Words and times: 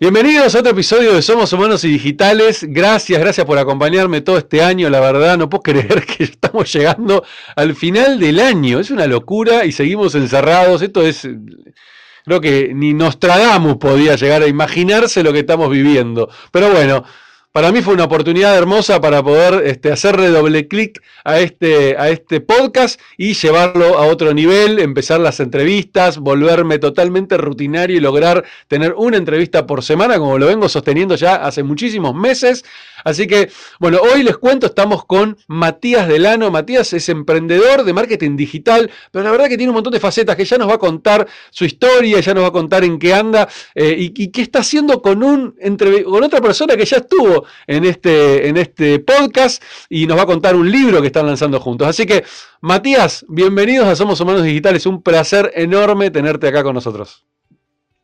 Bienvenidos 0.00 0.56
a 0.56 0.58
otro 0.58 0.72
episodio 0.72 1.14
de 1.14 1.22
Somos 1.22 1.52
Humanos 1.52 1.84
y 1.84 1.88
Digitales. 1.88 2.66
Gracias, 2.68 3.20
gracias 3.20 3.46
por 3.46 3.58
acompañarme 3.58 4.22
todo 4.22 4.36
este 4.38 4.60
año. 4.60 4.90
La 4.90 4.98
verdad, 4.98 5.38
no 5.38 5.48
puedo 5.48 5.62
creer 5.62 6.04
que 6.04 6.24
estamos 6.24 6.72
llegando 6.72 7.24
al 7.54 7.76
final 7.76 8.18
del 8.18 8.40
año. 8.40 8.80
Es 8.80 8.90
una 8.90 9.06
locura 9.06 9.64
y 9.64 9.70
seguimos 9.70 10.16
encerrados. 10.16 10.82
Esto 10.82 11.02
es. 11.02 11.28
Creo 12.24 12.40
que 12.40 12.72
ni 12.74 12.92
Nostradamus 12.92 13.76
podía 13.76 14.16
llegar 14.16 14.42
a 14.42 14.48
imaginarse 14.48 15.22
lo 15.22 15.32
que 15.32 15.40
estamos 15.40 15.70
viviendo. 15.70 16.28
Pero 16.50 16.72
bueno, 16.72 17.04
para 17.54 17.70
mí 17.70 17.82
fue 17.82 17.94
una 17.94 18.02
oportunidad 18.02 18.58
hermosa 18.58 19.00
para 19.00 19.22
poder 19.22 19.64
este, 19.64 19.92
hacerle 19.92 20.30
doble 20.30 20.66
clic 20.66 21.00
a 21.22 21.38
este, 21.38 21.96
a 21.96 22.08
este 22.08 22.40
podcast 22.40 23.00
y 23.16 23.34
llevarlo 23.34 23.96
a 23.96 24.06
otro 24.06 24.34
nivel, 24.34 24.80
empezar 24.80 25.20
las 25.20 25.38
entrevistas, 25.38 26.18
volverme 26.18 26.80
totalmente 26.80 27.36
rutinario 27.36 27.96
y 27.96 28.00
lograr 28.00 28.44
tener 28.66 28.92
una 28.96 29.18
entrevista 29.18 29.68
por 29.68 29.84
semana, 29.84 30.18
como 30.18 30.36
lo 30.36 30.48
vengo 30.48 30.68
sosteniendo 30.68 31.14
ya 31.14 31.36
hace 31.36 31.62
muchísimos 31.62 32.12
meses. 32.12 32.64
Así 33.04 33.26
que, 33.26 33.50
bueno, 33.78 33.98
hoy 34.00 34.22
les 34.22 34.36
cuento, 34.38 34.66
estamos 34.66 35.04
con 35.04 35.36
Matías 35.46 36.08
Delano. 36.08 36.50
Matías 36.50 36.92
es 36.94 37.08
emprendedor 37.10 37.84
de 37.84 37.92
marketing 37.92 38.34
digital, 38.34 38.90
pero 39.12 39.24
la 39.24 39.30
verdad 39.30 39.48
que 39.48 39.58
tiene 39.58 39.70
un 39.70 39.74
montón 39.74 39.92
de 39.92 40.00
facetas 40.00 40.34
que 40.34 40.44
ya 40.44 40.58
nos 40.58 40.68
va 40.68 40.74
a 40.74 40.78
contar 40.78 41.28
su 41.50 41.66
historia, 41.66 42.18
ya 42.20 42.34
nos 42.34 42.44
va 42.44 42.48
a 42.48 42.52
contar 42.52 42.82
en 42.82 42.98
qué 42.98 43.14
anda 43.14 43.46
eh, 43.74 43.94
y, 43.96 44.28
qué 44.28 44.42
está 44.42 44.60
haciendo 44.60 45.02
con, 45.02 45.22
un, 45.22 45.54
con 46.04 46.24
otra 46.24 46.40
persona 46.40 46.76
que 46.76 46.86
ya 46.86 46.96
estuvo 46.96 47.43
en 47.66 47.84
este, 47.84 48.48
en 48.48 48.56
este 48.56 48.98
podcast 48.98 49.62
y 49.88 50.06
nos 50.06 50.18
va 50.18 50.22
a 50.22 50.26
contar 50.26 50.56
un 50.56 50.70
libro 50.70 51.00
que 51.00 51.08
están 51.08 51.26
lanzando 51.26 51.60
juntos. 51.60 51.88
Así 51.88 52.06
que, 52.06 52.24
Matías, 52.60 53.24
bienvenidos 53.28 53.86
a 53.86 53.96
Somos 53.96 54.20
Humanos 54.20 54.44
Digitales. 54.44 54.86
Un 54.86 55.02
placer 55.02 55.50
enorme 55.54 56.10
tenerte 56.10 56.48
acá 56.48 56.62
con 56.62 56.74
nosotros. 56.74 57.24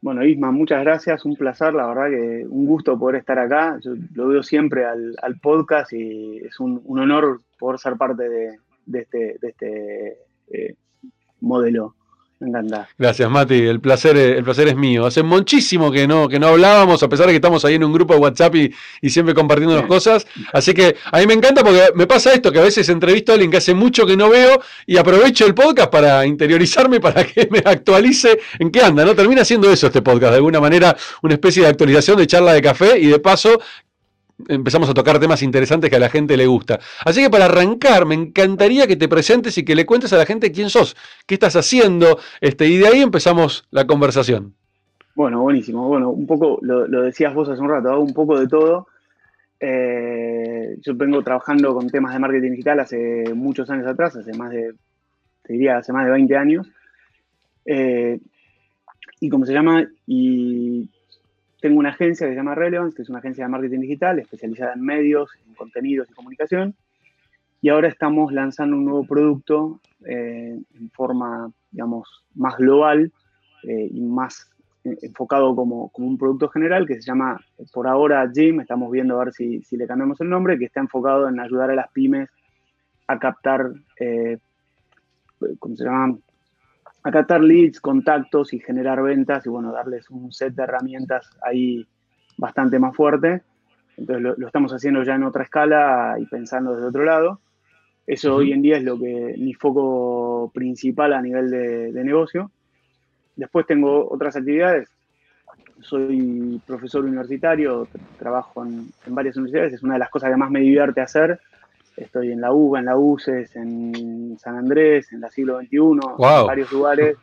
Bueno, 0.03 0.25
Isma, 0.25 0.51
muchas 0.51 0.83
gracias, 0.83 1.27
un 1.27 1.37
placer, 1.37 1.75
la 1.75 1.87
verdad 1.87 2.09
que 2.09 2.47
un 2.49 2.65
gusto 2.65 2.99
poder 2.99 3.17
estar 3.17 3.39
acá. 3.39 3.79
Yo 3.83 3.93
lo 4.15 4.29
veo 4.29 4.43
siempre 4.43 4.87
al, 4.87 5.15
podcast 5.43 5.93
y 5.93 6.39
es 6.39 6.59
un, 6.59 6.83
honor 6.87 7.43
poder 7.59 7.79
ser 7.79 7.97
parte 7.97 8.27
de, 8.29 8.59
este, 8.99 9.37
este 9.43 10.17
eh, 10.51 10.75
modelo. 11.41 11.97
Me 12.41 12.49
encanta. 12.49 12.89
Gracias, 12.99 13.31
Mati. 13.31 13.55
El 13.55 13.81
placer, 13.81 14.17
el 14.17 14.43
placer 14.43 14.69
es 14.69 14.75
mío. 14.75 15.05
Hace 15.05 15.23
muchísimo 15.23 15.93
que 15.93 16.09
no, 16.09 16.27
que 16.27 16.41
no 16.41 16.49
hablábamos, 16.49 17.03
a 17.03 17.09
pesar 17.09 17.27
de 17.27 17.33
que 17.33 17.37
estamos 17.37 17.67
ahí 17.67 17.75
en 17.75 17.85
un 17.85 17.93
grupo 17.93 18.15
de 18.15 18.21
WhatsApp 18.21 18.55
y, 18.55 19.11
siempre 19.11 19.35
compartiendo 19.35 19.77
las 19.77 19.85
cosas. 19.85 20.27
Así 20.55 20.73
que 20.73 20.97
a 21.13 21.19
mí 21.19 21.27
me 21.27 21.35
encanta 21.35 21.63
porque 21.63 21.91
me 21.95 22.07
pasa 22.07 22.33
esto, 22.33 22.51
que 22.51 22.59
a 22.59 22.63
veces 22.63 22.89
entrevisto 22.89 23.33
a 23.33 23.35
alguien 23.35 23.51
que 23.51 23.59
hace 23.59 23.75
mucho 23.75 24.07
que 24.07 24.17
no 24.17 24.31
veo 24.31 24.59
y 24.87 24.97
aprovecho 24.97 25.45
el 25.45 25.55
podcast 25.55 25.91
para 25.91 26.25
interiorizarme, 26.25 26.99
para 26.99 27.25
que 27.25 27.47
me 27.51 27.59
actualice 27.59 28.41
en 28.59 28.71
qué 28.71 28.81
anda, 28.81 29.05
¿no? 29.05 29.15
Termina 29.15 29.45
siendo 29.45 29.71
eso 29.71 29.89
este 29.89 30.01
podcast, 30.01 30.31
de 30.31 30.37
alguna 30.37 30.61
manera, 30.61 30.97
una 31.23 31.35
especie 31.35 31.63
de 31.63 31.69
actualización 31.69 32.17
de 32.17 32.27
charla 32.27 32.55
de 32.55 32.63
café 32.63 32.99
y 32.99 33.09
de 33.09 33.19
paso 33.19 33.61
empezamos 34.49 34.89
a 34.89 34.95
tocar 34.95 35.19
temas 35.19 35.43
interesantes 35.43 35.91
que 35.91 35.97
a 35.97 36.01
la 36.01 36.09
gente 36.09 36.37
le 36.37 36.47
gusta. 36.47 36.81
Así 37.05 37.23
que 37.23 37.31
para 37.31 37.47
arrancar, 37.47 38.07
me 38.07 38.15
encantaría 38.15 38.87
que 38.87 38.97
te 38.97 39.09
presentes 39.09 39.57
y 39.59 39.65
que 39.65 39.75
le 39.75 39.87
cuentes 39.87 40.13
a 40.13 40.17
la 40.17 40.27
gente 40.27 40.53
quién 40.53 40.71
sos, 40.71 40.97
qué 41.27 41.35
estás 41.35 41.57
haciendo, 41.57 42.19
este, 42.41 42.67
y 42.67 42.79
de 42.79 42.89
ahí 42.89 43.01
empezamos 43.01 43.67
la 43.71 43.87
conversación. 43.87 44.55
Bueno, 45.15 45.43
buenísimo. 45.43 45.87
Bueno, 45.87 46.11
un 46.11 46.27
poco, 46.27 46.59
lo, 46.63 46.87
decías 47.03 47.35
vos 47.35 47.49
hace 47.49 47.61
un 47.61 47.69
rato, 47.69 47.91
hago 47.91 48.03
un 48.03 48.15
poco 48.15 48.39
de 48.39 48.49
todo. 48.49 48.87
Eh, 49.59 50.79
yo 50.81 50.95
vengo 50.95 51.23
trabajando 51.23 51.75
con 51.75 51.91
temas 51.91 52.15
de 52.15 52.19
marketing 52.19 52.53
digital 52.53 52.81
hace 52.81 53.25
muchos 53.35 53.69
años 53.69 53.87
atrás, 53.87 54.17
hace 54.17 54.33
más 54.33 54.51
de, 54.51 54.73
te 55.43 55.53
diría, 55.53 55.79
hace 55.79 55.93
más 55.93 56.07
de 56.07 56.13
20 56.13 56.37
años. 56.37 56.67
Eh, 57.67 58.19
y 59.21 59.29
como 59.29 59.45
se 59.45 59.53
llama, 59.53 59.87
y 60.07 60.89
tengo 61.61 61.79
una 61.79 61.91
agencia 61.91 62.27
que 62.27 62.33
se 62.33 62.37
llama 62.37 62.55
Relevance, 62.55 62.97
que 62.97 63.03
es 63.03 63.09
una 63.09 63.19
agencia 63.19 63.45
de 63.45 63.51
marketing 63.51 63.81
digital 63.81 64.19
especializada 64.19 64.73
en 64.75 64.83
medios, 64.83 65.31
en 65.47 65.55
contenidos 65.55 66.09
y 66.11 66.15
comunicación. 66.15 66.75
Y 67.63 67.69
ahora 67.69 67.89
estamos 67.89 68.33
lanzando 68.33 68.77
un 68.77 68.85
nuevo 68.87 69.05
producto 69.05 69.81
eh, 70.07 70.59
en 70.75 70.91
forma, 70.91 71.53
digamos, 71.71 72.25
más 72.35 72.57
global 72.57 73.13
eh, 73.65 73.89
y 73.93 74.01
más 74.01 74.51
enfocado 74.83 75.55
como, 75.55 75.91
un 75.93 76.17
producto 76.17 76.49
general 76.49 76.87
que 76.87 76.95
se 76.95 77.03
llama, 77.03 77.39
por 77.73 77.87
ahora, 77.87 78.31
Jim. 78.35 78.61
Estamos 78.61 78.91
viendo 78.91 79.21
a 79.21 79.25
ver 79.25 79.35
si, 79.35 79.63
le 79.73 79.87
cambiamos 79.87 80.21
el 80.23 80.31
nombre, 80.31 80.59
que 80.59 80.65
está 80.65 80.81
enfocado 80.81 81.29
en 81.29 81.39
ayudar 81.39 81.71
a 81.71 81.75
las 81.75 81.91
pymes 81.93 82.31
a 83.07 83.19
captar, 83.19 83.73
eh, 83.99 84.39
¿cómo 85.59 85.77
se 85.77 85.85
llama? 85.85 86.17
Acatar 87.03 87.41
leads, 87.41 87.81
contactos 87.81 88.53
y 88.53 88.61
generar 88.61 89.03
ventas 89.03 89.47
y 89.47 89.49
bueno, 89.49 89.73
darles 89.73 90.11
un 90.11 90.33
set 90.33 90.55
de 90.55 90.63
herramientas 90.63 91.31
ahí 91.43 91.87
bastante 92.37 92.79
más 92.79 92.95
fuerte. 92.95 93.43
Entonces 93.97 94.35
lo, 94.39 94.47
estamos 94.47 94.73
haciendo 94.73 95.03
ya 95.03 95.15
en 95.15 95.25
otra 95.25 95.45
escala 95.45 96.17
y 96.19 96.27
pensando 96.27 96.75
desde 96.75 96.89
otro 96.89 97.05
lado. 97.05 97.41
Eso 98.07 98.37
hoy 98.37 98.53
en 98.53 98.63
día 98.63 98.77
es 98.77 98.83
lo 98.83 98.99
que 98.99 99.35
mi 99.39 99.55
foco 99.55 100.51
principal 100.53 101.13
a 101.13 101.23
nivel 101.23 101.51
de, 101.51 102.05
negocio. 102.05 102.51
Después 103.37 103.67
tengo 103.67 104.11
otras 104.11 104.37
actividades. 104.37 104.89
Soy 105.81 106.61
profesor 106.67 107.05
universitario, 107.05 107.89
trabajo 108.19 108.65
en, 108.65 108.89
en 109.07 109.15
varias 109.15 109.37
universidades. 109.37 109.75
Es 109.75 109.83
una 109.83 109.95
de 109.95 110.01
las 110.01 110.11
cosas 110.11 110.31
que 110.31 110.37
más 110.37 110.51
me 110.51 110.61
divierte 110.61 111.01
hacer 111.01 111.41
Estoy 112.01 112.33
en 112.33 112.41
la 112.41 112.53
UBA, 112.53 112.79
en 112.79 112.85
la 112.87 112.97
UCES, 112.97 113.57
en 113.57 114.39
San 114.39 114.57
Andrés, 114.57 115.13
en 115.13 115.21
la 115.21 115.31
siglo 115.31 115.61
XXI, 115.61 115.77
en 115.77 116.47
varios 116.47 116.73
lugares. 116.73 117.17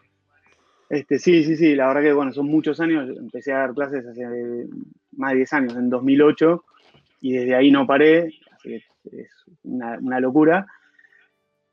Este, 0.87 1.17
sí, 1.17 1.43
sí, 1.43 1.57
sí, 1.57 1.75
la 1.75 1.87
verdad 1.87 2.03
que 2.03 2.13
bueno, 2.13 2.31
son 2.31 2.45
muchos 2.45 2.79
años. 2.79 3.09
Empecé 3.17 3.53
a 3.53 3.59
dar 3.59 3.73
clases 3.73 4.05
hace 4.05 4.67
más 5.13 5.31
de 5.31 5.37
10 5.37 5.53
años, 5.53 5.75
en 5.75 5.89
2008, 5.89 6.63
y 7.21 7.33
desde 7.33 7.55
ahí 7.55 7.71
no 7.71 7.87
paré, 7.87 8.31
así 8.51 8.69
que 8.69 9.21
es 9.21 9.31
una, 9.63 10.19
locura. 10.19 10.67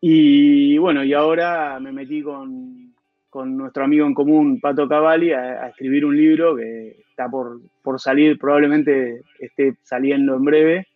Y 0.00 0.78
bueno, 0.78 1.04
y 1.04 1.12
ahora 1.12 1.78
me 1.80 1.92
metí 1.92 2.22
con, 2.22 2.94
con 3.28 3.54
nuestro 3.54 3.84
amigo 3.84 4.06
en 4.06 4.14
común, 4.14 4.60
Pato 4.60 4.88
Cavalli, 4.88 5.32
a, 5.32 5.68
escribir 5.68 6.06
un 6.06 6.16
libro 6.16 6.56
que 6.56 7.02
está 7.10 7.28
por, 7.28 7.60
por 7.82 8.00
salir, 8.00 8.38
probablemente 8.38 9.22
esté 9.38 9.76
saliendo 9.82 10.36
en 10.36 10.44
breve, 10.44 10.88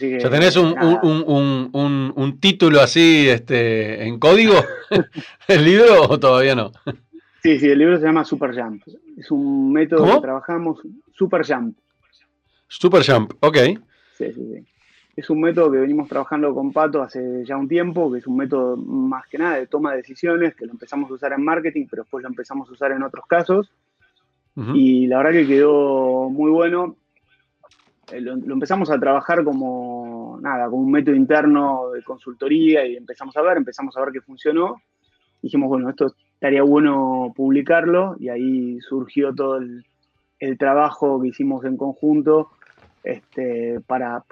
¿Ya 0.00 0.30
tenés 0.30 0.56
un, 0.56 2.38
título 2.40 2.80
así 2.80 3.28
este, 3.28 4.04
en 4.06 4.18
código? 4.18 4.54
¿El 5.48 5.64
libro 5.64 6.02
o 6.08 6.18
todavía 6.18 6.54
no? 6.54 6.72
Sí, 7.42 7.58
sí, 7.58 7.68
el 7.68 7.78
libro 7.78 7.98
se 7.98 8.06
llama 8.06 8.24
Super 8.24 8.54
Jump. 8.54 8.82
Es 9.18 9.30
un 9.30 9.72
método 9.72 10.14
que 10.14 10.20
trabajamos, 10.20 10.80
Super 11.12 11.44
Jump. 11.46 11.76
Super 12.68 13.04
Jump, 13.04 13.32
ok. 13.40 13.56
Sí, 14.16 14.32
sí, 14.32 14.32
sí. 14.34 14.66
Es 15.14 15.28
un 15.28 15.42
método 15.42 15.70
que 15.70 15.78
venimos 15.78 16.08
trabajando 16.08 16.54
con 16.54 16.72
Pato 16.72 17.02
hace 17.02 17.44
ya 17.44 17.56
un 17.58 17.68
tiempo, 17.68 18.10
que 18.10 18.20
es 18.20 18.26
un 18.26 18.36
método 18.36 18.78
más 18.78 19.26
que 19.26 19.36
nada 19.36 19.56
de 19.56 19.66
toma 19.66 19.90
de 19.90 19.98
decisiones, 19.98 20.54
que 20.54 20.64
lo 20.64 20.72
empezamos 20.72 21.10
a 21.10 21.14
usar 21.14 21.34
en 21.34 21.44
marketing, 21.44 21.86
pero 21.90 22.04
después 22.04 22.22
lo 22.22 22.30
empezamos 22.30 22.68
a 22.68 22.72
usar 22.72 22.92
en 22.92 23.02
otros 23.02 23.26
casos. 23.26 23.70
Y 24.74 25.06
la 25.06 25.18
verdad 25.18 25.32
que 25.32 25.46
quedó 25.46 26.28
muy 26.28 26.50
bueno. 26.50 26.96
Eh, 28.12 28.20
lo, 28.20 28.34
empezamos 28.34 28.90
a 28.90 28.98
trabajar 28.98 29.42
como, 29.42 30.38
nada, 30.40 30.66
como 30.66 30.82
un 30.82 30.90
método 30.90 31.14
interno 31.14 31.90
de 31.90 32.02
consultoría 32.02 32.86
y 32.86 32.96
empezamos 32.96 33.36
a 33.36 33.42
ver, 33.42 33.56
empezamos 33.56 33.96
a 33.96 34.00
ver 34.00 34.12
que 34.12 34.20
funcionó. 34.20 34.82
Dijimos, 35.40 35.68
bueno, 35.68 35.90
esto 35.90 36.14
estaría 36.34 36.62
bueno 36.62 37.32
publicarlo 37.34 38.16
y 38.20 38.28
ahí 38.28 38.80
surgió 38.80 39.34
todo 39.34 39.58
el, 39.58 39.84
trabajo 40.58 41.22
que 41.22 41.28
hicimos 41.28 41.64
en 41.64 41.76
conjunto 41.76 42.50
este, 43.04 43.78
para, 43.86 44.24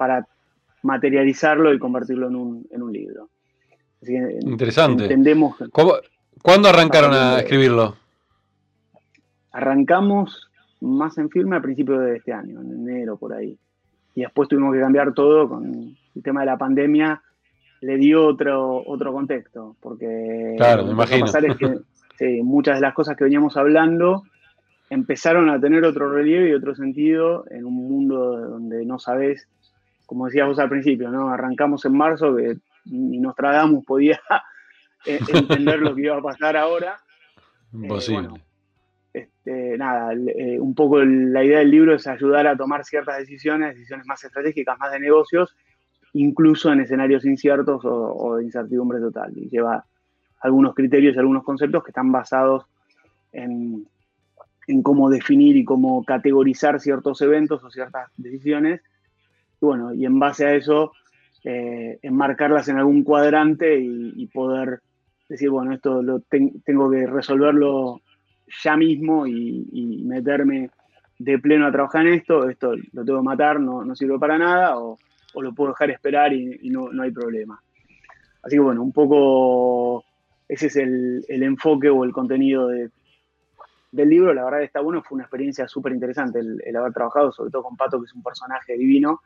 materializarlo 0.83 1.73
y 1.73 1.79
convertirlo 1.79 2.27
en 2.27 2.35
un, 2.35 2.91
libro. 2.91 3.29
Interesante. 4.41 5.03
Entendemos. 5.03 5.55
¿Cuándo 6.41 6.67
arrancaron 6.67 7.13
a 7.13 7.39
escribirlo? 7.39 7.95
Arrancamos 9.53 10.49
más 10.81 11.17
en 11.17 11.29
firme 11.29 11.55
a 11.55 11.61
principios 11.61 12.01
de 12.03 12.17
este 12.17 12.33
año, 12.33 12.61
en 12.61 12.71
enero 12.71 13.15
por 13.15 13.33
ahí 13.33 13.57
y 14.15 14.21
después 14.21 14.49
tuvimos 14.49 14.73
que 14.73 14.79
cambiar 14.79 15.13
todo 15.13 15.47
con 15.47 15.95
el 16.15 16.23
tema 16.23 16.41
de 16.41 16.47
la 16.47 16.57
pandemia, 16.57 17.21
le 17.81 17.97
dio 17.97 18.27
otro, 18.27 18.83
otro 18.85 19.11
contexto, 19.11 19.75
porque 19.79 20.55
claro, 20.57 20.85
me 20.85 20.91
imagino. 20.91 21.25
que 22.17 22.41
muchas 22.43 22.75
de 22.75 22.81
las 22.81 22.93
cosas 22.93 23.17
que 23.17 23.23
veníamos 23.23 23.57
hablando 23.57 24.23
empezaron 24.91 25.49
a 25.49 25.59
tener 25.59 25.83
otro 25.85 26.11
relieve 26.11 26.49
y 26.49 26.53
otro 26.53 26.75
sentido 26.75 27.45
en 27.49 27.65
un 27.65 27.73
mundo 27.73 28.37
donde 28.37 28.85
no 28.85 28.99
sabes, 28.99 29.47
como 30.05 30.25
decías 30.25 30.47
vos 30.47 30.59
al 30.59 30.69
principio, 30.69 31.09
¿no? 31.09 31.29
Arrancamos 31.29 31.85
en 31.85 31.93
marzo 31.93 32.35
que 32.35 32.57
ni 32.85 33.17
Nostradamus 33.19 33.85
podía 33.85 34.19
entender 35.05 35.79
lo 35.79 35.95
que 35.95 36.01
iba 36.01 36.17
a 36.17 36.21
pasar 36.21 36.57
ahora. 36.57 36.99
Imposible. 37.73 38.29
Este, 39.43 39.75
nada, 39.75 40.13
eh, 40.13 40.59
un 40.59 40.75
poco 40.75 41.03
la 41.03 41.43
idea 41.43 41.59
del 41.59 41.71
libro 41.71 41.95
es 41.95 42.05
ayudar 42.05 42.45
a 42.45 42.55
tomar 42.55 42.85
ciertas 42.85 43.17
decisiones, 43.17 43.73
decisiones 43.73 44.05
más 44.05 44.23
estratégicas, 44.23 44.77
más 44.77 44.91
de 44.91 44.99
negocios, 44.99 45.55
incluso 46.13 46.71
en 46.71 46.81
escenarios 46.81 47.25
inciertos 47.25 47.81
o, 47.83 48.35
de 48.35 48.43
incertidumbre 48.43 48.99
total. 48.99 49.35
Y 49.35 49.49
lleva 49.49 49.83
algunos 50.41 50.75
criterios 50.75 51.15
y 51.15 51.19
algunos 51.19 51.43
conceptos 51.43 51.83
que 51.83 51.89
están 51.89 52.11
basados 52.11 52.65
en, 53.31 53.87
en 54.67 54.83
cómo 54.83 55.09
definir 55.09 55.57
y 55.57 55.65
cómo 55.65 56.03
categorizar 56.03 56.79
ciertos 56.79 57.19
eventos 57.21 57.63
o 57.63 57.71
ciertas 57.71 58.11
decisiones. 58.17 58.81
Y 59.59 59.65
bueno, 59.65 59.91
y 59.91 60.05
en 60.05 60.19
base 60.19 60.45
a 60.45 60.53
eso, 60.53 60.91
eh, 61.43 61.97
enmarcarlas 62.03 62.67
en 62.67 62.77
algún 62.77 63.03
cuadrante 63.03 63.79
y, 63.79 64.27
poder 64.27 64.81
decir, 65.27 65.49
bueno, 65.49 65.73
esto 65.73 66.03
lo 66.03 66.19
tengo 66.19 66.91
que 66.91 67.07
resolverlo 67.07 68.01
ya 68.63 68.77
mismo 68.77 69.27
y, 69.27 70.03
meterme 70.05 70.69
de 71.17 71.39
pleno 71.39 71.67
a 71.67 71.71
trabajar 71.71 72.07
en 72.07 72.15
esto, 72.15 72.49
esto 72.49 72.73
lo 72.93 73.05
tengo 73.05 73.19
que 73.19 73.25
matar, 73.25 73.59
no, 73.59 73.85
no 73.85 73.95
sirve 73.95 74.17
para 74.17 74.37
nada, 74.37 74.77
o, 74.79 74.97
lo 75.35 75.53
puedo 75.53 75.71
dejar 75.71 75.91
esperar 75.91 76.33
y, 76.33 76.69
no, 76.69 76.91
no, 76.91 77.03
hay 77.03 77.11
problema. 77.11 77.61
Así 78.43 78.55
que 78.55 78.61
bueno, 78.61 78.81
un 78.81 78.91
poco 78.91 80.03
ese 80.47 80.67
es 80.67 80.75
el, 80.75 81.23
el 81.29 81.43
enfoque 81.43 81.89
o 81.89 82.03
el 82.03 82.11
contenido 82.11 82.67
de, 82.67 82.89
del 83.91 84.09
libro, 84.09 84.33
la 84.33 84.45
verdad 84.45 84.63
está 84.63 84.79
bueno, 84.79 85.03
fue 85.03 85.15
una 85.15 85.25
experiencia 85.25 85.67
súper 85.67 85.91
interesante 85.91 86.39
el, 86.39 86.75
haber 86.75 86.93
trabajado, 86.93 87.31
sobre 87.31 87.51
todo 87.51 87.63
con 87.63 87.75
Pato, 87.75 87.99
que 87.99 88.05
es 88.05 88.13
un 88.13 88.23
personaje 88.23 88.77
divino. 88.77 89.21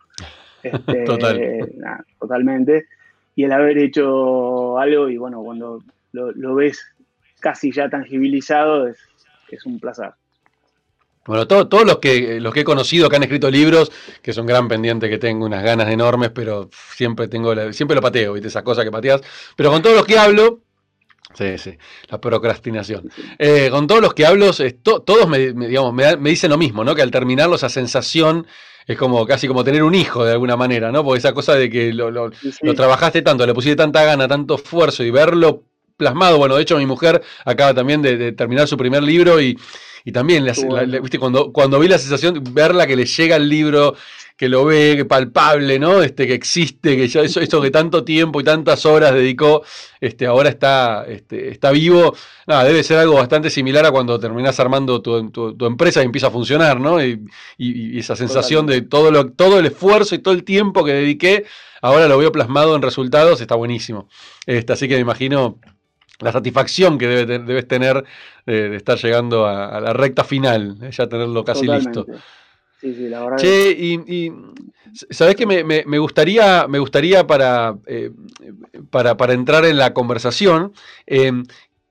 Este, 0.63 1.05
totalmente. 2.19 2.87
Y 3.35 3.43
el 3.43 3.51
haber 3.51 3.77
hecho 3.77 4.77
algo, 4.79 5.09
y 5.09 5.17
bueno, 5.17 5.43
cuando 5.43 5.83
lo, 6.13 6.55
ves 6.55 6.83
casi 7.39 7.71
ya 7.71 7.89
tangibilizado, 7.89 8.87
es, 8.87 8.97
un 9.65 9.79
placer. 9.79 10.13
Bueno, 11.25 11.47
todos 11.47 11.85
los 11.85 11.97
que, 11.97 12.39
los 12.39 12.53
que 12.53 12.59
he 12.59 12.63
conocido 12.63 13.09
que 13.09 13.15
han 13.15 13.23
escrito 13.23 13.49
libros, 13.49 13.91
que 14.21 14.31
son 14.31 14.45
gran 14.45 14.67
pendiente 14.67 15.09
que 15.09 15.17
tengo, 15.17 15.45
unas 15.45 15.63
ganas 15.63 15.89
enormes, 15.89 16.29
pero 16.29 16.69
siempre 16.71 17.27
tengo 17.27 17.73
siempre 17.73 17.95
lo 17.95 18.01
pateo, 18.01 18.33
¿viste? 18.33 18.49
Esas 18.49 18.61
cosas 18.61 18.85
que 18.85 18.91
pateas. 18.91 19.21
Pero 19.55 19.71
con 19.71 19.81
todos 19.81 19.95
los 19.95 20.05
que 20.05 20.19
hablo, 20.19 20.61
Sí, 21.33 21.57
sí, 21.57 21.77
la 22.07 22.21
procrastinación. 22.21 23.11
Eh, 23.37 23.69
con 23.69 23.87
todos 23.87 24.01
los 24.01 24.13
que 24.13 24.25
hablo, 24.25 24.51
todos 24.81 25.27
me, 25.27 25.51
digamos, 25.51 25.93
me, 25.93 26.29
dicen 26.29 26.49
lo 26.49 26.57
mismo, 26.57 26.85
¿no? 26.85 26.95
Que 26.95 27.01
al 27.01 27.11
terminarlo 27.11 27.55
esa 27.55 27.67
sensación 27.67 28.47
es 28.87 28.97
como 28.97 29.25
casi 29.25 29.47
como 29.47 29.63
tener 29.63 29.83
un 29.83 29.95
hijo 29.95 30.23
de 30.23 30.31
alguna 30.31 30.55
manera, 30.55 30.93
¿no? 30.93 31.03
Porque 31.03 31.19
esa 31.19 31.33
cosa 31.33 31.55
de 31.55 31.69
que 31.69 31.91
lo, 31.91 32.09
lo, 32.09 32.31
trabajaste 32.75 33.21
tanto, 33.21 33.45
le 33.45 33.53
pusiste 33.53 33.75
tanta 33.75 34.05
gana, 34.05 34.29
tanto 34.29 34.55
esfuerzo 34.55 35.03
y 35.03 35.11
verlo 35.11 35.63
plasmado. 35.97 36.37
Bueno, 36.37 36.55
de 36.55 36.61
hecho 36.61 36.77
mi 36.77 36.85
mujer 36.85 37.21
acaba 37.45 37.73
también 37.73 38.01
de, 38.01 38.31
terminar 38.33 38.67
su 38.67 38.77
primer 38.77 39.03
libro 39.03 39.41
y, 39.41 39.57
también, 40.13 40.45
¿viste? 41.01 41.17
Cuando, 41.17 41.51
cuando 41.51 41.79
vi 41.79 41.87
la 41.87 41.97
sensación, 41.97 42.43
verla 42.51 42.85
que 42.85 42.95
le 42.95 43.05
llega 43.05 43.37
el 43.37 43.49
libro 43.49 43.95
que 44.37 44.49
lo 44.49 44.65
ve, 44.65 44.95
que 44.97 45.05
palpable, 45.05 45.79
¿no? 45.79 46.01
Este, 46.01 46.27
que 46.27 46.33
existe, 46.33 46.97
que 46.97 47.07
ya 47.07 47.21
eso, 47.21 47.39
eso 47.39 47.61
que 47.61 47.71
tanto 47.71 48.03
tiempo 48.03 48.41
y 48.41 48.43
tantas 48.43 48.85
horas 48.85 49.13
dedicó, 49.13 49.63
este, 50.01 50.25
ahora 50.25 50.49
está, 50.49 51.05
este, 51.07 51.49
está 51.49 51.71
vivo. 51.71 52.15
Nada, 52.45 52.65
debe 52.65 52.83
ser 52.83 52.97
algo 52.97 53.15
bastante 53.15 53.49
similar 53.49 53.85
a 53.85 53.91
cuando 53.91 54.19
terminás 54.19 54.59
armando 54.59 55.01
tu, 55.01 55.29
tu, 55.31 55.65
empresa 55.65 56.01
y 56.01 56.05
empieza 56.05 56.27
a 56.27 56.31
funcionar, 56.31 56.79
¿no? 56.79 57.03
Y, 57.03 57.25
esa 57.97 58.15
sensación 58.15 58.65
de 58.65 58.81
todo, 58.81 59.09
lo, 59.09 59.31
todo 59.31 59.59
el 59.59 59.65
esfuerzo 59.67 60.15
y 60.15 60.19
todo 60.19 60.33
el 60.33 60.43
tiempo 60.43 60.83
que 60.83 60.91
dediqué, 60.91 61.45
ahora 61.81 62.07
lo 62.07 62.17
veo 62.17 62.31
plasmado 62.31 62.75
en 62.75 62.81
resultados, 62.81 63.39
está 63.39 63.55
buenísimo. 63.55 64.09
Este, 64.45 64.73
así 64.73 64.87
que 64.89 64.95
me 64.95 65.01
imagino 65.01 65.59
la 66.19 66.31
satisfacción 66.31 66.97
que 66.97 67.07
debe, 67.07 67.39
debes 67.39 67.67
tener 67.67 68.03
de, 68.45 68.75
estar 68.75 68.97
llegando 68.97 69.47
a, 69.47 69.79
la 69.79 69.93
recta 69.93 70.23
final, 70.23 70.89
ya 70.91 71.07
tenerlo 71.07 71.43
casi 71.43 71.67
listo. 71.67 72.05
Sí, 72.79 72.93
sí, 72.93 73.09
la 73.09 73.23
verdad. 73.23 73.37
Che, 73.37 73.71
y, 73.71 74.31
sabes 75.09 75.35
que 75.35 75.45
me, 75.45 75.97
gustaría, 75.97 76.67
me 76.67 76.79
gustaría 76.79 77.25
para, 77.25 77.77
eh, 77.85 78.11
para, 78.89 79.17
para, 79.17 79.33
entrar 79.33 79.65
en 79.65 79.77
la 79.77 79.93
conversación, 79.93 80.73
eh, 81.07 81.31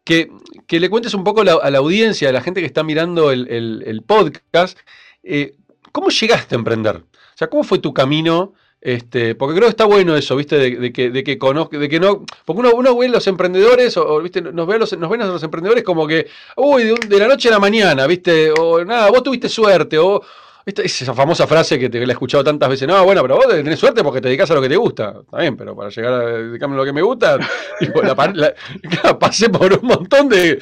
que, 0.05 0.31
le 0.69 0.91
cuentes 0.91 1.15
un 1.15 1.25
poco 1.25 1.41
a 1.41 1.71
la 1.71 1.79
audiencia, 1.79 2.29
a 2.29 2.33
la 2.33 2.43
gente 2.43 2.61
que 2.61 2.67
está 2.67 2.83
mirando 2.83 3.31
el, 3.33 4.03
podcast, 4.07 4.79
eh, 5.23 5.57
¿cómo 5.93 6.09
llegaste 6.11 6.55
a 6.55 6.59
emprender? 6.59 6.97
O 6.97 7.37
sea, 7.37 7.49
¿cómo 7.49 7.65
fue 7.65 7.79
tu 7.79 7.93
camino? 7.95 8.53
Este, 8.85 9.35
porque 9.35 9.55
creo 9.55 9.67
que 9.67 9.71
está 9.71 9.87
bueno 9.87 10.15
eso, 10.15 10.37
¿viste? 10.37 10.59
De, 10.59 10.93
que, 10.93 11.09
de 11.09 11.25
que 11.25 11.39
conozca, 11.39 11.79
de 11.79 11.89
que 11.89 11.99
no. 11.99 12.27
Porque 12.45 12.61
uno, 12.61 12.73
uno 12.75 12.95
ve 12.99 13.09
los 13.09 13.27
emprendedores, 13.27 13.97
o, 13.97 14.21
¿viste? 14.21 14.43
Nos, 14.43 14.67
ve 14.67 14.79
los, 14.79 14.99
nos 14.99 15.09
ven 15.09 15.23
a 15.23 15.27
los 15.27 15.43
emprendedores 15.43 15.83
como 15.83 16.07
que, 16.07 16.27
uy, 16.57 16.85
de, 16.85 16.95
de, 17.09 17.19
la 17.19 17.27
noche 17.27 17.49
a 17.49 17.53
la 17.53 17.59
mañana, 17.59 18.07
¿viste? 18.07 18.53
O 18.53 18.85
nada, 18.85 19.09
vos 19.11 19.23
tuviste 19.23 19.49
suerte, 19.49 19.97
o, 19.97 20.21
es 20.67 21.03
esa 21.03 21.15
famosa 21.15 21.47
frase 21.47 21.79
que 21.79 21.91
te 21.91 22.01
la 22.01 22.13
he 22.13 22.15
escuchado 22.15 22.43
tantas 22.43 22.69
veces. 22.69 22.89
No, 22.89 23.05
bueno, 23.05 23.23
pero 23.23 23.37
vos 23.37 23.49
tenés 23.49 23.79
suerte 23.79 24.03
porque 24.03 24.21
te 24.21 24.29
dedicas 24.29 24.51
a 24.51 24.55
lo 24.55 24.63
que 24.63 24.69
te 24.69 24.77
gusta. 24.77 25.15
Está 25.21 25.39
bien, 25.39 25.57
pero 25.57 25.77
para 25.77 25.91
llegar 25.91 26.13
a 26.13 26.19
dedicarme 26.21 26.75
a 26.75 26.79
lo 26.79 26.85
que 26.85 26.93
me 26.93 27.03
gusta, 27.03 27.39
pasé 29.21 29.51
por 29.51 29.73
un 29.73 29.87
montón 29.87 30.29
de. 30.29 30.61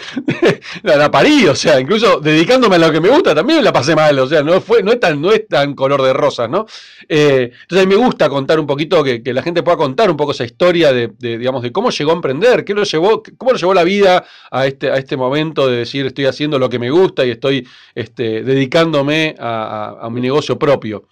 la, 0.83 1.11
parí, 1.11 1.47
o 1.47 1.55
sea, 1.55 1.79
incluso 1.79 2.21
dedicándome 2.21 2.77
a 2.77 2.79
lo 2.81 2.91
que 2.91 3.01
me 3.01 3.09
gusta 3.09 3.35
también 3.35 3.63
la 3.63 3.73
pasé 3.73 3.95
mal. 3.95 4.19
O 4.19 4.27
sea, 4.27 4.43
no, 4.43 4.61
fue, 4.61 4.83
no, 4.83 4.93
es, 4.93 4.99
tan, 4.99 5.21
no 5.21 5.31
es 5.31 5.47
tan 5.47 5.75
color 5.75 6.03
de 6.03 6.13
rosas, 6.13 6.51
¿no? 6.51 6.67
Eh, 7.09 7.53
entonces 7.63 7.87
a 7.87 7.89
mí 7.89 7.95
me 7.95 8.05
gusta 8.05 8.29
contar 8.29 8.59
un 8.59 8.67
poquito, 8.67 9.05
que, 9.05 9.23
la 9.33 9.43
gente 9.43 9.63
pueda 9.63 9.77
contar 9.77 10.11
un 10.11 10.17
poco 10.17 10.33
esa 10.33 10.45
historia 10.45 10.93
de, 10.93 11.13
digamos, 11.19 11.63
de 11.63 11.73
cómo 11.73 11.91
llegó 11.91 12.11
a 12.11 12.15
emprender, 12.15 12.65
qué 12.65 12.75
lo 12.75 12.83
llevó, 12.83 13.23
cómo 13.39 13.53
lo 13.53 13.59
llevó 13.59 13.73
la 13.73 13.85
vida 13.85 14.25
a 14.51 14.67
este, 14.67 14.91
a 14.91 14.97
este 14.97 15.17
momento 15.17 15.69
de 15.69 15.77
decir 15.77 16.07
estoy 16.07 16.27
haciendo 16.27 16.59
lo 16.59 16.69
que 16.69 16.79
me 16.79 16.91
gusta 16.91 17.25
y 17.25 17.31
estoy 17.31 17.67
este, 17.95 18.43
dedicándome 18.43 19.37
a 19.39 19.92
a, 19.92 19.92
mi 20.11 20.21
negocio 20.21 20.59
propio. 20.59 21.05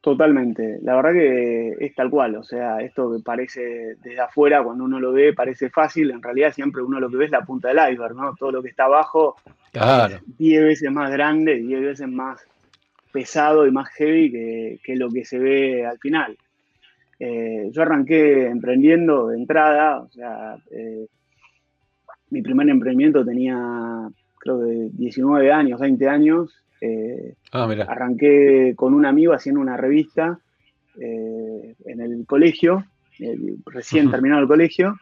Totalmente, 0.00 0.78
la 0.82 0.94
verdad 0.96 1.12
que 1.12 1.76
es 1.80 1.94
tal 1.94 2.08
cual, 2.08 2.36
o 2.36 2.44
sea, 2.44 2.80
esto 2.80 3.12
que 3.12 3.22
parece 3.22 3.96
desde 3.96 4.20
afuera, 4.20 4.62
cuando 4.62 4.84
uno 4.84 5.00
lo 5.00 5.12
ve, 5.12 5.34
parece 5.34 5.70
fácil, 5.70 6.12
en 6.12 6.22
realidad 6.22 6.52
siempre 6.52 6.82
uno 6.82 7.00
lo 7.00 7.10
que 7.10 7.16
ve 7.16 7.24
es 7.24 7.30
la 7.30 7.44
punta 7.44 7.68
del 7.68 7.92
iceberg, 7.92 8.14
¿no? 8.14 8.34
Todo 8.36 8.52
lo 8.52 8.62
que 8.62 8.68
está 8.68 8.84
abajo 8.84 9.36
claro. 9.72 10.16
es 10.16 10.38
10 10.38 10.62
veces 10.62 10.92
más 10.92 11.10
grande, 11.10 11.56
10 11.56 11.80
veces 11.80 12.08
más 12.08 12.40
pesado 13.12 13.66
y 13.66 13.72
más 13.72 13.88
heavy 13.90 14.30
que, 14.82 14.96
lo 14.96 15.10
que 15.10 15.24
se 15.24 15.38
ve 15.38 15.84
al 15.84 15.98
final. 15.98 16.38
Eh, 17.18 17.68
yo 17.72 17.82
arranqué 17.82 18.46
emprendiendo 18.46 19.28
de 19.28 19.36
entrada, 19.36 20.02
o 20.02 20.10
sea, 20.10 20.56
eh, 20.70 21.06
mi 22.30 22.40
primer 22.40 22.68
emprendimiento 22.68 23.24
tenía 23.24 24.08
creo 24.38 24.60
que 24.60 24.88
19 24.92 25.52
años, 25.52 25.80
20 25.80 26.08
años, 26.08 26.64
eh, 26.80 27.34
ah, 27.52 27.68
arranqué 27.88 28.74
con 28.76 28.94
un 28.94 29.04
amigo 29.04 29.32
haciendo 29.32 29.60
una 29.60 29.76
revista 29.76 30.38
eh, 31.00 31.74
en 31.84 32.00
el 32.00 32.24
colegio, 32.26 32.84
eh, 33.18 33.36
recién 33.66 34.10
terminado 34.10 34.42
el 34.42 34.48
colegio. 34.48 34.96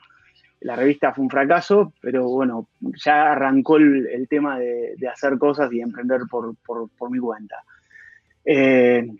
La 0.61 0.75
revista 0.75 1.12
fue 1.12 1.25
un 1.25 1.31
fracaso, 1.31 1.93
pero 2.00 2.28
bueno, 2.28 2.69
ya 3.05 3.32
arrancó 3.32 3.76
el, 3.76 4.26
tema 4.28 4.58
de, 4.58 4.96
hacer 5.12 5.38
cosas 5.38 5.70
y 5.73 5.81
emprender 5.81 6.23
por, 6.31 6.55
mi 7.11 7.19
cuenta. 7.19 7.56
de 8.44 9.11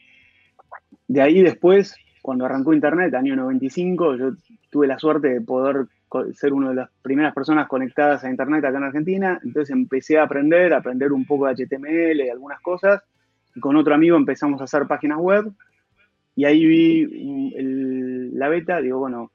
ahí 1.20 1.42
después, 1.42 1.94
cuando 2.22 2.46
arrancó 2.46 2.72
Internet, 2.72 3.14
año 3.14 3.36
95, 3.36 4.16
yo 4.16 4.32
tuve 4.70 4.86
la 4.86 4.98
suerte 4.98 5.28
de 5.28 5.40
poder 5.42 5.86
ser 6.34 6.52
una 6.52 6.70
de 6.70 6.76
las 6.76 6.90
primeras 7.02 7.34
personas 7.34 7.68
conectadas 7.68 8.25
a 8.25 8.30
Internet 8.30 8.64
acá 8.64 8.78
en 8.78 8.84
Argentina, 8.84 9.40
entonces 9.42 9.70
empecé 9.70 10.18
a 10.18 10.25
aprender, 10.25 10.72
a 10.72 10.78
aprender 10.78 11.12
un 11.12 11.26
poco 11.26 11.46
de 11.46 11.54
HTML 11.54 12.20
y 12.20 12.28
algunas 12.28 12.60
cosas, 12.60 13.02
y 13.54 13.60
con 13.60 13.76
otro 13.76 13.94
amigo 13.94 14.16
empezamos 14.16 14.60
a 14.60 14.64
hacer 14.64 14.86
páginas 14.86 15.18
web, 15.18 15.50
y 16.34 16.44
ahí 16.44 16.64
vi 16.64 18.30
la 18.32 18.48
beta, 18.48 18.80
digo, 18.80 18.98
bueno, 18.98 19.32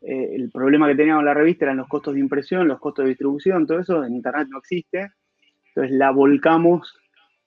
eh, 0.00 0.30
el 0.34 0.50
problema 0.50 0.86
que 0.86 0.94
teníamos 0.94 1.22
en 1.22 1.26
la 1.26 1.34
revista 1.34 1.64
eran 1.64 1.78
los 1.78 1.88
costos 1.88 2.14
de 2.14 2.20
impresión, 2.20 2.68
los 2.68 2.78
costos 2.78 3.04
de 3.04 3.10
distribución, 3.10 3.66
todo 3.66 3.80
eso 3.80 4.04
en 4.04 4.14
Internet 4.14 4.48
no 4.48 4.58
existe, 4.58 5.10
entonces 5.68 5.96
la 5.96 6.10
volcamos 6.10 6.96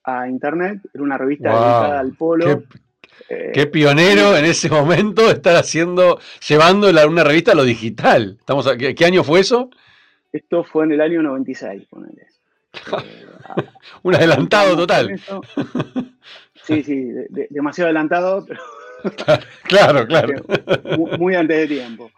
a 0.03 0.27
Internet, 0.27 0.81
era 0.93 1.03
una 1.03 1.17
revista 1.17 1.49
dedicada 1.49 1.99
al 1.99 2.13
polo. 2.13 2.63
Eh, 3.29 3.51
Qué 3.53 3.67
pionero 3.67 4.35
en 4.35 4.45
ese 4.45 4.69
momento 4.69 5.29
estar 5.29 5.55
haciendo, 5.55 6.19
llevando 6.47 6.89
una 6.89 7.23
revista 7.23 7.51
a 7.51 7.55
lo 7.55 7.63
digital. 7.63 8.37
Estamos 8.39 8.69
¿qué, 8.77 9.05
año 9.05 9.23
fue 9.23 9.41
eso? 9.41 9.69
Esto 10.31 10.63
fue 10.63 10.85
en 10.85 10.93
el 10.93 11.01
año 11.01 11.21
96, 11.21 11.83
ponele. 11.89 12.27
Un 14.03 14.15
adelantado 14.15 14.75
total. 14.75 15.19
Sí, 16.63 16.83
sí, 16.83 17.11
demasiado 17.49 17.87
adelantado, 17.87 18.45
pero. 18.45 18.61
claro, 19.63 20.05
claro. 20.05 20.43
Muy, 21.17 21.33
antes 21.33 21.57
de 21.57 21.75
tiempo. 21.75 22.11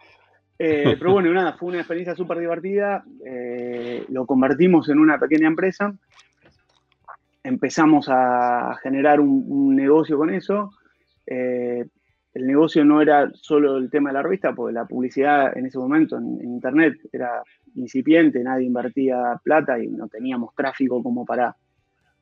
Eh, 0.58 0.96
pero 0.98 1.12
bueno, 1.12 1.32
nada, 1.32 1.54
fue 1.54 1.70
una 1.70 1.78
experiencia 1.78 2.14
súper 2.14 2.40
divertida. 2.40 3.02
Eh, 3.24 4.04
lo 4.10 4.26
convertimos 4.26 4.86
en 4.90 4.98
una 4.98 5.18
pequeña 5.18 5.46
empresa. 5.48 5.94
Empezamos 7.42 8.06
a 8.10 8.76
generar 8.82 9.18
un 9.18 9.74
negocio 9.74 10.18
con 10.18 10.28
eso. 10.28 10.70
Eh, 11.26 11.84
el 12.34 12.46
negocio 12.46 12.84
no 12.84 13.00
era 13.00 13.30
solo 13.34 13.76
el 13.76 13.88
tema 13.88 14.10
de 14.10 14.14
la 14.14 14.22
revista, 14.22 14.52
porque 14.54 14.74
la 14.74 14.86
publicidad 14.86 15.56
en 15.56 15.66
ese 15.66 15.78
momento 15.78 16.18
en, 16.18 16.40
Internet 16.42 16.98
era 17.12 17.42
incipiente, 17.76 18.42
nadie 18.42 18.66
invertía 18.66 19.40
plata 19.42 19.78
y 19.78 19.86
no 19.88 20.08
teníamos 20.08 20.54
tráfico 20.54 21.00
como 21.02 21.24
para, 21.24 21.54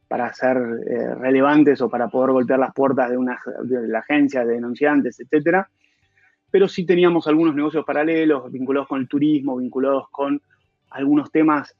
para 0.09 0.33
ser 0.35 0.59
eh, 0.87 1.15
relevantes 1.15 1.81
o 1.81 1.89
para 1.89 2.09
poder 2.09 2.33
golpear 2.33 2.59
las 2.59 2.75
puertas 2.75 3.11
de, 3.11 3.17
una, 3.17 3.39
de 3.65 3.89
la 3.89 4.01
agencia 4.01 4.45
de 4.45 4.55
denunciantes, 4.55 5.19
etc. 5.19 5.65
Pero 6.51 6.69
sí 6.69 6.85
teníamos 6.85 7.27
algunos 7.27 7.55
negocios 7.55 7.85
paralelos 7.87 8.53
vinculados 8.53 8.89
con 8.89 9.01
el 9.01 9.09
turismo, 9.09 9.57
vinculados 9.57 10.11
con 10.11 10.43
algunos 10.91 11.31
temas 11.33 11.75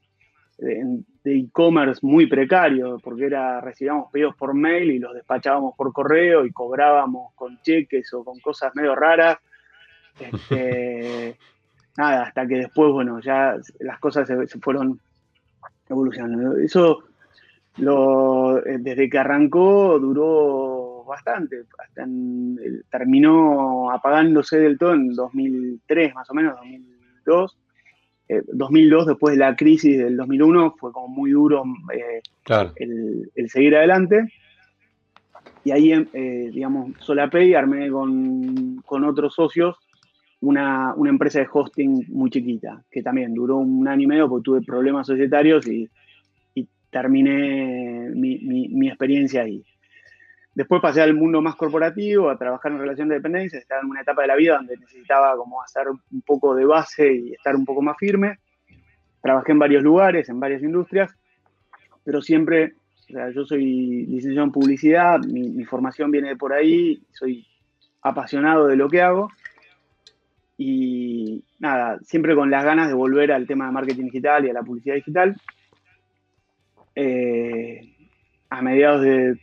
de 0.59 1.05
e-commerce 1.25 2.01
muy 2.03 2.27
precario, 2.27 2.99
porque 3.03 3.27
era 3.27 3.61
recibíamos 3.61 4.11
pedidos 4.11 4.37
por 4.37 4.55
mail 4.55 4.91
y 4.91 4.99
los 4.99 5.15
despachábamos 5.15 5.75
por 5.77 5.93
correo 5.93 6.45
y 6.45 6.53
cobrábamos 6.53 7.33
con 7.35 7.61
cheques 7.63 8.13
o 8.15 8.25
con 8.25 8.39
cosas 8.41 8.75
medio 8.75 8.95
raras. 8.95 9.39
Este, 10.19 11.37
nada, 11.97 12.25
hasta 12.25 12.47
que 12.47 12.57
después, 12.57 12.93
bueno, 12.93 13.21
ya 13.21 13.57
las 13.81 13.99
cosas 13.99 14.29
se, 14.29 14.59
fueron 14.61 15.01
evolucionando. 15.89 16.57
Eso, 16.59 17.05
lo, 17.79 18.65
eh, 18.65 18.79
desde 18.79 19.09
que 19.09 19.19
arrancó, 19.19 19.99
duró 19.99 21.05
bastante. 21.05 21.65
Hasta 21.79 22.07
terminó 22.91 23.91
apagándose 23.91 24.59
del 24.59 24.79
todo 24.79 24.95
en 24.95 25.15
2003, 25.15 26.15
más 26.15 26.31
o 26.31 26.35
menos, 26.35 26.57
2002. 26.57 27.59
2002, 28.53 29.03
eh, 29.05 29.11
después 29.11 29.35
de 29.35 29.41
la 29.41 29.57
crisis 29.57 29.99
del 29.99 30.17
2001, 30.17 30.75
fue 30.79 30.93
como 30.93 31.09
muy 31.09 31.31
duro 31.33 31.65
eh, 31.95 32.21
el, 32.77 33.51
seguir 33.51 33.77
adelante. 33.77 34.33
Y 35.65 35.71
ahí, 35.71 35.93
eh, 35.93 36.51
digamos, 36.53 36.93
solapé 37.01 37.47
y 37.47 37.55
armé 37.55 37.91
con, 37.91 38.83
con 38.85 39.05
otros 39.05 39.35
socios 39.35 39.77
una, 40.43 40.95
empresa 41.07 41.39
de 41.39 41.49
hosting 41.51 42.05
muy 42.09 42.31
chiquita, 42.31 42.83
que 42.91 43.03
también 43.03 43.33
duró 43.33 43.59
un 43.59 43.87
año 43.87 44.03
y 44.03 44.07
medio 44.07 44.29
porque 44.29 44.45
tuve 44.45 44.63
problemas 44.63 45.07
societarios 45.07 45.67
y, 45.67 45.89
terminé 46.91 48.11
mi, 48.15 48.39
mi, 48.41 48.89
experiencia 48.89 49.45
ahí. 49.45 49.65
Después 50.55 50.83
pasé 50.83 51.01
al 51.01 51.15
mundo 51.15 51.41
más 51.41 51.57
corporativo, 51.57 52.29
a 52.29 52.37
trabajar 52.37 52.73
en 52.73 52.79
relación 52.79 53.09
de 53.09 53.15
dependencia, 53.15 53.59
estaba 53.59 53.81
en 53.81 53.89
una 53.89 54.03
etapa 54.03 54.23
de 54.23 54.29
la 54.29 54.37
vida 54.37 54.57
donde 54.57 54.77
necesitaba 54.77 55.35
como 55.37 55.63
hacer 55.63 55.89
un 55.89 56.23
poco 56.23 56.55
de 56.55 56.67
base 56.67 57.11
y 57.11 57.33
estar 57.33 57.57
un 57.57 57.65
poco 57.65 57.81
más 57.81 57.97
firme. 57.97 58.39
Trabajé 59.23 59.53
en 59.53 59.59
varios 59.59 59.83
lugares, 59.83 60.29
en 60.29 60.41
varias 60.41 60.63
industrias, 60.63 61.15
pero 62.05 62.21
siempre, 62.21 62.75
o 63.09 63.13
sea, 63.13 63.31
yo 63.31 63.47
soy 63.47 64.05
licenciado 64.07 64.45
en 64.45 64.53
publicidad, 64.53 65.21
mi, 65.21 65.65
formación 65.65 66.11
viene 66.11 66.31
de 66.31 66.37
por 66.37 66.53
ahí, 66.53 67.03
soy 67.13 67.47
apasionado 68.03 68.67
de 68.67 68.77
lo 68.77 68.91
que 68.91 69.01
hago 69.01 69.31
y 70.59 71.43
nada, 71.61 71.99
siempre 72.03 72.35
con 72.35 72.51
las 72.51 72.65
ganas 72.65 72.89
de 72.89 72.95
volver 72.95 73.33
al 73.33 73.47
tema 73.47 73.67
de 73.67 73.73
marketing 73.73 74.05
digital 74.05 74.45
y 74.45 74.51
a 74.51 74.53
la 74.53 74.63
publicidad 74.63 74.97
digital. 74.97 75.35
Eh, 76.95 77.89
a 78.51 78.61
mediados 78.61 79.01
de 79.01 79.39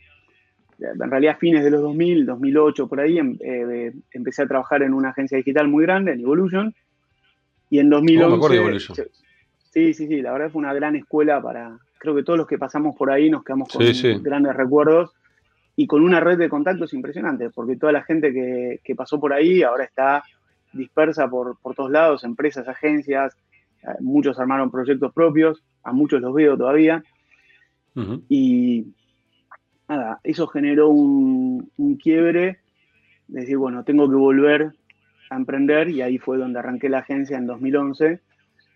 en 0.80 1.10
realidad 1.10 1.38
fines 1.38 1.64
de 1.64 1.70
los 1.70 1.82
2000, 1.82 2.26
2008, 2.26 2.88
por 2.88 3.00
ahí, 3.00 3.18
em, 3.18 3.36
eh, 3.40 3.92
empecé 4.12 4.42
a 4.42 4.46
trabajar 4.48 4.82
en 4.82 4.94
una 4.94 5.10
agencia 5.10 5.36
digital 5.36 5.68
muy 5.68 5.84
grande, 5.84 6.12
en 6.12 6.20
Evolution. 6.20 6.74
Y 7.68 7.78
en 7.78 7.90
2011... 7.90 9.10
sí, 9.70 9.94
sí, 9.94 10.06
sí, 10.06 10.22
la 10.22 10.32
verdad 10.32 10.50
fue 10.50 10.60
una 10.60 10.74
gran 10.74 10.96
escuela 10.96 11.40
para... 11.40 11.78
Creo 11.98 12.14
que 12.14 12.22
todos 12.22 12.38
los 12.38 12.46
que 12.46 12.58
pasamos 12.58 12.96
por 12.96 13.10
ahí 13.10 13.30
nos 13.30 13.44
quedamos 13.44 13.68
con 13.68 14.22
grandes 14.22 14.56
recuerdos 14.56 15.12
y 15.76 15.86
con 15.86 16.02
una 16.02 16.18
red 16.18 16.38
de 16.38 16.48
contactos 16.48 16.94
impresionante, 16.94 17.50
porque 17.50 17.76
toda 17.76 17.92
la 17.92 18.02
gente 18.02 18.32
que, 18.32 18.94
pasó 18.94 19.20
por 19.20 19.32
ahí 19.32 19.62
ahora 19.62 19.84
está 19.84 20.22
dispersa 20.72 21.28
por, 21.28 21.58
todos 21.76 21.90
lados, 21.90 22.24
empresas, 22.24 22.66
agencias, 22.68 23.36
eh, 23.82 23.86
muchos 24.00 24.38
armaron 24.38 24.70
proyectos 24.70 25.12
propios, 25.12 25.62
a 25.82 25.92
muchos 25.92 26.20
los 26.20 26.32
veo 26.34 26.56
todavía. 26.56 27.02
Y 28.28 28.94
nada, 29.90 30.20
eso 30.22 30.46
generó 30.46 30.88
un, 30.88 31.70
quiebre 32.00 32.60
de 33.26 33.40
decir, 33.40 33.56
bueno, 33.56 33.84
tengo 33.84 34.08
que 34.08 34.14
volver 34.14 34.70
a 35.30 35.36
emprender 35.36 35.88
y 35.90 36.00
ahí 36.00 36.18
fue 36.18 36.38
donde 36.38 36.60
arranqué 36.60 36.88
la 36.88 36.98
agencia 36.98 37.36
en 37.36 37.46
2011. 37.46 38.20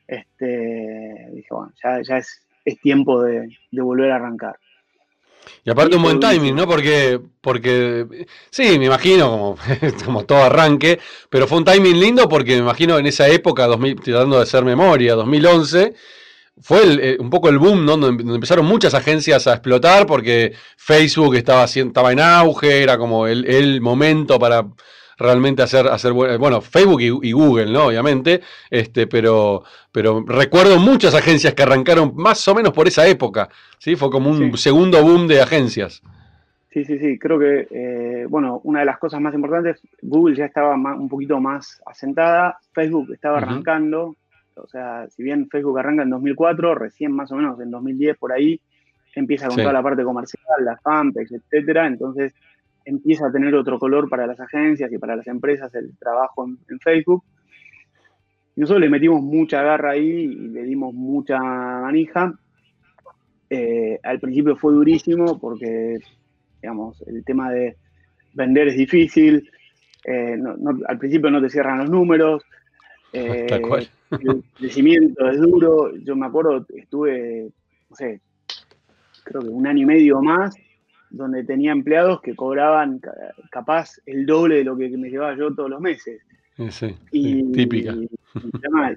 Este, 0.06 1.28
dije, 1.32 1.48
bueno, 1.50 1.72
ya, 1.82 2.18
es, 2.18 2.40
tiempo 2.82 3.22
de, 3.22 3.48
volver 3.72 4.10
a 4.10 4.16
arrancar. 4.16 4.58
Y 5.62 5.70
aparte 5.70 5.96
un 5.96 6.02
buen 6.02 6.20
timing, 6.20 6.56
¿no? 6.56 6.66
Porque, 6.66 7.20
porque 7.40 8.26
sí, 8.50 8.78
me 8.78 8.86
imagino 8.86 9.30
como, 9.30 9.56
como 10.04 10.24
todo 10.24 10.42
arranque, 10.42 10.98
pero 11.30 11.46
fue 11.46 11.58
un 11.58 11.64
timing 11.64 12.00
lindo 12.00 12.28
porque 12.28 12.52
me 12.52 12.62
imagino 12.62 12.98
en 12.98 13.06
esa 13.06 13.28
época, 13.28 13.66
2000, 13.66 14.00
tratando 14.00 14.36
de 14.36 14.42
hacer 14.42 14.64
memoria, 14.64 15.14
2011, 15.14 15.94
fue 16.60 16.80
eh, 16.84 17.16
un 17.18 17.30
poco 17.30 17.48
el 17.48 17.58
boom, 17.58 17.84
¿no? 17.84 17.96
Donde, 17.96 18.22
empezaron 18.34 18.66
muchas 18.66 18.94
agencias 18.94 19.46
a 19.46 19.54
explotar 19.54 20.06
porque 20.06 20.52
Facebook 20.76 21.34
estaba, 21.34 21.64
estaba 21.64 22.12
en 22.12 22.20
auge, 22.20 22.82
era 22.82 22.96
como 22.96 23.26
el, 23.26 23.80
momento 23.80 24.38
para 24.38 24.64
realmente 25.18 25.62
hacer, 25.62 25.86
hacer 25.88 26.12
bueno, 26.12 26.60
Facebook 26.60 27.00
y, 27.00 27.32
Google, 27.32 27.72
¿no? 27.72 27.86
Obviamente, 27.86 28.40
este, 28.70 29.06
pero, 29.06 29.62
pero 29.92 30.24
recuerdo 30.26 30.78
muchas 30.78 31.14
agencias 31.14 31.54
que 31.54 31.62
arrancaron 31.62 32.12
más 32.16 32.46
o 32.48 32.54
menos 32.54 32.72
por 32.72 32.88
esa 32.88 33.06
época, 33.06 33.48
¿sí? 33.78 33.96
Fue 33.96 34.10
como 34.10 34.30
un 34.30 34.56
segundo 34.56 35.02
boom 35.02 35.26
de 35.26 35.40
agencias. 35.40 36.02
Sí, 36.74 36.84
sí, 36.84 36.98
sí, 36.98 37.20
creo 37.20 37.38
que, 37.38 37.68
eh, 37.70 38.26
bueno, 38.28 38.60
una 38.64 38.80
de 38.80 38.86
las 38.86 38.98
cosas 38.98 39.20
más 39.20 39.32
importantes, 39.32 39.80
Google 40.02 40.34
ya 40.34 40.46
estaba 40.46 40.74
un 40.74 41.08
poquito 41.08 41.38
más 41.38 41.80
asentada, 41.86 42.58
Facebook 42.72 43.12
estaba 43.12 43.38
arrancando, 43.38 44.16
o 44.56 44.66
sea, 44.68 45.08
si 45.08 45.22
bien 45.22 45.48
Facebook 45.48 45.78
arranca 45.78 46.02
en 46.02 46.10
2004, 46.10 46.74
recién 46.74 47.12
más 47.12 47.30
o 47.32 47.36
menos 47.36 47.60
en 47.60 47.70
2010 47.70 48.16
por 48.18 48.32
ahí 48.32 48.60
empieza 49.14 49.48
con 49.48 49.56
toda 49.56 49.72
la 49.72 49.82
parte 49.82 50.02
comercial, 50.02 50.64
las 50.64 50.80
fanpage, 50.82 51.32
etcétera. 51.32 51.86
Entonces 51.86 52.34
empieza 52.84 53.26
a 53.26 53.32
tener 53.32 53.54
otro 53.54 53.78
color 53.78 54.08
para 54.08 54.26
las 54.26 54.40
agencias 54.40 54.92
y 54.92 54.98
para 54.98 55.16
las 55.16 55.26
empresas 55.26 55.74
el 55.74 55.96
trabajo 55.98 56.46
en, 56.46 56.80
Facebook. 56.80 57.24
nosotros 58.56 58.80
le 58.80 58.90
metimos 58.90 59.22
mucha 59.22 59.62
garra 59.62 59.92
ahí 59.92 60.08
y 60.08 60.48
le 60.48 60.62
dimos 60.64 60.92
mucha 60.92 61.38
manija. 61.38 62.34
Eh, 63.50 63.98
al 64.02 64.20
principio 64.20 64.56
fue 64.56 64.72
durísimo 64.72 65.38
porque, 65.38 65.98
digamos, 66.60 67.00
el 67.06 67.24
tema 67.24 67.50
de 67.52 67.76
vender 68.34 68.68
es 68.68 68.76
difícil. 68.76 69.48
Eh, 70.04 70.38
al 70.86 70.98
principio 70.98 71.30
no 71.30 71.40
te 71.40 71.50
cierran 71.50 71.78
los 71.78 71.90
números. 71.90 72.42
Tal 73.48 73.62
cual. 73.62 73.82
Eh, 73.82 74.16
el 74.20 74.44
crecimiento 74.54 75.28
es 75.28 75.40
duro. 75.40 75.96
Yo 75.96 76.16
me 76.16 76.26
acuerdo, 76.26 76.66
estuve, 76.74 77.50
no 77.90 77.96
sé, 77.96 78.20
creo 79.24 79.42
que 79.42 79.48
un 79.48 79.66
año 79.66 79.82
y 79.82 79.86
medio 79.86 80.20
más, 80.20 80.54
donde 81.10 81.44
tenía 81.44 81.72
empleados 81.72 82.20
que 82.20 82.34
cobraban 82.34 83.00
capaz 83.50 84.00
el 84.06 84.26
doble 84.26 84.56
de 84.56 84.64
lo 84.64 84.76
que 84.76 84.88
me 84.90 85.10
llevaba 85.10 85.36
yo 85.36 85.54
todos 85.54 85.70
los 85.70 85.80
meses. 85.80 86.20
Sí, 86.70 86.94
y, 87.10 87.52
típica. 87.52 87.94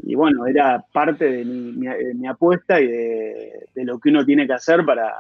Y, 0.04 0.16
bueno, 0.16 0.46
era 0.46 0.84
parte 0.94 1.26
de 1.26 1.46
mi, 1.46 2.28
apuesta 2.28 2.80
y 2.80 2.88
de, 2.88 3.68
lo 3.76 4.00
que 4.00 4.10
uno 4.10 4.26
tiene 4.26 4.46
que 4.46 4.54
hacer 4.54 4.86
para, 4.86 5.14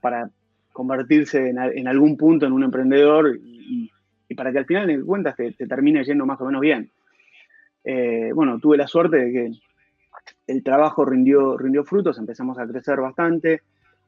para 0.00 0.28
convertirse 0.72 1.48
en, 1.48 1.88
algún 1.88 2.16
punto 2.16 2.46
en 2.46 2.52
un 2.52 2.64
emprendedor 2.64 3.36
y, 3.36 3.90
para 4.36 4.50
que 4.50 4.58
al 4.58 4.66
final 4.66 4.88
de 4.88 5.00
cuentas 5.00 5.36
te, 5.36 5.52
te 5.52 5.66
termine 5.66 6.04
yendo 6.04 6.26
más 6.26 6.40
o 6.40 6.46
menos 6.46 6.60
bien. 6.60 6.90
Eh, 7.88 8.32
bueno, 8.34 8.58
tuve 8.58 8.76
la 8.76 8.88
suerte 8.88 9.16
de 9.16 9.32
que 9.32 9.52
el 10.48 10.64
trabajo 10.64 11.04
rindió, 11.04 11.56
rindió 11.56 11.84
frutos, 11.84 12.18
empezamos 12.18 12.58
a 12.58 12.66
crecer 12.66 13.00
bastante, 13.00 13.62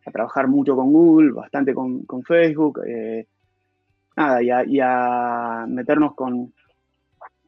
a 0.05 0.11
trabajar 0.11 0.49
mucho 0.49 0.75
con 0.75 0.93
Google, 0.93 1.31
bastante 1.31 1.73
con, 1.73 2.05
Facebook, 2.25 2.81
eh, 2.85 3.29
nada, 4.17 4.43
y 4.43 4.81
a, 4.81 5.65
meternos 5.69 6.17
con, 6.17 6.53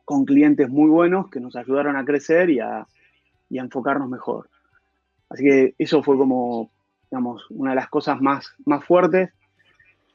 con, 0.04 0.24
clientes 0.24 0.70
muy 0.70 0.88
buenos 0.88 1.28
que 1.30 1.40
nos 1.40 1.56
ayudaron 1.56 1.96
a 1.96 2.04
crecer 2.04 2.48
y 2.50 2.60
a, 2.60 2.86
enfocarnos 3.50 4.08
mejor. 4.08 4.48
Así 5.30 5.42
que 5.42 5.74
eso 5.78 6.00
fue 6.00 6.16
como, 6.16 6.70
digamos, 7.10 7.44
una 7.50 7.70
de 7.70 7.76
las 7.76 7.88
cosas 7.88 8.20
más, 8.20 8.54
más 8.64 8.84
fuertes. 8.84 9.30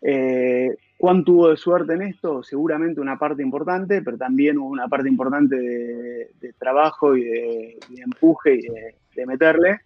Eh, 0.01 0.77
¿Cuánto 0.97 1.25
tuvo 1.25 1.49
de 1.49 1.57
suerte 1.57 1.93
en 1.93 2.03
esto? 2.03 2.41
Seguramente 2.41 3.01
una 3.01 3.19
parte 3.19 3.41
importante, 3.41 4.01
pero 4.01 4.17
también 4.17 4.57
hubo 4.57 4.69
una 4.69 4.87
parte 4.87 5.09
importante 5.09 5.55
de, 5.55 6.53
trabajo 6.57 7.17
y 7.17 7.23
de, 7.23 7.79
empuje 7.97 8.55
y 8.55 9.15
de, 9.15 9.25
meterle. 9.25 9.81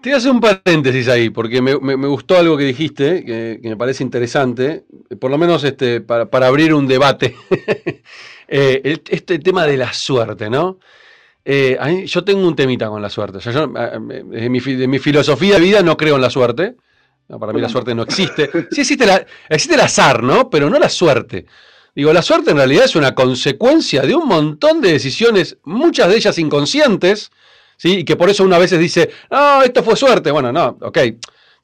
Te 0.00 0.12
hacer 0.12 0.30
un 0.30 0.40
paréntesis 0.40 1.08
ahí, 1.08 1.30
porque 1.30 1.60
me, 1.60 1.74
gustó 2.06 2.38
algo 2.38 2.56
que 2.56 2.64
dijiste, 2.64 3.24
que, 3.24 3.60
me 3.62 3.76
parece 3.76 4.04
interesante, 4.04 4.84
por 5.20 5.30
lo 5.30 5.38
menos 5.38 5.64
este, 5.64 6.00
para, 6.00 6.46
abrir 6.46 6.74
un 6.74 6.86
debate. 6.86 7.34
Eh, 8.46 8.98
este 9.08 9.38
tema 9.38 9.64
de 9.64 9.78
la 9.78 9.90
suerte, 9.94 10.50
¿no? 10.50 10.78
Eh, 11.46 12.04
yo 12.06 12.24
tengo 12.24 12.46
un 12.46 12.54
temita 12.54 12.90
con 12.90 13.00
la 13.00 13.08
suerte. 13.08 13.38
de 13.38 14.86
mi 14.86 14.98
filosofía 14.98 15.54
de 15.54 15.60
vida 15.62 15.82
no 15.82 15.96
creo 15.96 16.16
en 16.16 16.20
la 16.20 16.28
suerte 16.28 16.76
para 17.28 17.52
mí 17.52 17.60
la 17.60 17.68
suerte 17.68 17.94
no 17.94 18.02
existe. 18.02 18.50
Sí 18.70 18.80
existe, 18.82 19.06
la, 19.06 19.24
existe 19.48 19.74
el 19.74 19.80
azar, 19.80 20.22
¿no? 20.22 20.50
Pero 20.50 20.68
no 20.68 20.78
la 20.78 20.88
suerte. 20.88 21.46
Digo, 21.94 22.12
la 22.12 22.22
suerte 22.22 22.50
en 22.50 22.56
realidad 22.56 22.84
es 22.84 22.96
una 22.96 23.14
consecuencia 23.14 24.02
de 24.02 24.14
un 24.14 24.26
montón 24.26 24.80
de 24.80 24.92
decisiones, 24.92 25.58
muchas 25.64 26.08
de 26.08 26.16
ellas 26.16 26.38
inconscientes, 26.38 27.30
¿sí? 27.76 27.98
Y 27.98 28.04
que 28.04 28.16
por 28.16 28.28
eso 28.30 28.44
uno 28.44 28.56
a 28.56 28.58
veces 28.58 28.78
dice, 28.78 29.10
no, 29.30 29.62
esto 29.62 29.82
fue 29.82 29.96
suerte. 29.96 30.30
Bueno, 30.30 30.52
no, 30.52 30.76
ok. 30.80 30.98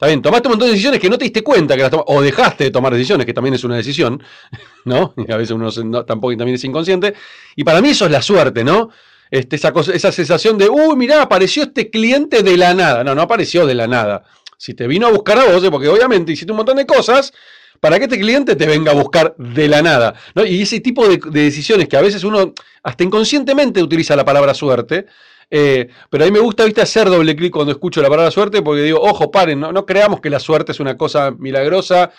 Está 0.01 0.07
bien, 0.07 0.23
tomaste 0.23 0.49
un 0.49 0.53
montón 0.53 0.69
de 0.69 0.73
decisiones 0.73 0.99
que 0.99 1.11
no 1.11 1.19
te 1.19 1.25
diste 1.25 1.43
cuenta 1.43 1.77
que 1.77 1.83
las 1.83 1.91
tomaste, 1.91 2.13
o 2.15 2.23
dejaste 2.23 2.65
de 2.65 2.71
tomar 2.71 2.93
decisiones, 2.93 3.27
que 3.27 3.35
también 3.35 3.55
es 3.55 3.65
una 3.65 3.77
decisión, 3.77 4.23
¿no? 4.87 5.13
Y 5.17 5.31
a 5.31 5.37
veces 5.37 5.51
uno 5.51 5.71
tampoco 6.07 6.35
también 6.37 6.55
es 6.55 6.65
inconsciente. 6.65 7.15
Y 7.55 7.65
para 7.65 7.83
mí 7.83 7.91
eso 7.91 8.07
es 8.07 8.11
la 8.11 8.23
suerte, 8.23 8.65
¿no? 8.65 8.89
Este, 9.31 9.57
esa, 9.57 9.73
esa 9.93 10.11
sensación 10.11 10.57
de, 10.59 10.69
uy, 10.69 10.97
mirá, 10.97 11.23
apareció 11.23 11.65
este 11.65 11.91
cliente 11.91 12.43
de 12.43 12.57
la 12.57 12.73
nada. 12.73 13.05
No, 13.05 13.15
no 13.15 13.23
apareció 13.23 13.67
de 13.67 13.75
la 13.75 13.87
nada. 13.87 14.25
Si 14.61 14.75
te 14.75 14.87
vino 14.87 15.07
a 15.07 15.11
buscar 15.11 15.39
a 15.39 15.47
vos, 15.47 15.67
porque 15.71 15.89
obviamente 15.89 16.33
hiciste 16.33 16.53
un 16.53 16.59
montón 16.59 16.77
de 16.77 16.85
cosas 16.85 17.33
para 17.81 17.97
que 17.97 18.05
este 18.05 18.21
cliente 18.21 18.57
te 18.57 18.67
venga 18.67 18.93
a 18.93 18.95
buscar 18.95 19.35
de 19.39 19.69
la 19.69 19.81
nada. 19.81 20.15
Y 20.35 20.61
ese 20.61 20.81
tipo 20.81 21.09
de, 21.09 21.19
decisiones 21.31 21.89
que 21.89 21.97
a 21.97 22.03
veces 22.03 22.25
uno 22.25 22.53
hasta 22.83 23.03
inconscientemente 23.03 23.83
utiliza 23.83 24.15
la 24.15 24.25
palabra 24.27 24.53
suerte. 24.53 25.07
Eh, 25.51 25.89
pero 26.11 26.25
a 26.25 26.27
mí 26.27 26.31
me 26.31 26.41
gusta, 26.41 26.67
viste, 26.67 26.83
hacer 26.83 27.09
doble 27.09 27.35
clic 27.35 27.51
cuando 27.51 27.73
escucho 27.73 28.03
la 28.03 28.11
palabra 28.11 28.31
suerte, 28.31 28.61
porque 28.61 28.83
digo, 28.83 29.01
ojo, 29.01 29.31
paren, 29.31 29.59
no, 29.59 29.73
no 29.73 29.87
creamos 29.87 30.21
que 30.21 30.29
la 30.29 30.39
suerte 30.39 30.73
es 30.73 30.81
una 30.81 30.95
cosa 30.95 31.31
milagrosa 31.31 32.13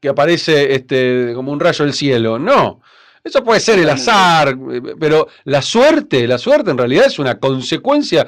que 0.00 0.08
aparece 0.08 0.74
este, 0.74 1.30
como 1.36 1.52
un 1.52 1.60
rayo 1.60 1.84
del 1.84 1.94
cielo. 1.94 2.36
No. 2.36 2.82
Eso 3.22 3.44
puede 3.44 3.60
ser 3.60 3.78
el 3.78 3.90
azar, 3.90 4.58
pero 4.98 5.28
la 5.44 5.62
suerte, 5.62 6.26
la 6.26 6.36
suerte 6.36 6.72
en 6.72 6.78
realidad 6.78 7.06
es 7.06 7.20
una 7.20 7.38
consecuencia 7.38 8.26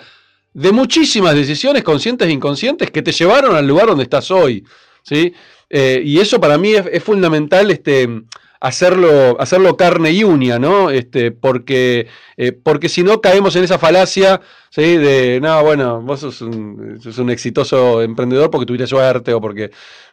de 0.55 0.73
muchísimas 0.73 1.35
decisiones 1.35 1.83
conscientes 1.83 2.29
e 2.29 2.33
inconscientes 2.33 2.91
que 2.91 3.03
te 3.03 3.13
llevaron 3.13 3.57
al 3.57 3.67
lugar 3.67 3.87
donde 3.87 4.05
estás 4.05 4.31
hoy. 4.31 4.65
¿sí? 5.03 5.33
Eh, 5.71 6.03
y 6.05 6.19
eso 6.19 6.41
para 6.41 6.59
mí 6.59 6.75
es, 6.75 7.03
fundamental 7.03 7.71
este, 7.71 8.09
hacerlo, 8.61 9.41
hacerlo 9.41 9.77
carne 9.77 10.13
y 10.13 10.25
uña, 10.25 10.59
¿no? 10.59 10.91
Este, 10.91 11.31
porque, 11.31 12.09
eh, 12.37 12.53
porque 12.53 12.89
si 12.89 13.03
no 13.03 13.21
caemos 13.21 13.57
en 13.57 13.65
esa 13.65 13.79
falacia 13.79 14.41
¿sí? 14.71 14.97
de, 14.99 15.41
no, 15.41 15.63
bueno, 15.63 16.03
vos 16.03 16.21
sos 16.21 16.43
un, 16.43 17.01
sos 17.03 17.17
un 17.19 17.31
exitoso 17.31 18.03
emprendedor 18.03 18.51
porque 18.51 18.67
tuviste 18.67 18.87
suerte 18.87 19.33
o 19.33 19.41
porque 19.41 19.71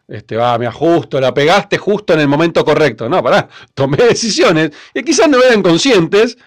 este, 0.08 0.38
va, 0.38 0.58
me 0.58 0.65
ajusto, 0.65 1.19
la 1.19 1.34
pegaste 1.34 1.77
justo 1.77 2.13
en 2.13 2.22
el 2.22 2.27
momento 2.27 2.63
correcto. 2.63 3.10
No, 3.10 3.22
pará, 3.22 3.50
tomé 3.74 3.98
decisiones 3.98 4.72
que 4.93 5.03
quizás 5.03 5.29
no 5.29 5.43
eran 5.43 5.62
conscientes, 5.62 6.38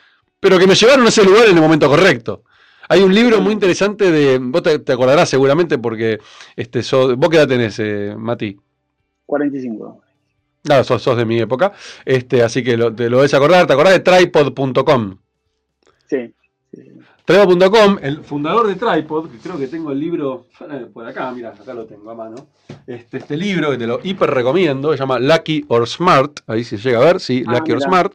pero 0.40 0.58
que 0.58 0.66
me 0.66 0.75
llevaron 0.75 1.04
a 1.04 1.11
ese 1.11 1.22
lugar 1.22 1.44
en 1.49 1.56
el 1.56 1.62
momento 1.62 1.88
correcto. 1.88 2.44
Hay 2.89 3.03
un 3.03 3.15
libro 3.15 3.41
muy 3.41 3.53
interesante 3.53 4.11
de, 4.11 4.39
vos 4.39 4.62
te, 4.62 4.93
acordarás 4.93 5.29
seguramente 5.29 5.79
porque 5.79 6.19
este, 6.57 6.81
vos 7.17 7.29
qué 7.31 7.37
edad 7.37 7.49
tenés, 7.49 7.79
eh, 7.79 8.15
Mati. 8.17 8.59
45. 9.27 10.03
Claro, 10.62 10.85
sos, 10.85 11.03
sos, 11.03 11.17
de 11.17 11.25
mi 11.25 11.41
época, 11.41 11.73
este, 12.05 12.43
así 12.43 12.62
que 12.62 12.77
te 12.77 13.11
lo 13.11 13.17
debes 13.17 13.35
acordar, 13.35 13.67
te 13.67 13.73
acordás 13.73 13.95
de 13.95 14.01
tripod.com. 14.01 15.17
Sí. 16.07 16.35
Tripod.com, 17.25 17.99
el 18.03 18.25
fundador 18.25 18.67
de 18.67 18.75
Tripod, 18.75 19.31
que 19.31 19.39
creo 19.39 19.57
que 19.57 19.69
tengo 19.69 19.93
el 19.93 20.01
libro 20.01 20.47
por 20.93 21.07
acá, 21.07 21.31
mira, 21.31 21.51
acá 21.51 21.73
lo 21.73 21.87
tengo 21.87 22.11
a 22.11 22.15
mano. 22.15 22.49
Este, 22.87 23.19
este 23.19 23.37
libro 23.37 23.71
que 23.71 23.79
te 23.79 23.87
lo 23.87 24.01
hiper 24.03 24.31
recomiendo, 24.31 24.93
se 24.93 24.99
llama 24.99 25.21
Lucky 25.21 25.65
or 25.69 25.87
Smart, 25.87 26.41
ahí 26.49 26.65
se 26.65 26.79
llega 26.79 26.99
a 26.99 27.05
ver, 27.05 27.21
sí, 27.21 27.45
ah, 27.47 27.53
Lucky 27.53 27.73
or 27.73 27.81
Smart, 27.81 28.12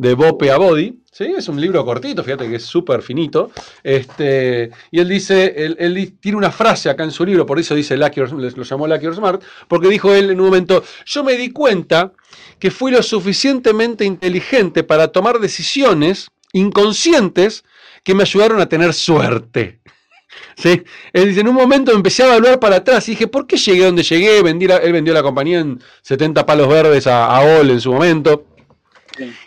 de 0.00 0.14
Bope 0.14 0.50
a 0.50 0.56
Body. 0.56 0.98
Sí, 1.12 1.24
es 1.36 1.46
un 1.48 1.60
libro 1.60 1.84
cortito, 1.84 2.24
fíjate 2.24 2.48
que 2.48 2.56
es 2.56 2.64
súper 2.64 3.02
finito. 3.02 3.50
Este, 3.82 4.70
y 4.90 4.98
él 4.98 5.08
dice, 5.10 5.54
él, 5.54 6.16
tiene 6.18 6.38
una 6.38 6.50
frase 6.50 6.88
acá 6.88 7.04
en 7.04 7.10
su 7.10 7.26
libro, 7.26 7.44
por 7.44 7.58
eso 7.58 7.74
dice 7.74 7.98
Lucky 7.98 8.20
or, 8.20 8.32
lo 8.32 8.62
llamó 8.62 8.86
Lucky 8.86 9.06
or 9.08 9.14
Smart, 9.14 9.42
porque 9.68 9.88
dijo 9.88 10.14
él 10.14 10.30
en 10.30 10.40
un 10.40 10.46
momento, 10.46 10.82
yo 11.04 11.22
me 11.22 11.36
di 11.36 11.50
cuenta 11.50 12.12
que 12.58 12.70
fui 12.70 12.92
lo 12.92 13.02
suficientemente 13.02 14.06
inteligente 14.06 14.84
para 14.84 15.08
tomar 15.08 15.38
decisiones 15.38 16.30
inconscientes 16.54 17.62
que 18.02 18.14
me 18.14 18.22
ayudaron 18.22 18.58
a 18.58 18.70
tener 18.70 18.94
suerte. 18.94 19.80
¿Sí? 20.56 20.82
Él 21.12 21.28
dice, 21.28 21.40
en 21.40 21.48
un 21.48 21.56
momento 21.56 21.92
empecé 21.92 22.22
a 22.22 22.28
evaluar 22.28 22.58
para 22.58 22.76
atrás 22.76 23.06
y 23.08 23.12
dije, 23.12 23.26
¿por 23.26 23.46
qué 23.46 23.58
llegué 23.58 23.84
donde 23.84 24.02
llegué? 24.02 24.38
él 24.38 24.92
vendió 24.92 25.12
la 25.12 25.22
compañía 25.22 25.58
en 25.58 25.78
70 26.00 26.46
palos 26.46 26.68
verdes 26.68 27.06
a, 27.06 27.26
a 27.26 27.60
Ol 27.60 27.68
en 27.68 27.80
su 27.82 27.92
momento. 27.92 28.46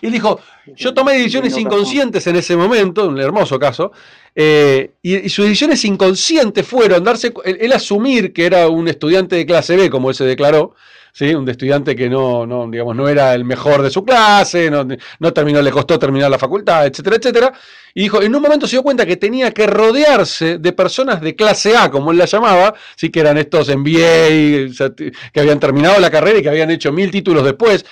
Y 0.02 0.06
él 0.08 0.12
dijo, 0.12 0.40
yo 0.76 0.94
tomé 0.94 1.14
decisiones 1.14 1.58
inconscientes 1.58 2.26
en 2.28 2.36
ese 2.36 2.56
momento, 2.56 3.08
un 3.08 3.20
hermoso 3.20 3.60
caso, 3.60 3.92
eh, 4.36 4.94
y, 5.02 5.30
sus 5.30 5.46
decisiones 5.46 5.84
inconscientes 5.86 6.66
fueron 6.66 7.04
darse, 7.04 7.34
él, 7.46 7.72
asumir 7.72 8.34
que 8.34 8.46
era 8.46 8.68
un 8.68 8.88
estudiante 8.88 9.36
de 9.36 9.46
clase 9.46 9.76
B, 9.76 9.90
como 9.90 10.10
él 10.10 10.16
se 10.16 10.26
declaró, 10.26 10.76
¿sí? 11.12 11.36
un 11.36 11.48
estudiante 11.48 11.96
que 11.96 12.10
no, 12.10 12.46
no, 12.46 12.68
digamos, 12.70 12.96
no 12.96 13.08
era 13.08 13.34
el 13.36 13.46
mejor 13.46 13.84
de 13.84 13.92
su 13.92 14.04
clase, 14.04 14.72
no, 14.72 15.34
terminó, 15.34 15.62
le 15.62 15.72
costó 15.72 16.00
terminar 16.00 16.32
la 16.32 16.40
facultad, 16.40 16.88
etcétera, 16.88 17.18
etcétera. 17.18 17.54
Y 17.94 18.04
dijo, 18.04 18.24
en 18.24 18.36
un 18.36 18.42
momento 18.42 18.66
se 18.66 18.76
dio 18.76 18.84
cuenta 18.84 19.06
que 19.06 19.18
tenía 19.18 19.52
que 19.52 19.68
rodearse 19.68 20.58
de 20.58 20.72
personas 20.74 21.22
de 21.22 21.36
clase 21.36 21.78
A, 21.78 21.92
como 21.92 22.12
él 22.12 22.18
la 22.18 22.26
llamaba, 22.26 22.74
sí 22.96 23.10
que 23.12 23.20
eran 23.20 23.38
estos 23.38 23.70
MBA, 23.70 24.90
que 25.32 25.40
habían 25.40 25.60
terminado 25.60 26.00
la 26.00 26.10
carrera 26.10 26.40
y 26.40 26.42
que 26.42 26.50
habían 26.50 26.72
hecho 26.72 26.92
mil 26.92 27.12
títulos 27.12 27.44
después. 27.44 27.86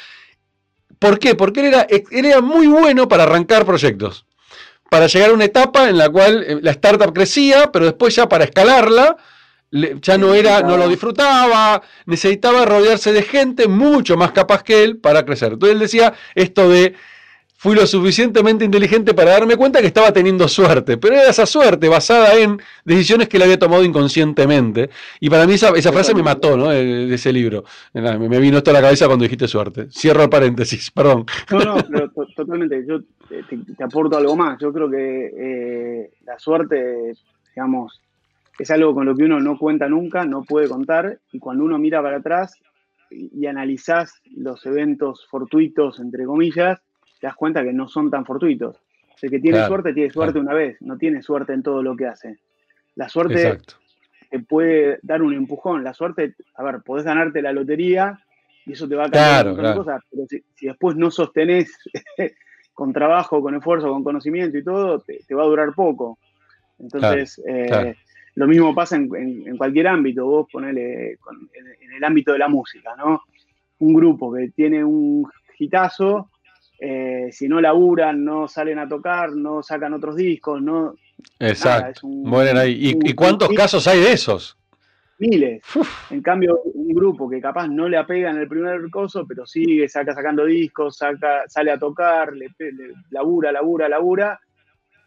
¿Por 1.02 1.18
qué? 1.18 1.34
Porque 1.34 1.62
él 2.12 2.26
era, 2.26 2.42
muy 2.42 2.68
bueno 2.68 3.08
para 3.08 3.24
arrancar 3.24 3.66
proyectos. 3.66 4.24
Para 4.88 5.08
llegar 5.08 5.32
a 5.32 5.34
una 5.34 5.46
etapa 5.46 5.90
en 5.90 5.98
la 5.98 6.10
cual 6.10 6.44
eh, 6.44 6.60
la 6.62 6.70
startup 6.70 7.12
crecía, 7.12 7.72
pero 7.72 7.86
después 7.86 8.16
ya 8.16 8.30
para 8.30 8.44
escalarla, 8.44 9.18
ya 9.72 10.20
no 10.20 10.36
era, 10.36 10.62
no 10.62 10.78
lo 10.78 10.88
disfrutaba, 10.88 11.82
necesitaba 12.06 12.66
rodearse 12.66 13.14
de 13.14 13.24
gente 13.24 13.68
mucho 13.68 14.16
más 14.16 14.32
capaz 14.32 14.62
que 14.62 14.84
él 14.84 14.98
para 14.98 15.26
crecer. 15.26 15.54
Entonces 15.54 15.74
él 15.74 15.80
decía 15.80 16.14
esto 16.36 16.70
de 16.70 16.94
fui 17.62 17.76
lo 17.76 17.86
suficientemente 17.86 18.66
inteligente 18.66 19.14
para 19.14 19.34
darme 19.34 19.56
cuenta 19.56 19.82
que 19.82 19.86
estaba 19.86 20.12
teniendo 20.12 20.48
suerte, 20.48 20.98
pero 20.98 21.14
era 21.14 21.30
esa 21.30 21.46
suerte 21.46 21.88
basada 21.90 22.34
en 22.34 22.60
decisiones 22.84 23.30
que 23.30 23.38
él 23.38 23.44
había 23.44 23.60
tomado 23.60 23.86
inconscientemente. 23.86 24.90
Y 25.20 25.30
para 25.30 25.46
mí 25.46 25.54
esa, 25.54 25.72
frase 25.94 26.16
me 26.16 26.24
mató, 26.24 26.58
¿no? 26.58 26.70
De, 26.70 27.14
ese 27.14 27.32
libro. 27.32 27.64
Me 27.94 28.40
vino 28.40 28.58
esto 28.58 28.72
a 28.72 28.74
la 28.74 28.82
cabeza 28.82 29.06
cuando 29.06 29.22
dijiste 29.22 29.48
suerte. 29.48 29.92
Cierro 29.92 30.24
el 30.24 30.30
paréntesis, 30.30 30.90
perdón. 30.96 31.28
No, 31.52 31.60
no, 31.60 31.76
pero 31.88 32.10
totalmente. 32.36 32.84
Yo 32.84 33.02
te, 33.30 33.84
aporto 33.84 34.18
algo 34.18 34.36
más. 34.36 34.58
Yo 34.60 34.74
creo 34.74 34.90
que 34.90 35.32
eh, 35.38 36.12
la 36.26 36.40
suerte, 36.40 37.14
digamos, 37.54 38.02
es 38.58 38.72
algo 38.72 38.96
con 38.96 39.06
lo 39.06 39.16
que 39.16 39.26
uno 39.26 39.40
no 39.40 39.60
cuenta 39.60 39.88
nunca, 39.88 40.26
no 40.26 40.42
puede 40.46 40.68
contar, 40.68 41.20
y 41.32 41.38
cuando 41.38 41.64
uno 41.64 41.78
mira 41.78 42.02
para 42.02 42.18
atrás 42.18 42.56
y, 43.12 43.46
analizás 43.46 44.20
los 44.36 44.66
eventos 44.66 45.28
fortuitos, 45.30 46.00
entre 46.00 46.26
comillas, 46.26 46.80
te 47.22 47.28
das 47.28 47.36
cuenta 47.36 47.64
que 47.64 47.72
no 47.72 47.88
son 47.88 48.10
tan 48.10 48.26
fortuitos. 48.26 48.82
El 49.22 49.30
que 49.30 49.40
tiene 49.40 49.64
suerte, 49.68 49.94
tiene 49.94 50.10
suerte 50.10 50.40
una 50.40 50.54
vez, 50.54 50.82
no 50.82 50.98
tiene 50.98 51.22
suerte 51.22 51.54
en 51.54 51.62
todo 51.62 51.84
lo 51.84 51.96
que 51.96 52.08
hace. 52.08 52.40
La 52.96 53.08
suerte 53.08 53.60
te 54.32 54.40
puede 54.40 55.00
dar 55.04 55.22
un 55.22 55.34
empujón. 55.34 55.84
La 55.84 55.94
suerte, 55.94 56.34
a 56.56 56.64
ver, 56.64 56.82
podés 56.82 57.06
ganarte 57.06 57.42
la 57.44 57.54
lotería 57.54 58.20
y 58.66 58.74
eso 58.74 58.90
te 58.90 58.96
va 58.96 59.04
a 59.04 59.12
cambiar 59.12 59.56
claro, 59.56 59.78
cosas, 59.78 60.02
pero 60.10 60.24
si, 60.28 60.66
después 60.66 60.96
no 60.96 61.12
sostenés 61.12 61.78
con 62.74 62.92
trabajo, 62.94 63.42
con 63.42 63.56
esfuerzo, 63.56 63.90
con 63.90 64.04
conocimiento 64.04 64.58
y 64.58 64.64
todo, 64.64 65.00
te, 65.02 65.36
va 65.36 65.44
a 65.44 65.48
durar 65.48 65.74
poco. 65.76 66.18
Entonces, 66.80 67.40
eh, 67.48 67.96
lo 68.36 68.48
mismo 68.48 68.74
pasa 68.74 68.96
en, 68.96 69.58
cualquier 69.58 69.88
ámbito, 69.88 70.26
vos 70.26 70.48
ponele 70.52 71.12
en, 71.12 71.94
el 71.96 72.04
ámbito 72.04 72.34
de 72.34 72.40
la 72.40 72.48
música, 72.48 72.96
¿no? 72.98 73.22
Un 73.80 73.94
grupo 73.94 74.34
que 74.34 74.50
tiene 74.50 74.84
un 74.84 75.30
hitazo, 75.60 76.32
eh, 76.84 77.30
si 77.32 77.48
no 77.48 77.62
laburan, 77.62 78.26
no 78.26 78.48
salen 78.48 78.80
a 78.80 78.90
tocar, 78.90 79.34
no 79.34 79.62
sacan 79.62 79.94
otros 79.94 80.16
discos, 80.16 80.60
no... 80.60 80.96
Exacto. 81.38 82.08
ahí. 82.58 82.98
¿Y, 83.04 83.14
cuántos 83.14 83.50
casos 83.50 83.88
hay 83.88 84.00
de 84.00 84.14
esos? 84.14 84.58
Miles. 85.20 85.62
En 86.10 86.24
cambio, 86.24 86.60
un 86.66 86.92
grupo 86.96 87.30
que 87.30 87.40
capaz 87.40 87.68
no 87.68 87.88
le 87.88 87.98
apega 87.98 88.32
en 88.32 88.38
el 88.38 88.48
primer 88.48 88.90
coso, 88.90 89.28
pero 89.28 89.46
sigue, 89.46 89.88
saca 89.88 90.16
sacando 90.16 90.44
discos, 90.46 90.98
saca, 90.98 91.44
sale 91.48 91.70
a 91.70 91.78
tocar, 91.78 92.34
le, 92.34 92.48
le 92.58 92.94
labura, 93.12 93.52
labura, 93.52 93.88
labura, 93.88 94.40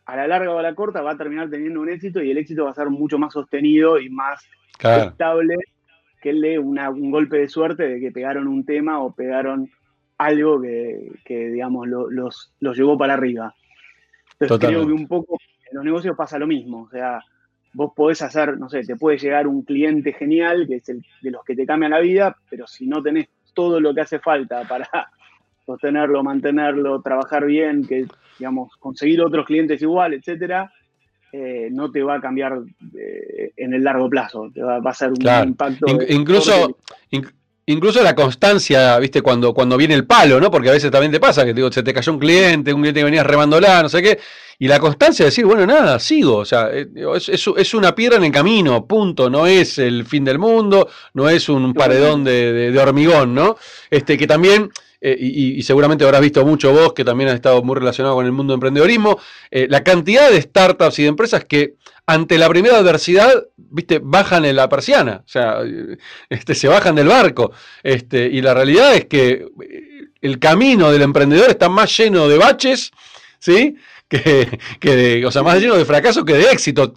a 0.07 0.15
la 0.17 0.29
larga 0.29 0.53
o 0.53 0.59
a 0.59 0.63
la 0.63 0.77
corta 0.77 1.03
va 1.03 1.13
a 1.13 1.17
terminar 1.17 1.51
teniendo 1.51 1.81
un 1.81 1.89
éxito 1.89 2.23
y 2.23 2.31
el 2.31 2.39
éxito 2.39 2.67
va 2.67 2.71
a 2.71 2.75
ser 2.75 2.89
mucho 2.89 3.19
más 3.19 3.33
sostenido 3.33 3.99
y 3.99 4.11
más 4.11 4.47
estable 4.79 5.57
que 6.23 6.31
el 6.31 6.41
de 6.41 6.59
un 6.61 7.11
golpe 7.11 7.39
de 7.39 7.49
suerte 7.49 7.89
de 7.89 7.99
que 7.99 8.13
pegaron 8.13 8.47
un 8.47 8.65
tema 8.65 9.01
o 9.01 9.13
pegaron 9.13 9.69
algo 10.19 10.61
que, 10.61 11.49
digamos, 11.49 11.89
los, 11.89 12.53
los 12.61 12.77
llevó 12.77 12.97
para 12.97 13.15
arriba. 13.15 13.55
Entonces 14.39 14.69
creo 14.69 14.87
que 14.87 14.93
un 14.93 15.09
poco 15.09 15.39
en 15.71 15.77
los 15.77 15.85
negocios 15.85 16.17
pasa 16.17 16.39
lo 16.39 16.47
mismo. 16.47 16.83
O 16.83 16.91
sea, 16.91 17.21
vos 17.73 17.93
podés 17.95 18.23
hacer, 18.23 18.59
no 18.59 18.69
sé, 18.69 18.83
te 18.83 18.97
puede 18.97 19.19
llegar 19.19 19.47
un 19.47 19.63
cliente 19.63 20.13
genial, 20.13 20.67
que 20.67 20.77
es 20.77 20.89
el 20.89 21.05
de 21.23 21.31
los 21.31 21.45
que 21.45 21.57
te 21.57 21.67
cambian 21.67 21.91
la 21.91 22.01
vida, 22.01 22.37
pero 22.49 22.67
si 22.67 22.87
no 22.87 23.03
tenés 23.03 23.29
todo 23.53 23.81
lo 23.81 23.95
que 23.95 24.01
hace 24.01 24.19
falta 24.19 24.67
para 24.67 24.89
sostenerlo, 25.67 26.23
mantenerlo, 26.23 27.03
trabajar 27.03 27.45
bien, 27.45 27.87
que 27.87 28.07
digamos, 28.39 28.75
conseguir 28.79 29.21
otros 29.21 29.47
clientes 29.47 29.81
igual, 29.83 30.15
etcétera, 30.15 30.73
eh, 31.33 31.69
no 31.71 31.91
te 31.91 32.03
va 32.03 32.17
a 32.17 32.21
cambiar 32.21 32.61
eh, 32.97 33.53
en 33.57 33.75
el 33.75 33.83
largo 33.83 34.09
plazo, 34.09 34.51
te 34.53 34.63
va, 34.63 34.77
a 34.77 34.95
ser 34.95 35.11
un 35.11 35.49
impacto. 35.49 35.87
incluso, 36.09 36.79
incluso 37.67 38.03
la 38.03 38.15
constancia, 38.15 38.99
viste, 38.99 39.23
cuando, 39.23 39.55
cuando 39.55 39.77
viene 39.77 39.95
el 39.95 40.07
palo, 40.07 40.41
¿no? 40.41 40.51
Porque 40.51 40.69
a 40.69 40.73
veces 40.73 40.91
también 40.91 41.13
te 41.13 41.21
pasa 41.21 41.45
que 41.45 41.55
digo, 41.55 41.71
se 41.73 41.83
te 41.83 41.93
cayó 41.93 42.13
un 42.13 42.19
cliente, 42.19 42.73
un 42.73 42.81
cliente 42.81 43.01
que 43.01 43.05
venías 43.05 43.27
remándola, 43.27 43.83
no 43.83 43.89
sé 43.89 44.03
qué, 44.03 44.19
y 44.59 44.69
la 44.69 44.79
constancia 44.79 45.25
de 45.25 45.31
decir, 45.31 45.45
bueno, 45.45 45.67
nada, 45.67 45.99
sigo, 45.99 46.37
o 46.37 46.45
sea, 46.45 46.69
eh, 46.73 46.87
es, 47.27 47.75
una 47.75 47.95
piedra 47.95 48.17
en 48.17 48.25
el 48.25 48.33
camino, 48.33 48.87
punto, 48.87 49.29
no 49.29 49.47
es 49.47 49.79
el 49.79 50.05
fin 50.05 50.25
del 50.25 50.39
mundo, 50.39 50.89
no 51.15 51.29
es 51.29 51.49
un 51.49 51.75
paredón 51.75 52.25
de, 52.25 52.71
de 52.71 52.79
hormigón, 52.79 53.35
¿no? 53.35 53.57
Este, 53.91 54.17
que 54.17 54.27
también 54.27 54.71
eh, 55.07 55.19
y, 55.21 55.63
seguramente 55.63 56.03
habrás 56.03 56.23
visto 56.23 56.47
mucho 56.47 56.73
vos, 56.73 56.95
que 56.95 57.05
también 57.05 57.29
has 57.29 57.35
estado 57.35 57.63
muy 57.63 57.77
relacionado 57.77 58.15
con 58.15 58.25
el 58.25 58.33
mundo 58.33 58.53
de 58.53 58.55
emprendedorismo, 58.55 59.19
eh, 59.51 59.67
la 59.69 59.85
cantidad 59.85 60.31
de 60.31 60.41
startups 60.41 60.99
y 60.99 61.03
de 61.03 61.09
empresas 61.09 61.45
que 61.45 61.75
ante 62.07 62.39
la 62.39 62.49
primera 62.49 62.79
adversidad, 62.79 63.47
viste, 63.57 64.01
bajan 64.03 64.45
en 64.45 64.57
la 64.57 64.69
persiana, 64.69 65.23
o 65.25 65.29
sea, 65.29 65.59
este, 66.29 66.55
se 66.55 66.69
bajan 66.69 66.95
del 66.95 67.09
barco. 67.09 67.53
Este, 67.83 68.27
y 68.27 68.43
la 68.43 68.55
realidad 68.55 68.95
es 68.95 69.07
que 69.07 69.47
el 70.21 70.39
camino 70.39 70.91
del 70.91 71.03
emprendedor 71.03 71.51
está 71.51 71.69
más 71.69 71.97
lleno 71.97 72.29
de 72.29 72.39
baches, 72.39 72.91
¿sí? 73.39 73.77
Que, 74.07 74.61
que 74.81 74.95
de, 74.95 75.27
o 75.27 75.31
sea, 75.31 75.43
más 75.43 75.59
lleno 75.59 75.77
de 75.77 75.85
fracasos 75.87 76.25
que 76.25 76.35
de 76.35 76.53
éxito 76.53 76.93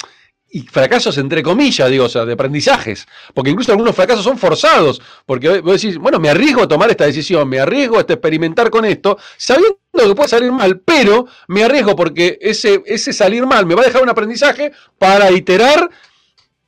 y 0.50 0.62
fracasos 0.62 1.18
entre 1.18 1.44
comillas, 1.44 1.90
digo, 1.90 2.06
o 2.06 2.10
sea, 2.10 2.26
de 2.26 2.34
aprendizajes, 2.34 3.06
porque 3.34 3.52
incluso 3.52 3.72
algunos 3.72 3.96
fracasos 3.96 4.24
son 4.24 4.38
forzados, 4.38 5.02
porque 5.26 5.60
vos 5.60 5.82
decís, 5.82 5.98
bueno, 5.98 6.20
me 6.20 6.30
arriesgo 6.30 6.64
a 6.64 6.68
tomar 6.68 6.90
esta 6.90 7.06
decisión, 7.06 7.50
me 7.50 7.60
arriesgo 7.60 7.98
a 7.98 8.02
experimentar 8.02 8.70
con 8.70 8.86
esto, 8.86 9.18
sabiendo 9.36 9.78
que 9.94 10.16
puede 10.16 10.30
salir 10.30 10.52
mal, 10.52 10.80
pero 10.80 11.28
me 11.48 11.64
arriesgo 11.64 11.96
porque 11.96 12.38
ese, 12.42 12.82
ese 12.86 13.12
salir 13.12 13.46
mal 13.46 13.66
me 13.66 13.76
va 13.76 13.82
a 13.82 13.86
dejar 13.86 14.02
un 14.04 14.10
aprendizaje 14.10 14.72
para 14.98 15.32
iterar 15.32 15.90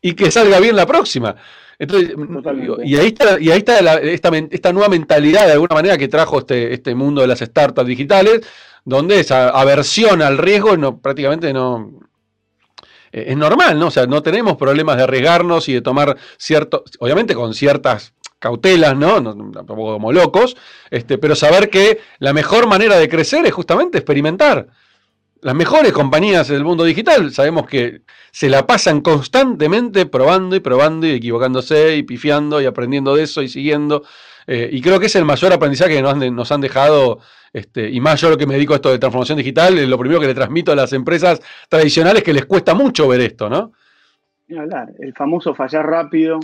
y 0.01 0.13
que 0.13 0.31
salga 0.31 0.59
bien 0.59 0.75
la 0.75 0.85
próxima. 0.85 1.35
Entonces, 1.77 2.13
y 2.83 2.97
ahí 2.97 3.07
está, 3.07 3.39
y 3.39 3.51
ahí 3.51 3.59
está 3.59 3.79
esta, 4.01 4.29
esta, 4.37 4.73
nueva 4.73 4.89
mentalidad 4.89 5.45
de 5.45 5.53
alguna 5.53 5.75
manera 5.75 5.97
que 5.97 6.09
trajo 6.09 6.39
este, 6.39 6.73
este 6.73 6.93
mundo 6.93 7.21
de 7.21 7.27
las 7.27 7.39
startups 7.39 7.87
digitales, 7.87 8.41
donde 8.83 9.21
esa 9.21 9.49
aversión 9.49 10.21
al 10.21 10.37
riesgo 10.37 10.75
no, 10.75 10.99
prácticamente 10.99 11.53
no, 11.53 12.09
eh, 13.12 13.26
es 13.28 13.38
normal, 13.38 13.80
¿no? 13.80 13.88
O 13.88 13.91
sea, 13.91 14.06
no 14.06 14.22
tenemos 14.22 14.58
problemas 14.58 14.98
de 14.98 15.04
arriesgarnos 15.04 15.69
y 15.69 15.74
de 15.74 15.82
tomar 15.82 16.17
cierto, 16.38 16.84
obviamente 17.00 17.36
con 17.36 17.54
ciertas 17.54 18.13
cautelas, 18.39 18.95
¿no? 18.95 19.19
no 19.19 19.65
como 19.65 20.12
locos, 20.12 20.56
este, 20.89 21.17
pero 21.17 21.36
saber 21.36 21.69
que 21.69 22.00
la 22.19 22.34
mejor 22.34 22.67
manera 22.67 22.98
de 22.98 23.10
crecer 23.10 23.45
es 23.45 23.54
justamente 23.54 23.98
experimentar. 23.98 24.67
Las 25.41 25.56
mejores 25.56 25.93
compañías 25.93 26.48
del 26.48 26.65
mundo 26.65 26.84
digital 26.84 27.32
sabemos 27.32 27.67
que 27.67 28.02
se 28.32 28.50
la 28.50 28.67
pasan 28.67 29.02
constantemente 29.02 30.06
probando 30.06 30.56
y 30.56 30.60
probando 30.60 31.08
y 31.08 31.12
equivocándose 31.12 31.95
y 31.95 32.04
pifiando 32.04 32.62
y 32.62 32.65
aprendiendo 32.65 33.15
de 33.15 33.24
eso 33.24 33.41
y 33.41 33.48
siguiendo. 33.48 34.04
Eh, 34.51 34.67
y 34.71 34.81
creo 34.81 34.99
que 34.99 35.05
es 35.05 35.15
el 35.15 35.25
mayor 35.25 35.53
aprendizaje 35.53 35.93
que 35.93 36.01
nos 36.01 36.15
han, 36.15 36.35
nos 36.35 36.51
han 36.51 36.59
dejado 36.59 37.19
este, 37.53 37.88
y 37.88 38.01
más 38.01 38.19
yo 38.19 38.31
lo 38.31 38.38
que 38.38 38.47
me 38.47 38.55
dedico 38.55 38.73
a 38.73 38.77
esto 38.77 38.89
de 38.89 38.97
transformación 38.97 39.38
digital, 39.38 39.88
lo 39.88 39.97
primero 39.99 40.19
que 40.19 40.25
le 40.25 40.33
transmito 40.33 40.71
a 40.71 40.75
las 40.75 40.91
empresas 40.91 41.39
tradicionales 41.69 42.23
que 42.23 42.33
les 42.33 42.45
cuesta 42.45 42.73
mucho 42.73 43.07
ver 43.07 43.21
esto, 43.21 43.47
¿no? 43.47 43.73
hablar, 44.57 44.89
el 44.97 45.13
famoso 45.13 45.53
fallar 45.53 45.85
rápido. 45.85 46.39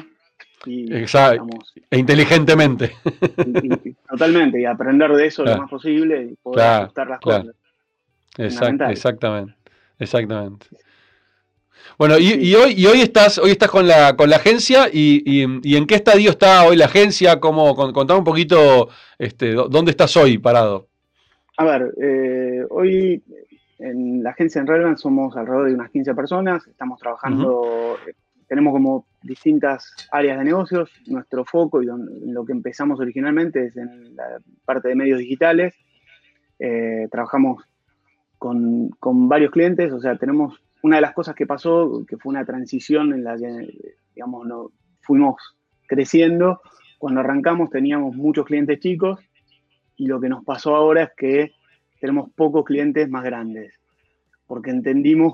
Y, 0.68 0.94
Exacto. 0.96 1.48
e 1.90 1.98
inteligentemente. 1.98 2.92
totalmente, 4.08 4.62
y 4.62 4.66
aprender 4.66 5.12
de 5.14 5.26
eso 5.26 5.44
lo 5.44 5.58
más 5.58 5.70
posible 5.70 6.30
y 6.32 6.36
poder 6.36 6.64
ajustar 6.64 7.08
las 7.08 7.20
cosas. 7.20 7.48
exactamente, 8.38 9.56
exactamente. 9.98 10.68
Bueno, 11.98 12.18
y, 12.20 12.54
hoy, 12.56 12.74
y 12.76 12.86
hoy 12.88 13.02
estás, 13.02 13.38
hoy 13.38 13.52
estás 13.52 13.70
con 13.70 13.88
la, 13.88 14.18
con 14.18 14.30
la 14.30 14.36
agencia 14.36 14.90
y, 14.92 15.44
en 15.44 15.88
qué 15.88 15.96
estadio 15.96 16.30
está 16.30 16.66
hoy 16.66 16.76
la 16.76 16.86
agencia, 16.86 17.40
cómo, 17.40 17.74
contame 17.76 18.20
un 18.20 18.26
poquito 18.26 18.90
este, 19.18 19.54
dónde 19.54 19.92
estás 19.92 20.16
hoy 20.18 20.38
parado. 20.38 20.88
A 21.58 21.64
ver, 21.64 21.94
eh, 22.02 22.66
hoy 22.70 23.24
en 23.80 24.24
la 24.24 24.32
agencia 24.32 24.60
en 24.60 24.68
Relevant 24.68 24.98
somos 24.98 25.38
alrededor 25.38 25.68
de 25.68 25.74
unas 25.74 25.90
15 25.90 26.14
personas, 26.14 26.68
estamos 26.68 27.00
trabajando, 27.00 27.98
eh, 28.08 28.14
tenemos 28.48 28.74
como 28.74 29.06
distintas 29.22 29.94
áreas 30.12 30.38
de 30.38 30.44
negocios, 30.44 30.90
nuestro 31.08 31.46
foco 31.46 31.82
y 31.82 31.88
lo 32.26 32.46
que 32.46 32.52
empezamos 32.52 33.00
originalmente 33.00 33.68
es 33.68 33.78
en 33.78 34.16
la 34.16 34.40
parte 34.66 34.90
de 34.90 34.96
medios 34.96 35.20
digitales, 35.20 35.74
eh, 36.60 37.08
trabajamos 37.10 37.64
con, 38.38 39.28
varios 39.28 39.52
clientes, 39.52 39.92
o 39.92 40.00
sea, 40.00 40.18
tenemos 40.18 40.62
una 40.86 40.98
de 40.98 41.02
las 41.02 41.14
cosas 41.14 41.34
que 41.34 41.48
pasó, 41.48 42.06
que 42.08 42.16
fue 42.18 42.30
una 42.30 42.46
transición 42.46 43.12
en 43.12 43.24
la 43.24 43.36
que, 43.36 43.96
digamos, 44.14 44.46
no, 44.46 44.72
fuimos 45.02 45.36
creciendo, 45.88 46.62
cuando 47.00 47.22
arrancamos 47.22 47.72
teníamos 47.72 48.16
muchos 48.16 48.46
clientes 48.46 48.80
chicos 48.80 49.20
y 49.96 50.06
lo 50.06 50.22
que 50.22 50.30
nos 50.30 50.46
pasó 50.46 50.76
ahora 50.76 51.02
es 51.04 51.10
que 51.18 51.54
tenemos 52.00 52.30
pocos 52.36 52.66
clientes 52.66 53.10
más 53.10 53.24
grandes, 53.24 53.80
porque 54.46 54.70
entendimos 54.70 55.34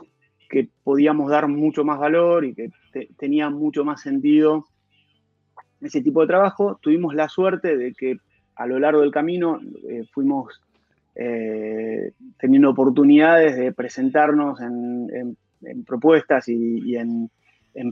que 0.49 0.69
podíamos 0.83 1.29
dar 1.29 1.49
mucho 1.49 1.83
más 1.83 1.99
valor 1.99 2.45
y 2.45 2.53
que 2.53 2.71
tenía 3.17 3.49
mucho 3.49 3.83
más 3.83 4.01
sentido 4.01 4.67
ese 5.81 6.01
tipo 6.01 6.21
de 6.21 6.27
trabajo. 6.27 6.79
Tuvimos 6.81 7.13
la 7.13 7.27
suerte 7.27 7.75
de 7.75 7.93
que 7.93 8.19
a 8.55 8.67
lo 8.67 8.79
largo 8.79 9.01
del 9.01 9.11
camino 9.11 9.59
eh, 9.89 10.05
fuimos 10.13 10.61
eh, 11.15 12.13
teniendo 12.37 12.69
oportunidades 12.69 13.57
de 13.57 13.71
presentarnos 13.73 14.59
en, 14.61 15.37
propuestas 15.85 16.47
y, 16.47 16.95
en, 16.95 17.29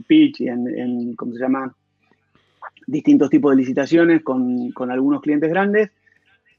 pitch 0.06 0.40
y 0.40 0.48
en, 0.48 1.14
¿cómo 1.14 1.34
se 1.34 1.40
llama? 1.40 1.74
distintos 2.86 3.30
tipos 3.30 3.52
de 3.52 3.58
licitaciones 3.58 4.22
con, 4.22 4.72
con 4.72 4.90
algunos 4.90 5.20
clientes 5.20 5.48
grandes 5.48 5.90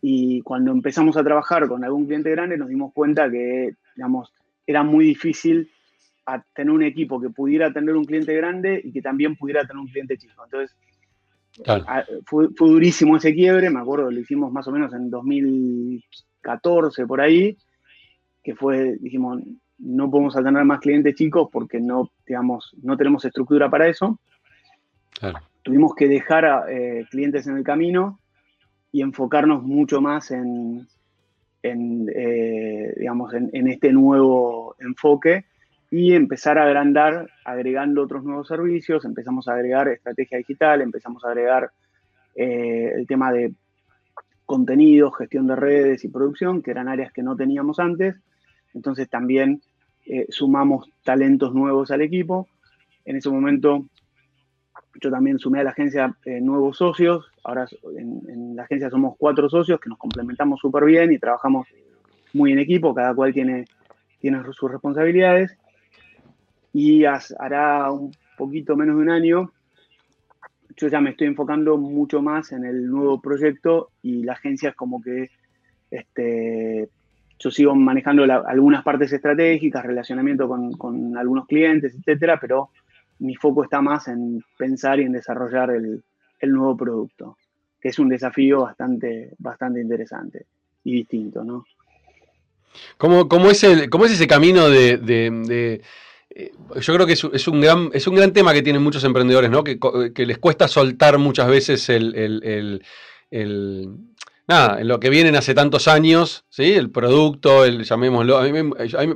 y 0.01 0.41
cuando 0.41 0.71
empezamos 0.71 1.17
a 1.17 1.23
trabajar 1.23 1.67
con 1.67 1.83
algún 1.83 2.05
cliente 2.05 2.31
grande 2.31 2.57
nos 2.57 2.69
dimos 2.69 2.93
cuenta 2.93 3.29
que, 3.29 3.75
digamos, 3.95 4.33
era 4.65 4.83
muy 4.83 5.05
difícil 5.05 5.69
tener 6.53 6.71
un 6.71 6.83
equipo 6.83 7.19
que 7.19 7.29
pudiera 7.29 7.71
tener 7.73 7.95
un 7.95 8.05
cliente 8.05 8.33
grande 8.35 8.81
y 8.83 8.91
que 8.91 9.01
también 9.01 9.35
pudiera 9.35 9.61
tener 9.61 9.77
un 9.77 9.87
cliente 9.87 10.17
chico. 10.17 10.43
Entonces, 10.45 10.75
fue, 12.25 12.47
durísimo 12.57 13.17
ese 13.17 13.33
quiebre, 13.33 13.69
me 13.69 13.79
acuerdo, 13.79 14.09
lo 14.09 14.19
hicimos 14.19 14.51
más 14.51 14.67
o 14.67 14.71
menos 14.71 14.93
en 14.93 15.09
2014 16.41 17.05
por 17.05 17.21
ahí, 17.21 17.57
que 18.43 18.55
fue, 18.55 18.97
dijimos, 18.99 19.41
no 19.77 20.09
podemos 20.09 20.35
tener 20.35 20.63
más 20.65 20.79
clientes 20.79 21.15
chicos 21.15 21.49
porque 21.51 21.79
no, 21.79 22.11
digamos, 22.25 22.75
no 22.81 22.97
tenemos 22.97 23.25
estructura 23.25 23.69
para 23.69 23.87
eso. 23.87 24.19
Tuvimos 25.63 25.93
que 25.95 26.07
dejar 26.07 26.45
a 26.45 26.65
eh, 26.71 27.05
clientes 27.09 27.45
en 27.47 27.57
el 27.57 27.63
camino 27.63 28.19
y 28.91 29.01
enfocarnos 29.01 29.63
mucho 29.63 30.01
más 30.01 30.31
en, 30.31 30.87
eh, 31.63 32.93
digamos, 32.97 33.33
en, 33.33 33.67
este 33.67 33.91
nuevo 33.93 34.75
enfoque 34.79 35.45
y 35.91 36.13
empezar 36.13 36.57
a 36.57 36.63
agrandar 36.63 37.29
agregando 37.45 38.01
otros 38.03 38.23
nuevos 38.23 38.47
servicios, 38.47 39.05
empezamos 39.05 39.47
a 39.47 39.53
agregar 39.53 39.87
estrategia 39.89 40.37
digital, 40.39 40.81
empezamos 40.81 41.23
a 41.23 41.29
agregar 41.29 41.69
eh, 42.35 42.93
el 42.95 43.05
tema 43.05 43.31
de 43.31 43.53
contenido, 44.51 45.11
gestión 45.11 45.47
de 45.47 45.55
redes 45.55 46.03
y 46.03 46.09
producción, 46.09 46.61
que 46.61 46.71
eran 46.71 46.89
áreas 46.89 47.13
que 47.13 47.23
no 47.23 47.37
teníamos 47.37 47.79
antes. 47.79 48.17
Entonces 48.73 49.09
también 49.09 49.61
eh, 50.05 50.25
sumamos 50.27 50.89
talentos 51.05 51.53
nuevos 51.53 51.89
al 51.89 52.01
equipo. 52.01 52.49
En 53.05 53.15
ese 53.15 53.29
momento 53.29 53.85
yo 55.01 55.09
también 55.09 55.39
sumé 55.39 55.61
a 55.61 55.63
la 55.63 55.69
agencia 55.69 56.17
eh, 56.25 56.41
nuevos 56.41 56.75
socios. 56.75 57.31
Ahora 57.45 57.65
en, 57.97 58.57
la 58.57 58.63
agencia 58.63 58.89
somos 58.89 59.15
cuatro 59.17 59.49
socios 59.49 59.79
que 59.79 59.87
nos 59.89 59.97
complementamos 59.97 60.59
súper 60.59 60.83
bien 60.83 61.13
y 61.13 61.17
trabajamos 61.17 61.65
muy 62.33 62.51
en 62.51 62.59
equipo. 62.59 62.93
Cada 62.93 63.15
cual 63.15 63.33
tiene, 63.33 63.63
tiene 64.19 64.43
sus 64.51 64.69
responsabilidades. 64.69 65.57
Y 66.73 67.05
hará 67.05 67.89
un 67.89 68.11
poquito 68.37 68.75
menos 68.75 68.97
de 68.97 69.01
un 69.01 69.09
año, 69.09 69.53
yo 70.75 70.87
ya 70.87 71.01
me 71.01 71.11
estoy 71.11 71.27
enfocando 71.27 71.77
mucho 71.77 72.21
más 72.21 72.51
en 72.51 72.65
el 72.65 72.89
nuevo 72.89 73.21
proyecto 73.21 73.89
y 74.01 74.23
la 74.23 74.33
agencia 74.33 74.69
es 74.69 74.75
como 74.75 75.01
que 75.01 75.29
este, 75.89 76.89
yo 77.39 77.51
sigo 77.51 77.75
manejando 77.75 78.23
algunas 78.23 78.83
partes 78.83 79.11
estratégicas, 79.11 79.85
relacionamiento 79.85 80.47
con, 80.47 80.73
con 80.73 81.17
algunos 81.17 81.47
clientes, 81.47 81.95
etcétera, 81.95 82.39
pero 82.39 82.69
mi 83.21 83.35
foco 83.35 83.63
está 83.63 83.81
más 83.81 84.07
en 84.07 84.43
pensar 84.57 84.99
y 84.99 85.03
en 85.03 85.11
desarrollar 85.11 85.69
el, 85.71 86.03
nuevo 86.41 86.75
producto, 86.75 87.37
que 87.79 87.89
es 87.89 87.99
un 87.99 88.09
desafío 88.09 88.61
bastante, 88.61 89.33
bastante 89.37 89.79
interesante 89.79 90.47
y 90.83 90.93
distinto, 90.93 91.43
¿no? 91.43 91.65
¿Cómo, 92.97 93.49
es, 93.49 93.63
el, 93.63 93.89
cómo 93.89 94.05
es 94.05 94.13
ese 94.13 94.27
camino 94.27 94.69
de, 94.69 95.81
yo 96.79 96.93
creo 96.93 97.05
que 97.05 97.13
es, 97.13 97.47
un 97.47 97.61
gran, 97.61 97.89
es 97.93 98.07
un 98.07 98.15
gran 98.15 98.31
tema 98.31 98.53
que 98.53 98.61
tienen 98.61 98.81
muchos 98.81 99.03
emprendedores, 99.03 99.49
¿no? 99.49 99.63
Que, 99.63 99.77
les 100.25 100.37
cuesta 100.37 100.67
soltar 100.67 101.17
muchas 101.17 101.47
veces 101.47 101.89
el, 101.89 102.81
nada, 104.47 104.79
en 104.79 104.87
lo 104.87 104.99
que 104.99 105.09
vienen 105.09 105.35
hace 105.35 105.53
tantos 105.53 105.87
años, 105.87 106.45
¿sí? 106.49 106.73
El 106.73 106.89
producto, 106.89 107.65
el 107.65 107.83
llamémoslo. 107.83 108.37
A 108.37 108.43
mí, 108.43 108.51
me, 108.51 108.63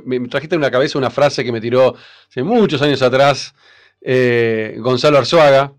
me, 0.04 0.28
trajiste 0.28 0.56
en 0.56 0.62
la 0.62 0.70
cabeza 0.70 0.98
una 0.98 1.10
frase 1.10 1.44
que 1.44 1.52
me 1.52 1.60
tiró 1.60 1.94
hace 2.28 2.42
muchos 2.42 2.82
años 2.82 3.02
atrás, 3.02 3.54
eh, 4.00 4.76
Gonzalo 4.78 5.18
Arzuaga, 5.18 5.72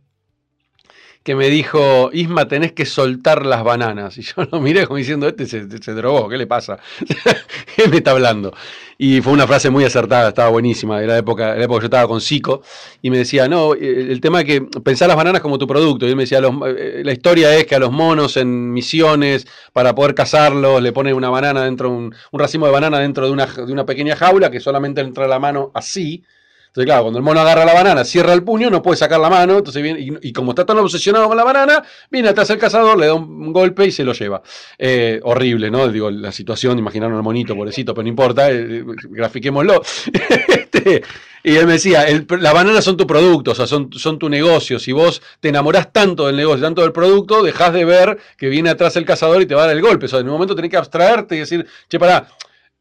que 1.28 1.36
me 1.36 1.50
dijo, 1.50 2.10
Isma, 2.14 2.48
tenés 2.48 2.72
que 2.72 2.86
soltar 2.86 3.46
las 3.46 3.62
bananas. 3.62 4.18
Y 4.18 4.22
yo 4.22 4.34
lo 4.50 4.62
miré 4.62 4.88
como 4.88 4.96
diciendo, 4.96 5.28
este 5.28 5.46
se, 5.46 5.94
drogó, 5.94 6.30
¿qué 6.30 6.38
le 6.38 6.48
pasa? 6.48 6.80
¿Qué 7.76 7.90
me 7.90 7.98
está 7.98 8.12
hablando? 8.12 8.54
Y 8.98 9.20
fue 9.20 9.34
una 9.34 9.46
frase 9.46 9.70
muy 9.70 9.84
acertada, 9.84 10.30
estaba 10.30 10.48
buenísima. 10.48 11.04
Era 11.04 11.16
la 11.16 11.20
época, 11.20 11.54
la 11.54 11.66
época 11.66 11.80
que 11.80 11.84
yo 11.84 11.88
estaba 11.88 12.08
con 12.08 12.22
Zico 12.22 12.62
y 13.02 13.10
me 13.10 13.18
decía, 13.18 13.50
no, 13.50 13.74
eh, 13.74 14.08
el 14.10 14.22
tema 14.22 14.40
es 14.40 14.46
que 14.46 14.62
pensar 14.62 15.10
las 15.10 15.18
bananas 15.18 15.42
como 15.42 15.58
tu 15.58 15.68
producto. 15.68 16.06
Y 16.06 16.12
él 16.12 16.16
me 16.16 16.24
decía, 16.24 16.40
eh, 16.40 17.02
la 17.04 17.12
historia 17.12 17.54
es 17.58 17.66
que 17.66 17.76
a 17.76 17.80
los 17.80 17.92
monos 17.92 18.38
en 18.38 18.72
misiones, 18.72 19.48
para 19.74 19.94
poder 19.94 20.16
cazarlos, 20.16 20.82
le 20.82 20.94
ponen 20.94 21.14
una 21.14 21.30
banana 21.30 21.66
dentro, 21.66 21.90
un, 21.90 22.16
un 22.32 22.40
racimo 22.40 22.68
de 22.68 22.72
banana 22.72 23.00
dentro 23.00 23.26
de 23.26 23.34
una, 23.34 23.48
de 23.48 23.74
una 23.74 23.86
pequeña 23.86 24.16
jaula 24.16 24.50
que 24.50 24.62
solamente 24.62 25.02
entra 25.02 25.28
la 25.28 25.40
mano 25.40 25.72
así 25.74 26.24
entonces, 26.68 26.86
claro, 26.86 27.04
cuando 27.04 27.18
el 27.18 27.24
mono 27.24 27.40
agarra 27.40 27.66
la 27.66 27.74
banana, 27.74 28.06
cierra 28.06 28.34
el 28.34 28.44
puño, 28.44 28.70
no 28.70 28.82
puede 28.82 28.98
sacar 28.98 29.20
la 29.20 29.30
mano, 29.30 29.58
entonces 29.58 29.82
viene, 29.82 30.00
y, 30.00 30.32
como 30.32 30.52
está 30.52 30.66
tan 30.66 30.78
obsesionado 30.78 31.28
con 31.28 31.36
la 31.36 31.44
banana, 31.44 31.84
viene 32.12 32.30
atrás 32.30 32.50
el 32.52 32.60
cazador, 32.60 33.00
le 33.00 33.08
da 33.08 33.16
un, 33.16 33.52
golpe 33.52 33.86
y 33.88 33.92
se 33.92 34.04
lo 34.04 34.14
lleva. 34.14 34.44
Eh, 34.78 35.20
horrible, 35.24 35.72
¿no? 35.72 35.88
Digo, 35.88 36.12
la 36.12 36.32
situación, 36.32 36.78
imaginaron 36.78 37.16
al 37.16 37.24
monito, 37.24 37.56
pobrecito, 37.56 37.94
pero 37.94 38.04
no 38.04 38.10
importa, 38.10 38.52
eh, 38.52 38.84
grafiquémoslo. 39.10 39.82
Este, 40.68 41.02
y 41.44 41.56
él 41.56 41.66
me 41.66 41.74
decía, 41.74 42.06
las 42.42 42.54
bananas 42.54 42.84
son 42.84 42.98
tu 42.98 43.08
producto, 43.08 43.52
o 43.52 43.56
sea, 43.56 43.68
son, 43.68 43.90
son 43.94 44.20
tu 44.20 44.28
negocio. 44.28 44.80
Si 44.80 44.92
vos 44.92 45.22
te 45.40 45.48
enamorás 45.48 45.94
tanto 45.94 46.28
del 46.28 46.36
negocio, 46.36 46.62
tanto 46.62 46.82
del 46.82 46.92
producto, 46.92 47.42
dejás 47.42 47.72
de 47.74 47.86
ver 47.86 48.18
que 48.38 48.50
viene 48.50 48.70
atrás 48.70 48.98
el 48.98 49.06
cazador 49.06 49.42
y 49.42 49.46
te 49.46 49.56
va 49.56 49.64
a 49.64 49.68
dar 49.68 49.76
el 49.76 49.82
golpe. 49.82 50.08
O 50.08 50.10
sea, 50.10 50.20
en 50.20 50.26
un 50.28 50.34
momento 50.34 50.56
tenés 50.56 50.72
que 50.72 50.78
abstraerte 50.78 51.38
y 51.38 51.40
decir, 51.40 51.66
che, 51.88 52.00
pará, 52.00 52.28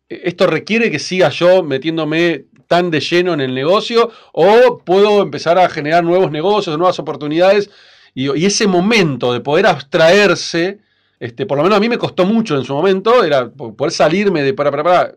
esto 0.09 0.47
requiere 0.47 0.91
que 0.91 0.99
siga 0.99 1.29
yo 1.31 1.63
metiéndome 1.63 2.47
tan 2.67 2.91
de 2.91 3.01
lleno 3.01 3.33
en 3.33 3.41
el 3.41 3.55
negocio 3.55 4.11
o 4.33 4.79
puedo 4.85 5.23
empezar 5.23 5.59
a 5.59 5.69
generar 5.69 6.05
nuevos 6.05 6.31
negocios, 6.31 6.77
nuevas 6.77 6.99
oportunidades. 6.99 7.71
Y, 8.15 8.45
ese 8.45 8.67
momento 8.67 9.33
de 9.33 9.41
poder 9.41 9.67
abstraerse, 9.67 10.81
este, 11.21 11.47
por 11.47 11.59
lo 11.59 11.65
menos 11.65 11.77
a 11.77 11.81
mí 11.81 11.89
me 11.89 11.99
costó 11.99 12.25
mucho 12.25 12.57
en 12.57 12.65
su 12.65 12.73
momento, 12.73 13.23
era 13.23 13.49
poder 13.51 13.93
salirme 13.93 14.43
de 14.43 14.55
para, 14.55 14.71
para, 14.71 14.83
para. 14.83 15.15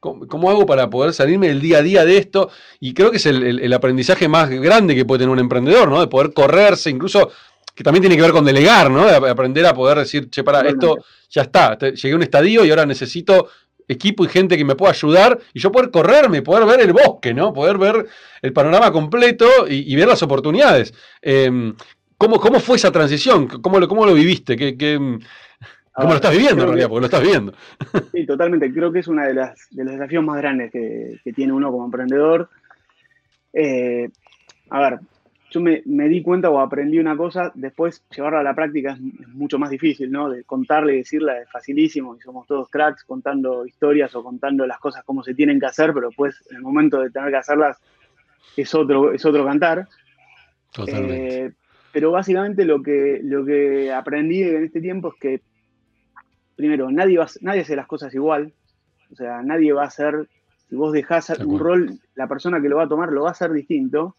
¿Cómo, 0.00 0.48
hago 0.48 0.64
para 0.64 0.88
poder 0.88 1.12
salirme 1.12 1.48
del 1.48 1.60
día 1.60 1.78
a 1.78 1.82
día 1.82 2.04
de 2.06 2.16
esto? 2.16 2.48
Y 2.80 2.94
creo 2.94 3.10
que 3.10 3.18
es 3.18 3.26
el, 3.26 3.70
aprendizaje 3.74 4.28
más 4.28 4.48
grande 4.48 4.94
que 4.94 5.04
puede 5.04 5.18
tener 5.18 5.32
un 5.32 5.38
emprendedor, 5.38 5.90
¿no? 5.90 6.00
De 6.00 6.06
poder 6.06 6.32
correrse, 6.32 6.88
incluso 6.88 7.30
que 7.74 7.84
también 7.84 8.00
tiene 8.00 8.16
que 8.16 8.22
ver 8.22 8.32
con 8.32 8.46
delegar, 8.46 8.90
¿no? 8.90 9.04
De 9.04 9.28
aprender 9.28 9.66
a 9.66 9.74
poder 9.74 9.98
decir, 9.98 10.30
che, 10.30 10.42
para, 10.42 10.66
esto 10.66 11.04
ya 11.28 11.42
está, 11.42 11.78
llegué 11.78 12.12
a 12.12 12.16
un 12.16 12.22
estadio 12.22 12.64
y 12.64 12.70
ahora 12.70 12.86
necesito 12.86 13.48
equipo 13.90 14.24
y 14.24 14.28
gente 14.28 14.56
que 14.56 14.64
me 14.64 14.76
pueda 14.76 14.92
ayudar 14.92 15.38
y 15.52 15.58
yo 15.58 15.72
poder 15.72 15.90
correrme, 15.90 16.42
poder 16.42 16.66
ver 16.66 16.80
el 16.80 16.92
bosque, 16.92 17.34
¿no? 17.34 17.52
Poder 17.52 17.76
ver 17.76 18.06
el 18.40 18.52
panorama 18.52 18.92
completo 18.92 19.46
y, 19.68 19.94
ver 19.96 20.08
las 20.08 20.22
oportunidades. 20.22 20.94
Em, 21.20 21.74
¿cómo, 22.16 22.38
¿cómo, 22.38 22.60
fue 22.60 22.76
esa 22.76 22.92
transición? 22.92 23.48
¿Cómo 23.48 23.80
lo, 23.80 23.88
cómo 23.88 24.06
lo 24.06 24.14
viviste? 24.14 24.56
¿Qué, 24.56 24.76
cómo 25.92 26.10
lo 26.10 26.14
estás 26.14 26.32
viviendo 26.32 26.62
en 26.62 26.68
realidad? 26.68 26.88
porque 26.88 27.00
lo 27.00 27.06
estás 27.06 27.22
viendo. 27.22 27.52
Sí, 28.12 28.24
totalmente. 28.24 28.72
Creo 28.72 28.92
que 28.92 29.00
es 29.00 29.08
uno 29.08 29.22
de, 29.22 29.34
los 29.34 29.52
desafíos 29.72 30.24
más 30.24 30.36
grandes 30.36 30.70
que, 30.70 31.20
tiene 31.34 31.52
uno 31.52 31.70
como 31.72 31.84
emprendedor. 31.84 32.48
Eh, 33.52 34.08
a 34.70 34.80
ver, 34.80 35.00
yo 35.50 35.60
me, 35.60 36.08
di 36.08 36.22
cuenta 36.22 36.48
o 36.48 36.60
aprendí 36.60 36.98
una 36.98 37.16
cosa, 37.16 37.50
después 37.54 38.04
llevarla 38.14 38.40
a 38.40 38.44
la 38.44 38.54
práctica 38.54 38.92
es, 38.92 39.00
mucho 39.28 39.58
más 39.58 39.70
difícil, 39.70 40.10
¿no? 40.10 40.30
De 40.30 40.44
contarle 40.44 40.94
y 40.94 40.98
decirla 40.98 41.40
es 41.40 41.50
facilísimo 41.50 42.16
y 42.16 42.20
somos 42.20 42.46
todos 42.46 42.68
cracks 42.70 43.02
contando 43.02 43.66
historias 43.66 44.14
o 44.14 44.22
contando 44.22 44.64
las 44.64 44.78
cosas 44.78 45.02
como 45.04 45.24
se 45.24 45.34
tienen 45.34 45.58
que 45.58 45.66
hacer, 45.66 45.92
pero 45.92 46.08
después 46.08 46.36
en 46.50 46.58
el 46.58 46.62
momento 46.62 47.00
de 47.00 47.10
tener 47.10 47.30
que 47.30 47.36
hacerlas 47.36 47.78
es 48.56 48.72
otro, 48.74 49.12
es 49.12 49.24
otro 49.24 49.44
cantar. 49.44 49.88
Totalmente. 50.72 51.44
Eh, 51.46 51.52
pero 51.92 52.12
básicamente 52.12 52.64
lo 52.64 52.80
que, 52.80 53.20
lo 53.24 53.44
que 53.44 53.92
aprendí 53.92 54.42
en 54.42 54.62
este 54.62 54.80
tiempo 54.80 55.08
es 55.08 55.20
que, 55.20 55.40
primero, 56.54 56.92
nadie, 56.92 57.18
va, 57.18 57.26
nadie 57.40 57.62
hace 57.62 57.74
las 57.74 57.88
cosas 57.88 58.14
igual, 58.14 58.52
o 59.10 59.16
sea, 59.16 59.42
nadie 59.42 59.72
va 59.72 59.82
a 59.82 59.88
hacer, 59.88 60.28
si 60.68 60.76
vos 60.76 60.92
dejás 60.92 61.30
un 61.40 61.58
rol, 61.58 61.98
la 62.14 62.28
persona 62.28 62.62
que 62.62 62.68
lo 62.68 62.76
va 62.76 62.84
a 62.84 62.88
tomar 62.88 63.10
lo 63.10 63.22
va 63.22 63.30
a 63.30 63.32
hacer 63.32 63.50
distinto 63.50 64.14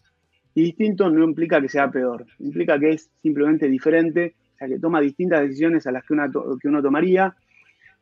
y 0.54 0.62
distinto 0.62 1.08
no 1.08 1.24
implica 1.24 1.60
que 1.60 1.68
sea 1.68 1.90
peor, 1.90 2.26
implica 2.38 2.78
que 2.78 2.90
es 2.90 3.10
simplemente 3.22 3.68
diferente, 3.68 4.34
o 4.54 4.58
sea, 4.58 4.68
que 4.68 4.78
toma 4.78 5.00
distintas 5.00 5.40
decisiones 5.42 5.86
a 5.86 5.92
las 5.92 6.04
que, 6.04 6.14
que 6.60 6.68
uno 6.68 6.82
tomaría, 6.82 7.34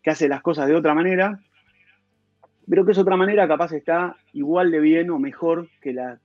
que 0.02 0.10
hace 0.10 0.28
las 0.28 0.42
cosas 0.42 0.66
de 0.66 0.74
otra 0.74 0.94
manera, 0.94 1.40
pero 2.68 2.84
que 2.84 2.92
esa 2.92 3.02
otra 3.02 3.16
manera 3.16 3.46
capaz 3.46 3.72
está 3.72 4.16
igual 4.32 4.70
de 4.70 4.80
bien 4.80 5.10
o 5.10 5.18
mejor 5.18 5.68
que 5.80 5.92
la 5.92 6.18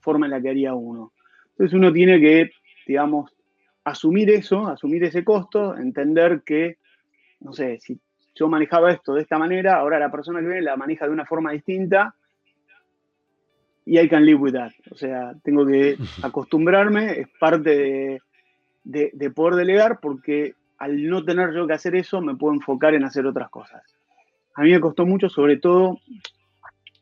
forma 0.00 0.26
en 0.26 0.32
la 0.32 0.40
que 0.40 0.50
haría 0.50 0.74
uno. 0.74 1.12
Entonces 1.50 1.74
uno 1.74 1.92
tiene 1.92 2.20
que, 2.20 2.50
digamos, 2.86 3.32
asumir 3.84 4.30
eso, 4.30 4.66
asumir 4.66 5.04
ese 5.04 5.24
costo, 5.24 5.76
entender 5.76 6.42
que, 6.44 6.78
no 7.40 7.52
sé, 7.52 7.78
si 7.80 7.98
yo 8.34 8.48
manejaba 8.48 8.92
esto 8.92 9.14
de 9.14 9.22
esta 9.22 9.38
manera, 9.38 9.76
ahora 9.76 9.98
la 9.98 10.10
persona 10.10 10.40
que 10.40 10.46
viene 10.46 10.62
la 10.62 10.76
maneja 10.76 11.06
de 11.06 11.12
una 11.12 11.26
forma 11.26 11.52
distinta 11.52 12.14
y 13.84 13.98
I 13.98 14.08
can 14.08 14.24
live 14.24 14.40
with 14.40 14.52
that. 14.52 14.72
O 14.90 14.96
sea, 14.96 15.34
tengo 15.42 15.66
que 15.66 15.96
acostumbrarme, 16.22 17.20
es 17.20 17.28
parte 17.38 18.20
de, 18.84 19.30
poder 19.30 19.54
delegar 19.54 20.00
porque 20.00 20.54
al 20.78 21.08
no 21.08 21.24
tener 21.24 21.54
yo 21.54 21.66
que 21.66 21.74
hacer 21.74 21.94
eso 21.96 22.20
me 22.20 22.34
puedo 22.34 22.54
enfocar 22.54 22.94
en 22.94 23.04
hacer 23.04 23.26
otras 23.26 23.50
cosas. 23.50 23.82
A 24.54 24.62
mí 24.62 24.70
me 24.70 24.80
costó 24.80 25.06
mucho, 25.06 25.28
sobre 25.28 25.56
todo 25.56 25.98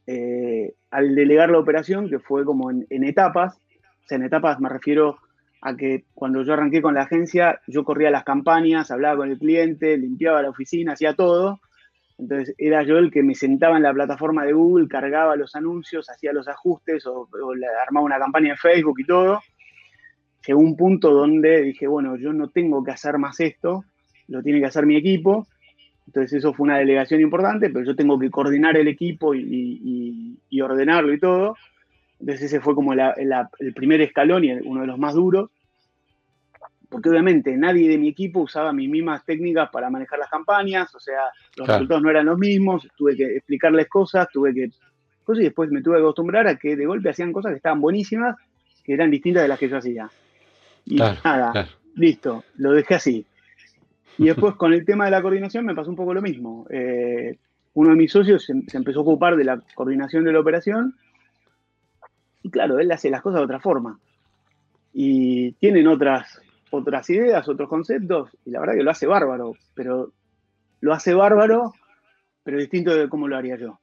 eh, 0.06 0.74
al 0.90 1.14
delegar 1.14 1.50
la 1.50 1.58
operación, 1.58 2.08
que 2.08 2.18
fue 2.18 2.44
como 2.44 2.70
en, 2.70 2.86
en, 2.90 3.04
etapas. 3.04 3.56
O 3.56 4.06
sea, 4.06 4.16
en 4.16 4.24
etapas 4.24 4.58
me 4.60 4.68
refiero 4.68 5.18
a 5.60 5.76
que 5.76 6.04
cuando 6.14 6.42
yo 6.42 6.54
arranqué 6.54 6.82
con 6.82 6.94
la 6.94 7.02
agencia, 7.02 7.60
yo 7.68 7.84
corría 7.84 8.10
las 8.10 8.24
campañas, 8.24 8.90
hablaba 8.90 9.18
con 9.18 9.30
el 9.30 9.38
cliente, 9.38 9.96
limpiaba 9.96 10.42
la 10.42 10.50
oficina, 10.50 10.92
hacía 10.92 11.14
todo 11.14 11.60
entonces 12.18 12.54
era 12.58 12.82
yo 12.82 12.98
el 12.98 13.10
que 13.10 13.22
me 13.22 13.34
sentaba 13.34 13.76
en 13.76 13.82
la 13.82 13.92
plataforma 13.92 14.44
de 14.44 14.52
Google, 14.52 14.88
cargaba 14.88 15.36
los 15.36 15.54
anuncios, 15.54 16.08
hacía 16.10 16.32
los 16.32 16.48
ajustes 16.48 17.06
o, 17.06 17.28
armaba 17.86 18.06
una 18.06 18.18
campaña 18.18 18.50
en 18.50 18.56
Facebook 18.56 19.00
y 19.00 19.04
todo. 19.04 19.40
Llegó 20.46 20.60
un 20.60 20.76
punto 20.76 21.12
donde 21.12 21.62
dije, 21.62 21.86
bueno, 21.86 22.16
yo 22.16 22.32
no 22.32 22.50
tengo 22.50 22.82
que 22.82 22.90
hacer 22.90 23.18
más 23.18 23.40
esto, 23.40 23.84
lo 24.28 24.42
tiene 24.42 24.60
que 24.60 24.66
hacer 24.66 24.86
mi 24.86 24.96
equipo. 24.96 25.46
Entonces 26.06 26.38
eso 26.38 26.52
fue 26.52 26.64
una 26.64 26.78
delegación 26.78 27.20
importante, 27.20 27.70
pero 27.70 27.84
yo 27.84 27.94
tengo 27.94 28.18
que 28.18 28.30
coordinar 28.30 28.76
el 28.76 28.88
equipo 28.88 29.34
y, 29.34 30.38
ordenarlo 30.60 31.12
y 31.12 31.20
todo. 31.20 31.56
Entonces 32.20 32.46
ese 32.46 32.60
fue 32.60 32.74
como 32.74 32.92
el 32.92 33.74
primer 33.74 34.00
escalón 34.00 34.44
y 34.44 34.52
uno 34.52 34.82
de 34.82 34.86
los 34.86 34.98
más 34.98 35.14
duros 35.14 35.50
porque 36.92 37.08
obviamente 37.08 37.56
nadie 37.56 37.88
de 37.88 37.96
mi 37.96 38.08
equipo 38.08 38.40
usaba 38.40 38.70
mis 38.72 38.88
mismas 38.88 39.24
técnicas 39.24 39.70
para 39.70 39.88
manejar 39.88 40.18
las 40.18 40.28
campañas, 40.28 40.94
o 40.94 41.00
sea, 41.00 41.22
los 41.56 41.66
resultados 41.66 42.02
no 42.02 42.10
eran 42.10 42.26
los 42.26 42.38
mismos, 42.38 42.86
tuve 42.96 43.16
que 43.16 43.36
explicarles 43.36 43.88
cosas, 43.88 44.28
tuve 44.30 44.52
que... 44.52 44.70
Cosas 45.24 45.40
y 45.40 45.44
después 45.44 45.70
me 45.70 45.80
tuve 45.80 45.96
que 45.96 46.02
acostumbrar 46.02 46.46
a 46.46 46.56
que 46.56 46.76
de 46.76 46.84
golpe 46.84 47.08
hacían 47.08 47.32
cosas 47.32 47.52
que 47.52 47.56
estaban 47.56 47.80
buenísimas, 47.80 48.36
que 48.84 48.92
eran 48.92 49.10
distintas 49.10 49.44
de 49.44 49.48
las 49.48 49.58
que 49.58 49.68
yo 49.68 49.78
hacía. 49.78 50.10
Y 50.84 50.96
nada, 50.96 51.68
listo, 51.94 52.44
lo 52.56 52.72
dejé 52.72 52.96
así. 52.96 53.26
Y 54.18 54.24
después 54.26 54.56
con 54.56 54.74
el 54.74 54.84
tema 54.84 55.06
de 55.06 55.12
la 55.12 55.22
coordinación 55.22 55.64
me 55.64 55.74
pasó 55.74 55.88
un 55.88 55.96
poco 55.96 56.12
lo 56.12 56.20
mismo. 56.20 56.66
Eh, 56.68 57.38
uno 57.74 57.90
de 57.90 57.96
mis 57.96 58.12
socios 58.12 58.44
se, 58.44 58.52
se, 58.66 58.76
empezó 58.76 58.98
a 58.98 59.02
ocupar 59.02 59.36
de 59.36 59.44
la 59.44 59.62
coordinación 59.74 60.24
de 60.24 60.32
la 60.32 60.40
operación 60.40 60.94
y 62.42 62.50
claro, 62.50 62.78
él 62.78 62.90
hace 62.92 63.08
las 63.08 63.22
cosas 63.22 63.40
de 63.40 63.44
otra 63.44 63.60
forma. 63.60 63.98
Y 64.92 65.52
tienen 65.52 65.86
otras, 65.86 66.42
otras 66.72 67.08
ideas, 67.10 67.46
otros 67.48 67.68
conceptos, 67.68 68.30
y 68.44 68.50
la 68.50 68.60
verdad 68.60 68.74
que 68.74 68.82
lo 68.82 68.90
hace 68.90 69.06
bárbaro, 69.06 69.54
pero 69.74 70.12
lo 70.80 70.92
hace 70.92 71.12
bárbaro, 71.12 71.74
pero 72.42 72.58
distinto 72.58 72.96
de 72.96 73.08
cómo 73.08 73.28
lo 73.28 73.36
haría 73.36 73.56
yo. 73.56 73.78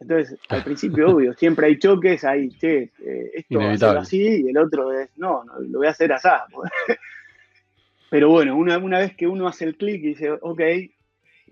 Entonces, 0.00 0.38
al 0.48 0.64
principio, 0.64 1.10
obvio, 1.10 1.34
siempre 1.34 1.66
hay 1.66 1.78
choques, 1.78 2.24
hay, 2.24 2.48
che, 2.48 2.92
eh, 3.04 3.30
esto 3.34 3.58
va 3.58 3.72
a 3.72 3.76
ser 3.76 3.96
así, 3.98 4.42
y 4.44 4.48
el 4.48 4.56
otro 4.56 4.90
es, 4.92 5.10
no, 5.16 5.44
lo 5.60 5.78
voy 5.78 5.86
a 5.86 5.90
hacer 5.90 6.12
así. 6.12 6.28
pero 8.10 8.30
bueno, 8.30 8.56
una, 8.56 8.78
una 8.78 8.98
vez 9.00 9.14
que 9.14 9.26
uno 9.26 9.46
hace 9.46 9.66
el 9.66 9.76
clic 9.76 10.02
y 10.02 10.08
dice, 10.08 10.30
ok, 10.30 10.60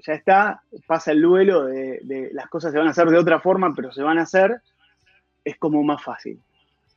ya 0.07 0.15
está, 0.15 0.63
pasa 0.87 1.13
el 1.13 1.21
duelo 1.21 1.67
de, 1.67 2.01
de, 2.03 2.31
las 2.33 2.49
cosas 2.49 2.73
se 2.73 2.79
van 2.79 2.89
a 2.89 2.93
hacer 2.93 3.09
de 3.09 3.19
otra 3.19 3.41
forma, 3.41 3.75
pero 3.75 3.93
se 3.93 4.03
van 4.03 4.19
a 4.19 4.23
hacer, 4.23 4.63
es 5.45 5.59
como 5.59 5.83
más 5.83 6.03
fácil. 6.03 6.41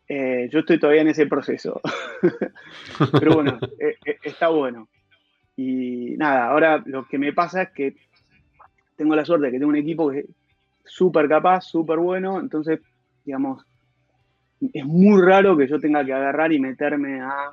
Eh, 0.08 0.50
yo 0.52 0.60
estoy 0.60 0.80
todavía 0.80 1.02
en 1.02 1.10
ese 1.10 1.26
proceso. 1.28 1.82
Pero 3.20 3.36
bueno, 3.36 3.58
eh, 3.80 3.96
eh, 4.06 4.18
está 4.24 4.50
bueno. 4.50 4.88
Y 5.58 6.16
nada, 6.18 6.48
ahora 6.48 6.84
lo 6.86 7.08
que 7.08 7.18
me 7.18 7.34
pasa 7.34 7.64
es 7.64 7.70
que 7.70 7.96
tengo 8.96 9.16
la 9.16 9.26
suerte 9.26 9.48
de 9.48 9.52
que 9.54 9.60
tengo 9.60 9.70
un 9.70 9.78
equipo 9.78 10.12
que 10.12 10.20
es 10.20 10.26
súper 10.84 11.28
capaz, 11.28 11.62
súper 11.62 12.00
bueno. 12.00 12.40
Entonces, 12.40 12.82
digamos, 13.24 13.66
es 14.74 14.86
muy 14.86 15.22
raro 15.22 15.58
que 15.58 15.68
yo 15.68 15.80
tenga 15.80 16.06
que 16.06 16.14
agarrar 16.14 16.52
y 16.54 16.60
meterme 16.60 17.22
a 17.22 17.52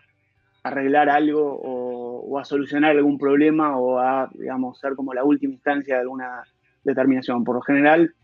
arreglar 0.62 1.08
algo 1.08 1.60
o, 1.60 2.38
a 2.38 2.44
solucionar 2.44 2.92
algún 2.92 3.18
problema 3.18 3.76
o 3.76 3.98
a, 3.98 4.30
digamos, 4.32 4.78
ser 4.78 4.94
como 4.94 5.12
la 5.12 5.24
última 5.24 5.54
instancia 5.54 5.96
de 5.96 6.02
alguna 6.02 6.44
determinación. 6.84 7.44
Por 7.44 7.56
lo 7.56 7.62
general, 7.62 8.14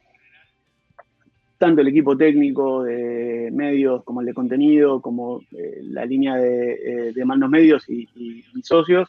tanto 1.59 1.81
el 1.81 1.89
equipo 1.89 2.17
técnico 2.17 2.85
de 2.85 3.51
medios 3.53 4.05
como 4.05 4.21
el 4.21 4.27
de 4.27 4.35
contenido, 4.35 5.03
como 5.03 5.41
eh, 5.53 5.81
la 5.83 6.07
línea 6.07 6.37
de, 6.37 7.13
de 7.13 7.25
manos 7.25 7.51
medios 7.51 7.89
y, 7.89 8.09
mis 8.55 8.67
socios, 8.67 9.09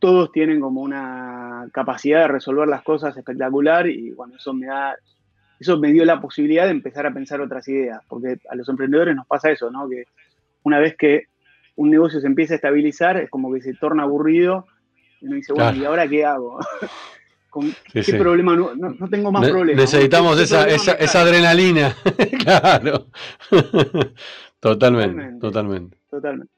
todos 0.00 0.32
tienen 0.32 0.60
como 0.60 0.80
una 0.80 1.68
capacidad 1.72 2.22
de 2.22 2.28
resolver 2.28 2.66
las 2.66 2.82
cosas 2.82 3.16
espectacular 3.16 3.86
y 3.86 4.10
bueno, 4.10 4.34
eso 4.36 4.52
me 4.52 4.66
da, 4.66 4.96
eso 5.60 5.78
me 5.78 5.92
dio 5.92 6.04
la 6.04 6.20
posibilidad 6.20 6.64
de 6.64 6.72
empezar 6.72 7.06
a 7.06 7.14
pensar 7.14 7.40
otras 7.40 7.68
ideas, 7.68 8.00
porque 8.08 8.38
a 8.50 8.56
los 8.56 8.68
emprendedores 8.68 9.14
nos 9.14 9.26
pasa 9.28 9.50
eso, 9.52 9.70
¿no? 9.70 9.88
Que 9.88 10.04
una 10.64 10.80
vez 10.80 10.96
que 10.96 11.26
un 11.76 11.90
negocio 11.90 12.20
se 12.20 12.26
empieza 12.26 12.54
a 12.54 12.56
estabilizar, 12.56 13.16
es 13.16 13.30
como 13.30 13.52
que 13.52 13.62
se 13.62 13.74
torna 13.74 14.02
aburrido 14.02 14.66
y 15.20 15.26
uno 15.26 15.36
dice, 15.36 15.52
bueno, 15.52 15.78
¿y 15.78 15.84
ahora 15.84 16.08
qué 16.08 16.24
hago? 16.24 16.58
¿Qué 17.92 18.14
problema? 18.14 18.56
No, 18.56 18.74
no, 18.74 19.08
tengo 19.08 19.30
más 19.30 19.48
problemas. 19.48 19.82
Necesitamos 19.82 20.38
esa, 20.40 20.66
esa, 20.68 21.20
adrenalina. 21.20 21.94
claro. 22.44 23.06
totalmente, 24.60 25.38
totalmente, 25.40 25.98
totalmente. 26.10 26.52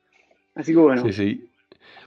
Así 0.55 0.73
que 0.73 0.79
bueno. 0.79 1.03
Sí, 1.03 1.13
sí. 1.13 1.51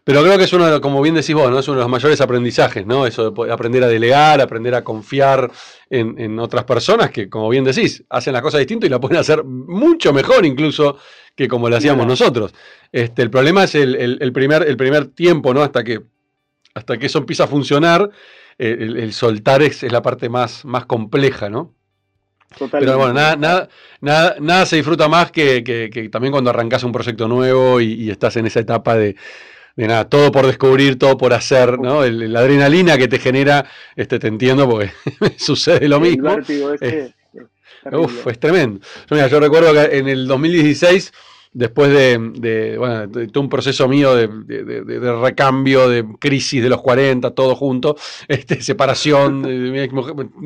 Pero 0.07 0.23
creo 0.23 0.37
que 0.37 0.45
es 0.45 0.53
uno 0.53 0.63
de 0.63 0.71
los, 0.71 0.79
como 0.79 1.01
bien 1.01 1.15
decís 1.15 1.35
vos, 1.35 1.51
¿no? 1.51 1.59
Es 1.59 1.67
uno 1.67 1.79
de 1.79 1.83
los 1.83 1.91
mayores 1.91 2.21
aprendizajes, 2.21 2.85
¿no? 2.85 3.05
Eso 3.05 3.29
de 3.29 3.51
aprender 3.51 3.83
a 3.83 3.89
delegar, 3.89 4.39
aprender 4.39 4.73
a 4.73 4.81
confiar 4.81 5.51
en, 5.89 6.39
otras 6.39 6.63
personas 6.63 7.11
que, 7.11 7.29
como 7.29 7.49
bien 7.49 7.65
decís, 7.65 8.05
hacen 8.07 8.31
las 8.31 8.41
cosas 8.41 8.59
distintas 8.59 8.87
y 8.87 8.91
la 8.91 9.01
pueden 9.01 9.17
hacer 9.17 9.43
mucho 9.43 10.13
mejor 10.13 10.45
incluso 10.45 10.97
que 11.35 11.49
como 11.49 11.69
lo 11.69 11.75
hacíamos 11.75 12.07
nosotros. 12.07 12.55
Este, 12.89 13.21
el 13.21 13.29
problema 13.29 13.65
es 13.65 13.75
el, 13.75 14.31
primer, 14.31 14.63
el 14.63 14.77
primer 14.77 15.07
tiempo, 15.07 15.53
¿no? 15.53 15.61
Hasta 15.61 15.83
que, 15.83 15.99
hasta 16.73 16.97
que 16.97 17.07
eso 17.07 17.19
empieza 17.19 17.43
a 17.43 17.47
funcionar, 17.47 18.09
el, 18.57 19.13
soltar 19.13 19.61
es, 19.61 19.83
la 19.83 20.01
parte 20.01 20.29
más, 20.29 20.65
más 20.65 20.85
compleja, 20.85 21.49
¿no? 21.49 21.73
Pero 22.71 22.97
bueno, 22.97 23.13
nada, 23.13 23.35
nada, 23.35 23.69
nada, 23.99 24.35
nada 24.39 24.65
se 24.65 24.77
disfruta 24.77 25.09
más 25.09 25.31
que, 25.31 26.09
también 26.11 26.31
cuando 26.31 26.49
arrancas 26.49 26.83
un 26.83 26.91
proyecto 26.91 27.27
nuevo 27.27 27.81
y 27.81 28.09
estás 28.09 28.37
en 28.37 28.47
esa 28.47 28.61
etapa 28.61 28.95
de 28.95 29.15
de 29.77 29.87
nada, 29.87 30.09
todo 30.09 30.31
por 30.31 30.47
descubrir, 30.47 30.97
todo 30.97 31.17
por 31.17 31.33
hacer, 31.33 31.79
¿no? 31.79 32.03
la 32.03 32.39
adrenalina 32.39 32.97
que 32.97 33.07
te 33.07 33.19
genera, 33.19 33.69
este, 33.95 34.17
te 34.17 34.27
entiendo 34.27 34.67
porque 34.67 34.91
sucede 35.37 35.87
lo 35.87 35.99
mismo. 35.99 36.35
es, 36.81 37.13
uf, 37.91 38.25
es 38.25 38.39
tremendo. 38.39 38.79
Yo, 39.07 39.27
yo 39.27 39.39
recuerdo 39.39 39.73
que 39.73 39.97
en 39.99 40.07
el 40.07 40.27
2016 40.27 41.13
después 41.53 41.91
de, 41.91 42.75
bueno, 42.77 43.09
todo 43.31 43.41
un 43.41 43.49
proceso 43.49 43.87
mío 43.87 44.15
de, 44.15 44.27
recambio, 45.21 45.89
de 45.89 46.05
crisis 46.19 46.61
de 46.61 46.69
los 46.69 46.81
40, 46.81 47.31
todo 47.31 47.55
junto, 47.55 47.95
este, 48.27 48.61
separación, 48.61 49.43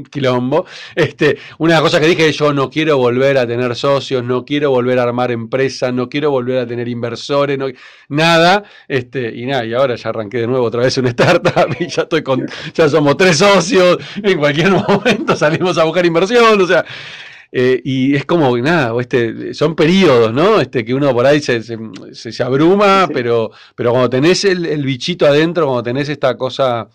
quilombo, 0.09 0.65
este, 0.95 1.37
una 1.57 1.81
cosa 1.81 1.99
que 1.99 2.07
dije, 2.07 2.31
yo 2.31 2.53
no 2.53 2.69
quiero 2.69 2.97
volver 2.97 3.37
a 3.37 3.47
tener 3.47 3.75
socios, 3.75 4.23
no 4.23 4.45
quiero 4.45 4.71
volver 4.71 4.99
a 4.99 5.03
armar 5.03 5.31
empresas, 5.31 5.93
no 5.93 6.09
quiero 6.09 6.31
volver 6.31 6.59
a 6.59 6.67
tener 6.67 6.87
inversores, 6.87 7.57
no, 7.57 7.67
nada, 8.09 8.63
este, 8.87 9.33
y 9.35 9.45
nada, 9.45 9.65
y 9.65 9.73
ahora 9.73 9.95
ya 9.95 10.09
arranqué 10.09 10.39
de 10.39 10.47
nuevo 10.47 10.65
otra 10.65 10.81
vez 10.81 10.97
una 10.97 11.09
startup 11.09 11.75
y 11.79 11.87
ya 11.87 12.03
estoy 12.03 12.23
con, 12.23 12.47
ya 12.73 12.89
somos 12.89 13.17
tres 13.17 13.37
socios, 13.37 13.97
en 14.15 14.39
cualquier 14.39 14.71
momento 14.87 15.35
salimos 15.35 15.77
a 15.77 15.83
buscar 15.83 16.05
inversión, 16.05 16.61
o 16.61 16.67
sea, 16.67 16.85
eh, 17.51 17.81
y 17.83 18.15
es 18.15 18.25
como, 18.25 18.57
nada, 18.57 18.93
este, 19.01 19.53
son 19.53 19.75
periodos, 19.75 20.33
¿no? 20.33 20.61
Este, 20.61 20.85
que 20.85 20.93
uno 20.93 21.13
por 21.13 21.25
ahí 21.25 21.41
se, 21.41 21.61
se, 21.61 22.43
abruma, 22.43 23.09
pero, 23.13 23.51
pero 23.75 23.91
cuando 23.91 24.09
tenés 24.09 24.45
el, 24.45 24.83
bichito 24.85 25.25
adentro, 25.25 25.65
cuando 25.65 25.83
tenés 25.83 26.07
esta 26.07 26.37
cosa, 26.37 26.87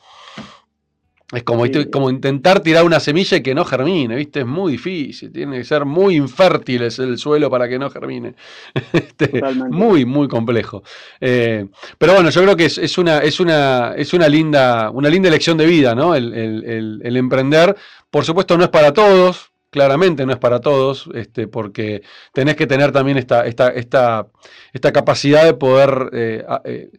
es 1.31 1.43
como, 1.43 1.65
como 1.93 2.09
intentar 2.09 2.61
tirar 2.61 2.85
una 2.87 3.01
semilla 3.01 3.37
y 3.37 3.43
que 3.43 3.55
no 3.55 3.67
germine, 3.67 4.17
¿viste? 4.17 4.41
Es 4.41 4.47
muy 4.47 4.73
difícil, 4.73 5.31
tiene 5.31 5.59
que 5.59 5.65
ser 5.65 5.85
muy 5.85 6.17
infértil 6.17 6.85
el 6.85 7.19
suelo 7.19 7.51
para 7.51 7.69
que 7.69 7.79
no 7.79 7.91
germine. 7.91 8.35
Este, 8.95 9.43
muy, 9.71 10.07
muy 10.07 10.27
complejo. 10.27 10.83
Eh, 11.21 11.67
pero 11.99 12.15
bueno, 12.15 12.31
yo 12.31 12.43
creo 12.43 12.57
que 12.57 12.65
es, 12.65 12.99
una, 12.99 13.19
es, 13.19 13.41
una, 13.41 13.93
es 13.95 14.15
una, 14.15 14.29
linda, 14.29 14.91
una 14.91 15.11
linda 15.11 15.29
elección 15.29 15.59
de 15.59 15.67
vida, 15.67 15.95
¿no? 15.95 16.15
el 16.15 17.17
emprender. 17.17 17.77
Por 18.11 18.25
supuesto, 18.25 18.57
no 18.57 18.65
es 18.65 18.71
para 18.71 18.95
todos 18.95 19.51
claramente 19.77 20.25
no 20.25 20.33
es 20.33 20.39
para 20.39 20.59
todos, 20.59 21.07
este, 21.13 21.49
porque 21.49 22.01
tenés 22.33 22.57
que 22.57 22.67
tener 22.67 22.93
también 22.93 23.19
esta, 23.19 23.47
esta, 23.47 23.69
esta, 23.69 24.27
esta 24.73 24.91
capacidad 24.91 25.45
de 25.45 25.53
poder 25.53 26.09
eh, 26.15 26.43
eh, 26.65 26.91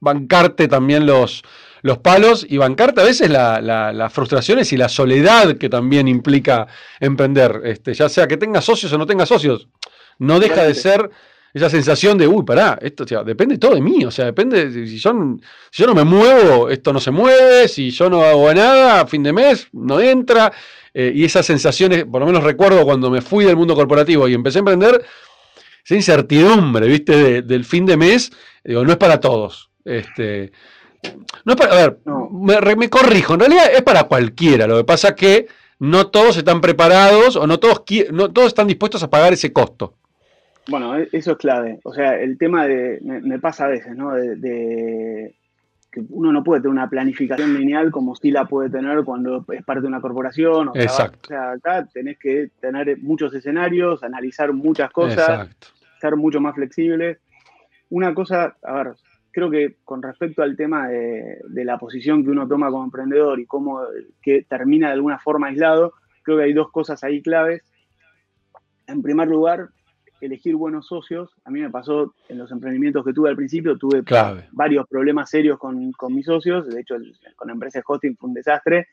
bancarte 0.00 0.66
también 0.66 1.04
los, 1.04 1.42
los 1.82 1.98
palos 1.98 2.46
y 2.48 2.56
bancarte 2.56 3.02
a 3.02 3.04
veces 3.04 3.28
las 3.28 4.12
frustraciones 4.14 4.72
y 4.72 4.78
la 4.78 4.88
soledad 4.88 5.58
que 5.58 5.68
también 5.68 6.08
implica 6.08 6.68
emprender, 7.00 7.60
este, 7.64 7.92
ya 7.92 8.08
sea 8.08 8.26
que 8.26 8.38
tengas 8.38 8.64
socios 8.64 8.90
o 8.94 8.96
no 8.96 9.04
tengas 9.04 9.28
socios. 9.28 9.68
No 10.18 10.40
deja 10.40 10.64
de 10.64 10.72
ser 10.72 11.10
esa 11.52 11.68
sensación 11.68 12.16
de, 12.16 12.26
uy, 12.26 12.44
pará, 12.46 12.78
esto 12.80 13.04
depende 13.24 13.58
todo 13.58 13.74
de 13.74 13.82
mí, 13.82 14.06
o 14.06 14.10
sea, 14.10 14.24
depende, 14.24 14.72
si 14.86 14.96
yo, 14.96 15.12
si 15.70 15.82
yo 15.82 15.86
no 15.86 15.94
me 15.94 16.04
muevo, 16.04 16.70
esto 16.70 16.94
no 16.94 17.00
se 17.00 17.10
mueve, 17.10 17.68
si 17.68 17.90
yo 17.90 18.08
no 18.08 18.22
hago 18.22 18.54
nada, 18.54 19.02
a 19.02 19.06
fin 19.06 19.22
de 19.22 19.34
mes 19.34 19.68
no 19.72 20.00
entra, 20.00 20.50
eh, 20.94 21.12
y 21.14 21.24
esas 21.24 21.46
sensaciones, 21.46 22.04
por 22.04 22.20
lo 22.20 22.26
menos 22.26 22.42
recuerdo 22.42 22.84
cuando 22.84 23.10
me 23.10 23.20
fui 23.20 23.44
del 23.44 23.56
mundo 23.56 23.74
corporativo 23.74 24.28
y 24.28 24.34
empecé 24.34 24.58
a 24.58 24.60
emprender, 24.60 25.04
esa 25.84 25.94
incertidumbre, 25.94 26.86
¿viste? 26.86 27.42
del 27.42 27.64
fin 27.64 27.86
de 27.86 27.96
mes, 27.96 28.30
digo, 28.64 28.84
no 28.84 28.90
es 28.90 28.98
para 28.98 29.20
todos. 29.20 29.70
Este, 29.84 30.52
no 31.44 31.54
es 31.54 31.56
para, 31.56 31.72
a 31.72 31.76
ver, 31.76 32.76
Me, 32.76 32.90
corrijo, 32.90 33.34
en 33.34 33.40
realidad 33.40 33.72
es 33.72 33.82
para 33.82 34.04
cualquiera. 34.04 34.66
Lo 34.66 34.76
que 34.76 34.84
pasa 34.84 35.08
es 35.08 35.14
que 35.14 35.46
no 35.78 36.08
todos 36.08 36.36
están 36.36 36.60
preparados 36.60 37.36
o 37.36 37.46
no 37.46 37.58
todos, 37.58 37.82
no 38.12 38.30
todos 38.32 38.48
están 38.48 38.66
dispuestos 38.66 39.02
a 39.02 39.10
pagar 39.10 39.32
ese 39.32 39.52
costo. 39.52 39.94
Bueno, 40.68 40.98
e, 40.98 41.08
eso 41.12 41.32
es 41.32 41.38
clave. 41.38 41.80
O 41.84 41.94
sea, 41.94 42.20
el 42.20 42.36
tema 42.36 42.66
de, 42.66 42.98
me, 43.02 43.38
pasa 43.38 43.64
a 43.64 43.68
veces, 43.68 43.96
¿no? 43.96 44.12
de, 44.14 45.34
que 45.90 46.02
uno 46.08 46.32
no 46.32 46.44
puede 46.44 46.60
tener 46.60 46.72
una 46.72 46.88
planificación 46.88 47.54
lineal 47.54 47.90
como 47.90 48.14
si 48.14 48.30
la 48.30 48.44
puede 48.44 48.70
tener 48.70 49.02
cuando 49.04 49.44
es 49.52 49.64
parte 49.64 49.82
de 49.82 49.88
una 49.88 50.00
corporación. 50.00 50.68
O 50.68 50.72
Exacto. 50.74 51.18
o 51.24 51.26
sea, 51.28 51.52
acá 51.52 51.86
tenés 51.92 52.18
que 52.18 52.50
tener 52.60 52.98
muchos 52.98 53.34
escenarios, 53.34 54.02
analizar 54.02 54.52
muchas 54.52 54.90
cosas, 54.92 55.48
ser 56.00 56.16
mucho 56.16 56.40
más 56.40 56.54
flexible. 56.54 57.18
Una 57.88 58.14
cosa, 58.14 58.56
a 58.62 58.72
ver, 58.72 58.94
creo 59.32 59.50
que 59.50 59.76
con 59.84 60.02
respecto 60.02 60.42
al 60.42 60.56
tema 60.56 60.88
de, 60.88 61.40
la 61.64 61.78
posición 61.78 62.24
que 62.24 62.30
uno 62.30 62.46
toma 62.46 62.70
como 62.70 62.84
emprendedor 62.84 63.40
y 63.40 63.46
cómo 63.46 63.80
que 64.22 64.42
termina 64.42 64.88
de 64.88 64.94
alguna 64.94 65.18
forma 65.18 65.48
aislado, 65.48 65.94
creo 66.22 66.38
que 66.38 66.44
hay 66.44 66.52
dos 66.52 66.70
cosas 66.70 67.02
ahí 67.02 67.20
claves. 67.20 67.62
En 68.86 69.02
primer 69.02 69.28
lugar, 69.28 69.70
elegir 70.20 70.56
buenos 70.56 70.86
socios. 70.86 71.30
A 71.44 71.50
mí 71.50 71.60
me 71.60 71.70
pasó 71.70 72.14
en 72.28 72.38
los 72.38 72.50
emprendimientos 72.52 73.04
que 73.04 73.12
tuve 73.12 73.30
al 73.30 73.36
principio, 73.36 73.76
tuve 73.78 74.02
varios 74.52 74.86
problemas 74.88 75.30
serios 75.30 75.58
con, 75.58 75.92
mis 76.10 76.26
socios. 76.26 76.68
De 76.68 76.80
hecho, 76.80 76.96
con 77.36 77.48
la 77.48 77.54
empresa 77.54 77.78
de 77.78 77.84
hosting 77.86 78.16
fue 78.16 78.28
un 78.28 78.34
desastre 78.34 78.88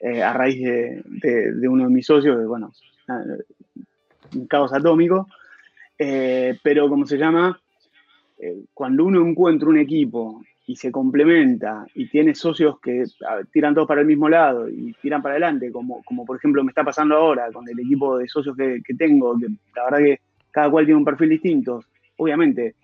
eh, 0.00 0.22
a 0.22 0.32
raíz 0.32 0.62
de, 0.62 1.68
uno 1.68 1.84
de 1.84 1.90
mis 1.90 2.06
socios, 2.06 2.46
bueno, 2.46 2.72
un 4.34 4.46
caos 4.46 4.72
atómico. 4.72 5.28
Eh, 5.98 6.58
pero, 6.62 6.88
como 6.88 7.06
se 7.06 7.16
llama, 7.16 7.60
eh, 8.38 8.64
cuando 8.74 9.04
uno 9.04 9.26
encuentra 9.26 9.68
un 9.68 9.78
equipo 9.78 10.42
y 10.66 10.76
se 10.76 10.92
complementa 10.92 11.86
y 11.94 12.08
tiene 12.08 12.34
socios 12.34 12.78
que 12.78 13.04
tiran 13.50 13.74
todos 13.74 13.88
para 13.88 14.02
el 14.02 14.06
mismo 14.06 14.28
lado 14.28 14.68
y 14.68 14.92
tiran 15.00 15.22
para 15.22 15.32
adelante, 15.32 15.72
como, 15.72 16.02
como 16.04 16.26
por 16.26 16.36
ejemplo 16.36 16.62
me 16.62 16.70
está 16.70 16.84
pasando 16.84 17.16
ahora 17.16 17.50
con 17.50 17.66
el 17.66 17.80
equipo 17.80 18.18
de 18.18 18.28
socios 18.28 18.54
que, 18.54 18.82
que 18.84 18.94
tengo, 18.94 19.36
que 19.38 19.46
la 19.74 19.84
verdad 19.84 19.98
que 19.98 20.20
cada 20.58 20.70
cual 20.70 20.86
tiene 20.86 20.98
un 20.98 21.04
perfil 21.04 21.28
distinto. 21.28 21.84
Obviamente, 22.16 22.74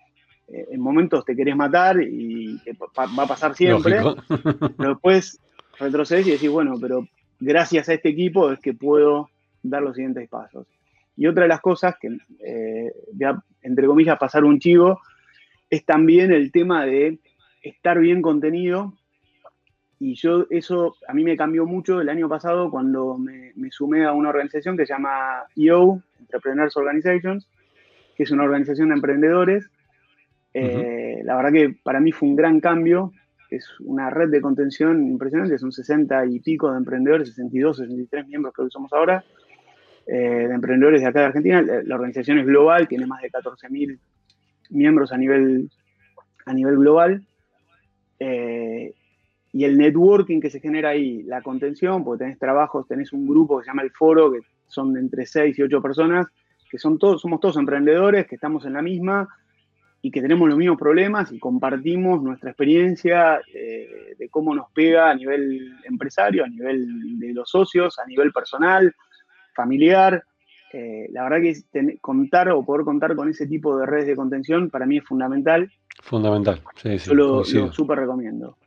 eh, 0.47 0.67
en 0.71 0.79
momentos 0.79 1.25
te 1.25 1.35
querés 1.35 1.57
matar 1.57 2.01
y 2.01 2.57
va 2.97 3.23
a 3.23 3.27
pasar 3.27 3.53
siempre, 3.53 3.99
pero 4.77 4.91
después 4.91 5.41
retrocedes 5.77 6.25
y 6.25 6.31
decís, 6.31 6.49
bueno, 6.49 6.75
pero 6.79 7.05
gracias 7.37 7.89
a 7.89 7.93
este 7.93 8.07
equipo 8.07 8.49
es 8.49 8.59
que 8.59 8.73
puedo 8.73 9.29
dar 9.61 9.81
los 9.81 9.95
siguientes 9.95 10.29
pasos. 10.29 10.67
Y 11.17 11.27
otra 11.27 11.43
de 11.43 11.49
las 11.49 11.59
cosas 11.59 11.95
que, 11.99 12.17
eh, 12.39 12.93
ya, 13.13 13.43
entre 13.61 13.87
comillas, 13.87 14.17
pasar 14.17 14.45
un 14.45 14.59
chivo, 14.59 15.01
es 15.69 15.83
también 15.83 16.31
el 16.31 16.53
tema 16.53 16.85
de 16.85 17.19
estar 17.61 17.99
bien 17.99 18.21
contenido. 18.21 18.93
Y 19.99 20.15
yo, 20.15 20.45
eso 20.49 20.95
a 21.09 21.13
mí 21.13 21.25
me 21.25 21.35
cambió 21.35 21.65
mucho 21.65 21.99
el 21.99 22.07
año 22.07 22.29
pasado 22.29 22.71
cuando 22.71 23.17
me, 23.17 23.51
me 23.55 23.69
sumé 23.69 24.05
a 24.05 24.13
una 24.13 24.29
organización 24.29 24.77
que 24.77 24.85
se 24.85 24.93
llama 24.93 25.43
EO, 25.57 26.01
Entrepreneurs 26.21 26.77
Organizations, 26.77 27.49
que 28.15 28.23
es 28.23 28.31
una 28.31 28.43
organización 28.43 28.89
de 28.89 28.95
emprendedores. 28.95 29.69
Eh, 30.53 31.21
la 31.23 31.35
verdad 31.35 31.51
que 31.51 31.75
para 31.83 31.99
mí 31.99 32.11
fue 32.11 32.29
un 32.29 32.35
gran 32.35 32.59
cambio. 32.59 33.11
Es 33.51 33.67
una 33.81 34.09
red 34.09 34.29
de 34.29 34.41
contención 34.41 35.07
impresionante, 35.07 35.57
son 35.57 35.71
60 35.71 36.25
y 36.25 36.39
pico 36.39 36.71
de 36.71 36.77
emprendedores, 36.77 37.29
62, 37.29 37.77
63 37.77 38.27
miembros 38.27 38.53
que 38.53 38.63
somos 38.69 38.91
ahora, 38.91 39.23
eh, 40.07 40.47
de 40.47 40.53
emprendedores 40.53 41.01
de 41.01 41.07
acá 41.07 41.19
de 41.19 41.25
Argentina. 41.27 41.61
La, 41.61 41.95
organización 41.95 42.39
es 42.39 42.45
global, 42.45 42.87
tiene 42.87 43.05
más 43.05 43.21
de 43.21 43.29
14.000 43.29 43.99
miembros 44.71 45.11
a 45.11 45.17
nivel, 45.17 45.69
a 46.45 46.53
nivel 46.53 46.77
global. 46.77 47.23
Eh, 48.19 48.93
y 49.53 49.63
el 49.63 49.77
networking 49.77 50.41
que 50.41 50.49
se 50.49 50.59
genera 50.59 50.89
ahí, 50.89 51.23
la 51.23 51.41
contención, 51.41 52.03
porque 52.03 52.25
tenés 52.25 52.39
trabajos, 52.39 52.87
tenés 52.87 53.13
un 53.13 53.25
grupo 53.25 53.57
que 53.57 53.63
se 53.63 53.69
llama 53.69 53.83
el 53.83 53.91
foro, 53.91 54.31
que 54.31 54.39
son 54.67 54.97
entre 54.97 55.25
6 55.25 55.57
y 55.57 55.61
8 55.61 55.81
personas, 55.81 56.27
que 56.75 56.79
son 56.79 56.99
todos, 56.99 57.21
somos 57.21 57.39
todos 57.39 57.55
emprendedores, 57.55 58.27
que 58.27 58.35
estamos 58.35 58.65
en 58.65 58.73
la 58.73 58.81
misma 58.81 59.29
y 60.01 60.11
que 60.11 60.21
tenemos 60.21 60.49
los 60.49 60.57
mismos 60.57 60.77
problemas 60.77 61.31
y 61.31 61.39
compartimos 61.39 62.21
nuestra 62.21 62.49
experiencia 62.49 63.39
eh, 63.53 64.13
de 64.19 64.27
cómo 64.27 64.53
nos 64.53 64.69
pega 64.71 65.09
a 65.09 65.15
nivel 65.15 65.71
empresario, 65.85 66.43
a 66.43 66.49
nivel 66.49 67.17
de 67.17 67.33
los 67.33 67.49
socios, 67.49 67.97
a 67.97 68.05
nivel 68.05 68.33
personal, 68.33 68.93
familiar. 69.55 70.21
Eh, 70.73 71.07
la 71.11 71.23
verdad 71.23 71.37
que 71.41 71.97
contar 72.01 72.49
o 72.49 72.65
poder 72.65 72.83
contar 72.83 73.15
con 73.15 73.29
ese 73.29 73.47
tipo 73.47 73.77
de 73.77 73.85
redes 73.85 74.07
de 74.07 74.17
contención 74.17 74.69
para 74.69 74.85
mí 74.85 74.97
es 74.97 75.05
fundamental. 75.05 75.71
Fundamental, 76.03 76.61
sí, 76.75 76.99
sí. 76.99 77.07
Yo 77.07 77.15
lo, 77.15 77.37
lo 77.37 77.71
súper 77.71 77.99
recomiendo. 77.99 78.57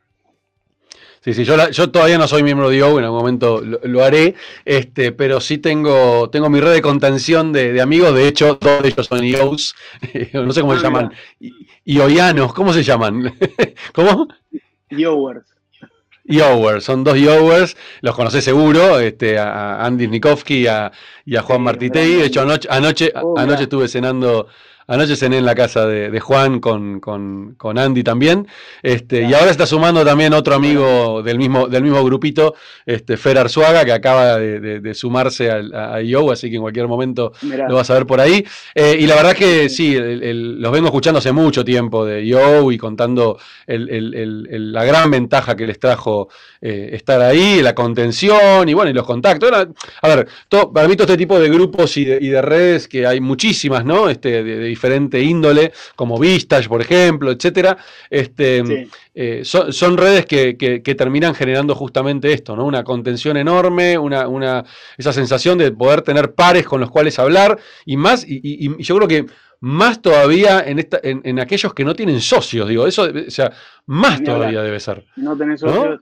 Sí, 1.20 1.34
sí, 1.34 1.44
yo, 1.44 1.70
yo 1.70 1.90
todavía 1.90 2.16
no 2.16 2.28
soy 2.28 2.42
miembro 2.42 2.70
de 2.70 2.76
IO, 2.76 2.98
en 2.98 3.04
algún 3.04 3.18
momento 3.18 3.60
lo, 3.60 4.04
haré, 4.04 4.34
este, 4.64 5.12
pero 5.12 5.40
sí 5.40 5.58
tengo, 5.58 6.30
tengo 6.30 6.48
mi 6.48 6.60
red 6.60 6.72
de 6.72 6.82
contención 6.82 7.52
de, 7.52 7.80
amigos, 7.80 8.14
de 8.14 8.28
hecho, 8.28 8.56
todos 8.56 8.84
ellos 8.84 9.06
son 9.06 9.24
IOs, 9.24 9.74
no 10.32 10.52
sé 10.52 10.60
cómo 10.60 10.74
se 10.74 10.80
ah, 10.80 10.82
llaman, 10.82 11.12
IOianos, 11.84 12.54
¿cómo 12.54 12.72
se 12.72 12.84
llaman? 12.84 13.34
¿Cómo? 13.92 14.28
IOWers. 14.90 15.44
IOWers, 16.24 16.84
son 16.84 17.04
dos 17.04 17.16
IOWers, 17.16 17.76
los 18.02 18.14
conocés 18.14 18.44
seguro, 18.44 19.00
este, 19.00 19.38
a 19.38 19.84
Andy 19.84 20.08
Nikovsky 20.08 20.66
y 21.24 21.36
a 21.36 21.42
Juan 21.42 21.62
Martitei. 21.62 22.16
De 22.16 22.26
hecho, 22.26 22.42
anoche, 22.42 22.68
anoche, 22.70 23.12
oh, 23.14 23.38
anoche 23.38 23.62
estuve 23.62 23.88
cenando 23.88 24.46
Anoche 24.90 25.16
cené 25.16 25.36
en 25.36 25.44
la 25.44 25.54
casa 25.54 25.86
de, 25.86 26.18
Juan 26.18 26.60
con, 26.60 26.98
con, 27.00 27.78
Andy 27.78 28.02
también. 28.02 28.48
Este, 28.82 29.22
Y 29.22 29.34
ahora 29.34 29.50
está 29.50 29.66
sumando 29.66 30.02
también 30.02 30.32
otro 30.32 30.54
amigo 30.54 31.22
del 31.22 31.36
mismo, 31.36 31.68
del 31.68 31.82
mismo 31.82 32.02
grupito, 32.02 32.54
este, 32.86 33.18
Fer 33.18 33.36
Arzuaga, 33.36 33.84
que 33.84 33.92
acaba 33.92 34.38
de, 34.38 34.94
sumarse 34.94 35.50
a, 35.50 35.94
a 35.94 36.02
IO, 36.02 36.32
así 36.32 36.48
que 36.48 36.56
en 36.56 36.62
cualquier 36.62 36.88
momento 36.88 37.32
lo 37.42 37.74
vas 37.74 37.90
a 37.90 37.94
ver 37.94 38.06
por 38.06 38.18
ahí. 38.18 38.42
Eh, 38.74 38.96
y 38.98 39.06
la 39.06 39.14
verdad 39.16 39.34
que 39.34 39.68
sí, 39.68 39.94
los 39.94 40.72
vengo 40.72 40.86
escuchando 40.86 41.18
hace 41.18 41.32
mucho 41.32 41.62
tiempo 41.66 42.06
de 42.06 42.24
IO 42.24 42.72
y 42.72 42.78
contando 42.78 43.38
la 43.66 44.84
gran 44.84 45.10
ventaja 45.10 45.54
que 45.54 45.66
les 45.66 45.78
trajo 45.78 46.30
eh, 46.62 46.90
estar 46.94 47.20
ahí, 47.20 47.60
la 47.60 47.74
contención 47.74 48.68
y 48.68 48.72
bueno, 48.72 48.90
y 48.90 48.94
los 48.94 49.04
contactos. 49.04 49.50
a 49.52 50.08
ver, 50.08 50.28
para 50.72 50.88
mí 50.88 50.96
todo 50.96 51.04
este 51.04 51.18
tipo 51.18 51.38
de 51.38 51.50
grupos 51.50 51.94
y 51.98 52.06
de, 52.06 52.42
redes, 52.42 52.88
que 52.88 53.06
hay 53.06 53.20
muchísimas, 53.20 53.84
¿no? 53.84 54.08
Este, 54.08 54.42
de 54.42 54.77
diferente 54.78 55.20
índole, 55.20 55.72
como 55.96 56.18
Vistage, 56.18 56.68
por 56.68 56.80
ejemplo, 56.80 57.32
etcétera, 57.32 57.76
este, 58.08 58.88
eh, 59.12 59.42
son, 59.44 59.96
redes 59.96 60.24
que, 60.26 60.94
terminan 60.96 61.34
generando 61.34 61.74
justamente 61.74 62.32
esto, 62.32 62.54
¿no? 62.54 62.64
Una 62.64 62.84
contención 62.84 63.36
enorme, 63.36 63.98
una, 63.98 64.28
una, 64.28 64.64
esa 64.96 65.12
sensación 65.12 65.58
de 65.58 65.72
poder 65.72 66.02
tener 66.02 66.34
pares 66.34 66.64
con 66.64 66.80
los 66.80 66.90
cuales 66.90 67.18
hablar, 67.18 67.58
y 67.84 67.96
más, 67.96 68.24
y, 68.26 68.82
yo 68.82 68.96
creo 68.96 69.08
que 69.08 69.26
más 69.60 70.00
todavía 70.00 70.60
en, 70.60 70.78
esta, 70.78 71.00
en, 71.02 71.40
aquellos 71.40 71.74
que 71.74 71.84
no 71.84 71.94
tienen 71.94 72.20
socios, 72.20 72.68
digo, 72.68 72.86
eso, 72.86 73.02
o 73.02 73.30
sea, 73.30 73.50
más 73.86 74.22
todavía 74.22 74.62
debe 74.62 74.78
ser. 74.78 75.04
No 75.16 75.36
tenés 75.36 75.60
socios, 75.60 76.00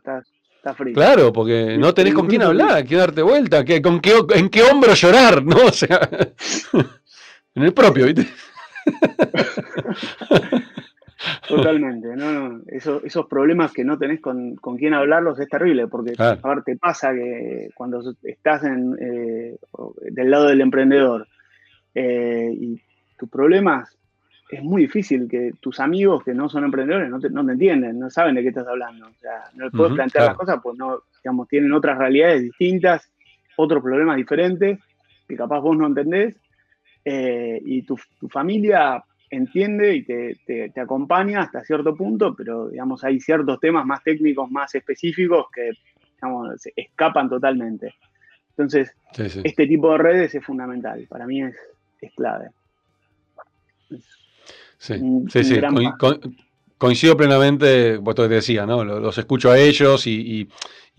Claro, 0.92 1.32
porque 1.32 1.76
no 1.78 1.94
tenés 1.94 2.12
con 2.12 2.26
quién 2.26 2.42
hablar, 2.42 2.84
quién 2.84 2.98
darte 2.98 3.22
vuelta, 3.22 3.64
con 3.80 4.00
qué, 4.00 4.14
en 4.34 4.48
qué 4.48 4.62
hombro 4.64 4.94
llorar, 4.94 5.44
¿no? 5.44 5.56
O 5.66 5.72
sea, 5.72 6.08
en 7.54 7.62
el 7.62 7.72
propio, 7.72 8.06
¿viste? 8.06 8.26
Totalmente, 11.48 12.14
no, 12.16 12.60
esos 12.66 13.26
problemas 13.26 13.72
que 13.72 13.84
no 13.84 13.98
tenés 13.98 14.20
con, 14.20 14.56
con 14.56 14.76
quién 14.76 14.94
hablarlos 14.94 15.38
es 15.38 15.48
terrible, 15.48 15.88
porque 15.88 16.12
a 16.18 16.34
ver, 16.34 16.62
te 16.62 16.76
pasa 16.76 17.12
que 17.14 17.70
cuando 17.74 18.02
estás 18.22 18.64
en, 18.64 18.96
eh, 19.00 19.56
del 20.10 20.30
lado 20.30 20.48
del 20.48 20.60
emprendedor 20.60 21.26
eh, 21.94 22.50
y 22.52 22.80
tus 23.16 23.28
problemas, 23.30 23.96
es 24.50 24.62
muy 24.62 24.82
difícil 24.82 25.26
que 25.28 25.52
tus 25.60 25.80
amigos 25.80 26.22
que 26.22 26.34
no 26.34 26.48
son 26.48 26.64
emprendedores 26.64 27.10
no 27.10 27.18
te, 27.18 27.30
no 27.30 27.44
te 27.44 27.52
entienden, 27.52 27.98
no 27.98 28.10
saben 28.10 28.34
de 28.36 28.42
qué 28.42 28.48
estás 28.48 28.68
hablando. 28.68 29.06
O 29.06 29.14
sea, 29.20 29.50
no 29.54 29.64
les 29.64 29.72
puedes 29.72 29.94
plantear 29.94 30.26
las 30.26 30.36
cosas, 30.36 30.60
pues 30.62 30.78
no, 30.78 31.00
digamos, 31.22 31.48
tienen 31.48 31.72
otras 31.72 31.98
realidades 31.98 32.42
distintas, 32.42 33.10
otros 33.56 33.82
problemas 33.82 34.16
diferentes 34.16 34.78
que 35.26 35.36
capaz 35.36 35.60
vos 35.60 35.76
no 35.76 35.86
entendés 35.86 36.36
eh, 37.08 37.62
y 37.64 37.82
tu, 37.82 37.96
familia 38.28 39.00
entiende 39.30 39.94
y 39.94 40.02
te, 40.02 40.80
acompaña 40.80 41.42
hasta 41.42 41.62
cierto 41.62 41.94
punto, 41.94 42.34
pero 42.34 42.68
digamos 42.68 43.04
hay 43.04 43.20
ciertos 43.20 43.60
temas 43.60 43.86
más 43.86 44.02
técnicos, 44.02 44.50
más 44.50 44.74
específicos 44.74 45.46
que 45.54 45.70
digamos, 46.16 46.58
escapan 46.74 47.28
totalmente. 47.28 47.94
Entonces, 48.50 48.92
este 49.16 49.68
tipo 49.68 49.92
de 49.92 49.98
redes 49.98 50.34
es 50.34 50.44
fundamental, 50.44 51.06
para 51.08 51.26
mí 51.26 51.44
es, 51.44 51.54
clave. 52.16 52.48
sí, 54.78 54.94
sí, 55.28 55.44
sí. 55.44 55.60
coincido 56.76 57.16
plenamente, 57.16 57.98
vos 57.98 58.16
te 58.16 58.26
decía, 58.26 58.66
¿no? 58.66 58.82
Los, 58.82 59.16
escucho 59.16 59.52
a 59.52 59.58
ellos 59.58 60.08
y, 60.08 60.48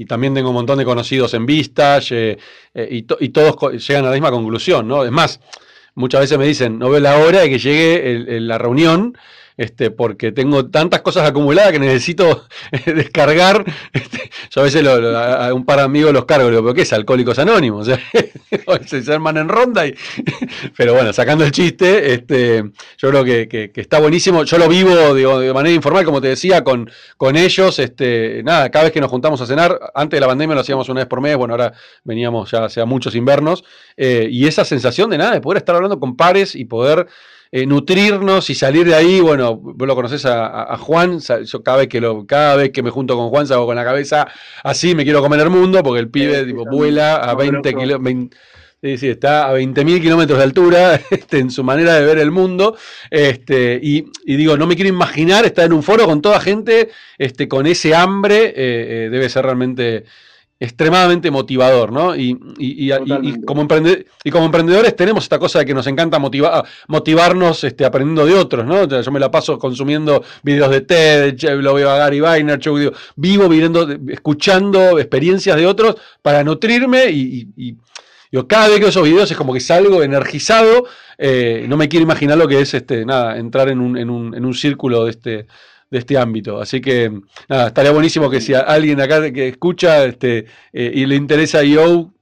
también 0.08 0.34
tengo 0.34 0.50
un 0.50 0.56
montón 0.56 0.78
de 0.78 0.86
conocidos 0.86 1.34
en 1.34 1.46
vistas 1.46 2.14
eh, 2.14 2.38
eh, 2.74 2.88
y, 2.92 2.98
y, 3.20 3.30
todos 3.30 3.86
llegan 3.86 4.06
a 4.06 4.10
la 4.10 4.14
misma 4.14 4.32
conclusión, 4.32 4.88
¿no? 4.88 5.04
Es 5.04 5.12
más, 5.12 5.42
muchas 5.98 6.22
veces 6.22 6.38
me 6.38 6.46
dicen, 6.46 6.78
no 6.78 6.90
veo 6.90 7.00
la 7.00 7.18
hora 7.18 7.42
de 7.42 7.50
que 7.50 7.58
llegue 7.58 8.40
la 8.40 8.58
reunión 8.60 9.18
este, 9.58 9.90
porque 9.90 10.32
tengo 10.32 10.68
tantas 10.68 11.02
cosas 11.02 11.28
acumuladas 11.28 11.72
que 11.72 11.80
necesito 11.80 12.46
descargar. 12.86 13.66
Este, 13.92 14.30
yo 14.52 14.62
a 14.62 14.64
veces 14.64 14.88
a 14.88 15.54
un 15.54 15.66
par 15.66 15.78
de 15.80 15.84
amigos 15.84 16.14
los 16.14 16.26
cargo, 16.26 16.48
¿pero 16.48 16.74
qué 16.74 16.84
es? 16.84 16.94
Alcohólicos 16.94 17.40
Anónimos. 17.40 17.88
se 18.86 19.14
arman 19.14 19.38
en 19.38 19.50
ronda. 19.50 19.84
Pero 20.78 20.94
bueno, 20.94 21.12
sacando 21.14 21.44
el 21.44 21.52
chiste, 21.52 22.14
este, 22.14 22.64
yo 22.98 23.10
creo 23.10 23.24
que, 23.24 23.72
está 23.76 24.00
buenísimo. 24.00 24.44
Yo 24.44 24.58
lo 24.58 24.68
vivo 24.68 25.14
de 25.14 25.54
manera 25.54 25.74
informal, 25.74 26.06
como 26.06 26.22
te 26.22 26.30
decía, 26.30 26.64
con, 26.64 26.90
con 27.18 27.36
ellos. 27.36 27.80
Este, 27.80 28.42
nada, 28.44 28.70
cada 28.70 28.86
vez 28.86 28.94
que 28.94 29.02
nos 29.02 29.10
juntamos 29.10 29.42
a 29.42 29.46
cenar, 29.46 29.80
antes 29.96 30.18
de 30.18 30.22
la 30.22 30.28
pandemia 30.28 30.56
lo 30.56 30.62
hacíamos 30.62 30.88
una 30.90 31.02
vez 31.02 31.08
por 31.08 31.22
mes, 31.22 31.36
bueno, 31.36 31.54
ahora 31.54 31.74
veníamos 32.04 32.52
ya 32.52 32.66
hace 32.66 32.84
muchos 32.86 33.16
invernos. 33.16 33.64
Eh, 33.96 34.28
y 34.30 34.46
esa 34.48 34.64
sensación 34.66 35.10
de 35.10 35.18
nada, 35.18 35.32
de 35.32 35.42
poder 35.42 35.58
estar 35.58 35.76
hablando 35.76 36.00
con 36.00 36.16
pares 36.16 36.56
y 36.56 36.66
poder 36.66 37.08
eh, 37.52 37.66
nutrirnos 37.66 38.50
y 38.50 38.56
salir 38.56 38.88
de 38.88 38.96
ahí, 38.96 39.20
bueno, 39.20 39.56
vos 39.56 39.88
lo 39.88 39.96
conoces 39.96 40.26
a, 40.26 40.78
Juan, 40.78 41.20
yo 41.20 41.64
cada 41.64 41.78
vez 41.78 41.88
que 41.88 42.02
lo, 42.02 42.26
cada 42.26 42.56
vez 42.56 42.72
que 42.72 42.84
me 42.84 42.90
junto 42.90 43.16
con 43.16 43.30
Juan 43.30 43.48
salgo 43.48 43.66
con 43.66 43.76
la 43.76 43.84
cabeza 43.84 44.28
así, 44.64 44.96
me 44.96 45.04
quiero 45.04 45.22
comer 45.22 45.40
el 45.40 45.50
mundo, 45.50 45.82
porque 45.84 46.00
el 46.00 46.10
pibe 46.10 46.52
vuela 46.70 47.16
a 47.16 47.36
20 47.36 47.74
kilómetros. 47.74 48.40
Sí, 48.80 49.10
está 49.10 49.50
a 49.50 49.58
20.000 49.58 50.02
kilómetros 50.02 50.38
de 50.38 50.44
altura 50.44 51.02
este, 51.10 51.40
en 51.40 51.50
su 51.50 51.64
manera 51.64 51.96
de 51.96 52.06
ver 52.06 52.20
el 52.20 52.30
mundo. 52.30 52.78
Este, 53.10 53.80
y, 53.82 54.06
digo, 54.26 54.56
no 54.56 54.68
me 54.68 54.76
quiero 54.76 54.90
imaginar 54.90 55.46
estar 55.46 55.66
en 55.66 55.74
un 55.74 55.82
foro 55.82 56.06
con 56.06 56.22
toda 56.22 56.40
gente 56.40 56.90
este, 57.18 57.48
con 57.48 57.66
ese 57.66 57.96
hambre. 57.96 58.46
Eh, 58.50 58.54
eh, 58.56 59.10
debe 59.12 59.30
ser 59.30 59.46
realmente 59.46 60.06
extremadamente 60.60 61.30
motivador, 61.30 61.92
¿no? 61.92 62.16
Y, 62.16 62.34
como 63.46 63.68
y, 64.24 64.32
como 64.32 64.46
emprendedores 64.46 64.96
tenemos 64.96 65.24
esta 65.24 65.38
cosa 65.38 65.60
de 65.60 65.66
que 65.66 65.74
nos 65.74 65.86
encanta 65.86 66.18
motivar, 66.18 66.66
motivarnos 66.88 67.64
este, 67.64 67.86
aprendiendo 67.86 68.26
de 68.26 68.34
otros, 68.34 68.66
¿no? 68.66 68.86
yo 68.86 69.12
me 69.12 69.20
la 69.20 69.30
paso 69.30 69.60
consumiendo 69.60 70.24
videos 70.42 70.72
de 70.72 70.82
TED, 70.82 71.40
lo 71.62 71.76
veo 71.76 71.92
a 71.92 71.98
Gary 71.98 72.20
Vaynerchuk, 72.20 72.96
vivo 73.16 73.48
viviendo, 73.48 73.88
escuchando 74.10 74.98
experiencias 74.98 75.56
de 75.58 75.68
otros 75.68 75.96
para 76.22 76.44
nutrirme 76.44 77.10
y, 77.10 77.76
yo 78.30 78.46
cada 78.46 78.68
vez 78.68 78.76
que 78.76 78.82
veo 78.82 78.90
esos 78.90 79.04
videos 79.04 79.32
es 79.32 79.38
como 79.38 79.54
que 79.54 79.62
salgo 79.62 80.04
energizado, 80.04 80.86
eh, 81.18 81.66
no 81.70 81.78
me 81.78 81.88
quiero 81.88 82.04
imaginar 82.04 82.38
lo 82.38 82.46
que 82.46 82.60
es 82.60 82.74
este, 82.74 83.06
nada, 83.06 83.38
entrar 83.38 83.70
en 83.70 83.80
un, 83.80 83.98
en 83.98 84.10
un, 84.10 84.36
en 84.36 84.44
un 84.44 84.54
círculo 84.54 85.06
de 85.06 85.12
este 85.12 85.48
de 85.90 86.00
este 86.00 86.18
ámbito. 86.18 86.60
Así 86.60 86.82
que 86.82 87.12
nada, 87.48 87.68
estaría 87.68 87.92
buenísimo 87.92 88.30
que 88.30 88.42
si 88.42 88.54
alguien 88.54 89.00
acá 89.02 89.32
que 89.32 89.48
escucha 89.48 90.06
este, 90.06 90.46
eh, 90.74 90.92
y 90.94 91.06
le 91.06 91.16
interesa 91.16 91.64
IO, 91.64 92.14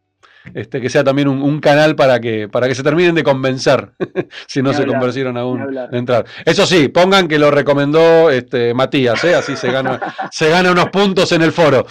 este, 0.54 0.80
que 0.80 0.90
sea 0.90 1.04
también 1.04 1.28
un, 1.28 1.60
canal 1.60 1.96
para 1.96 2.20
que, 2.20 2.48
para 2.48 2.68
que 2.68 2.76
se 2.76 2.84
terminen 2.84 3.16
de 3.16 3.24
convencer, 3.24 3.92
si 4.48 4.62
no 4.62 4.74
se 4.74 4.86
convencieron 4.86 5.38
aún 5.38 5.74
de 5.74 5.98
entrar. 5.98 6.26
Eso 6.46 6.66
sí, 6.66 6.90
pongan 6.90 7.28
que 7.28 7.40
lo 7.40 7.50
recomendó 7.50 8.30
este, 8.30 8.74
Matías, 8.74 9.24
¿eh? 9.24 9.36
así 9.36 9.56
se 9.56 9.72
gana, 9.72 10.00
se 10.32 10.50
gana 10.50 10.72
unos 10.72 10.90
puntos 10.90 11.32
en 11.32 11.42
el 11.42 11.52
foro. 11.52 11.86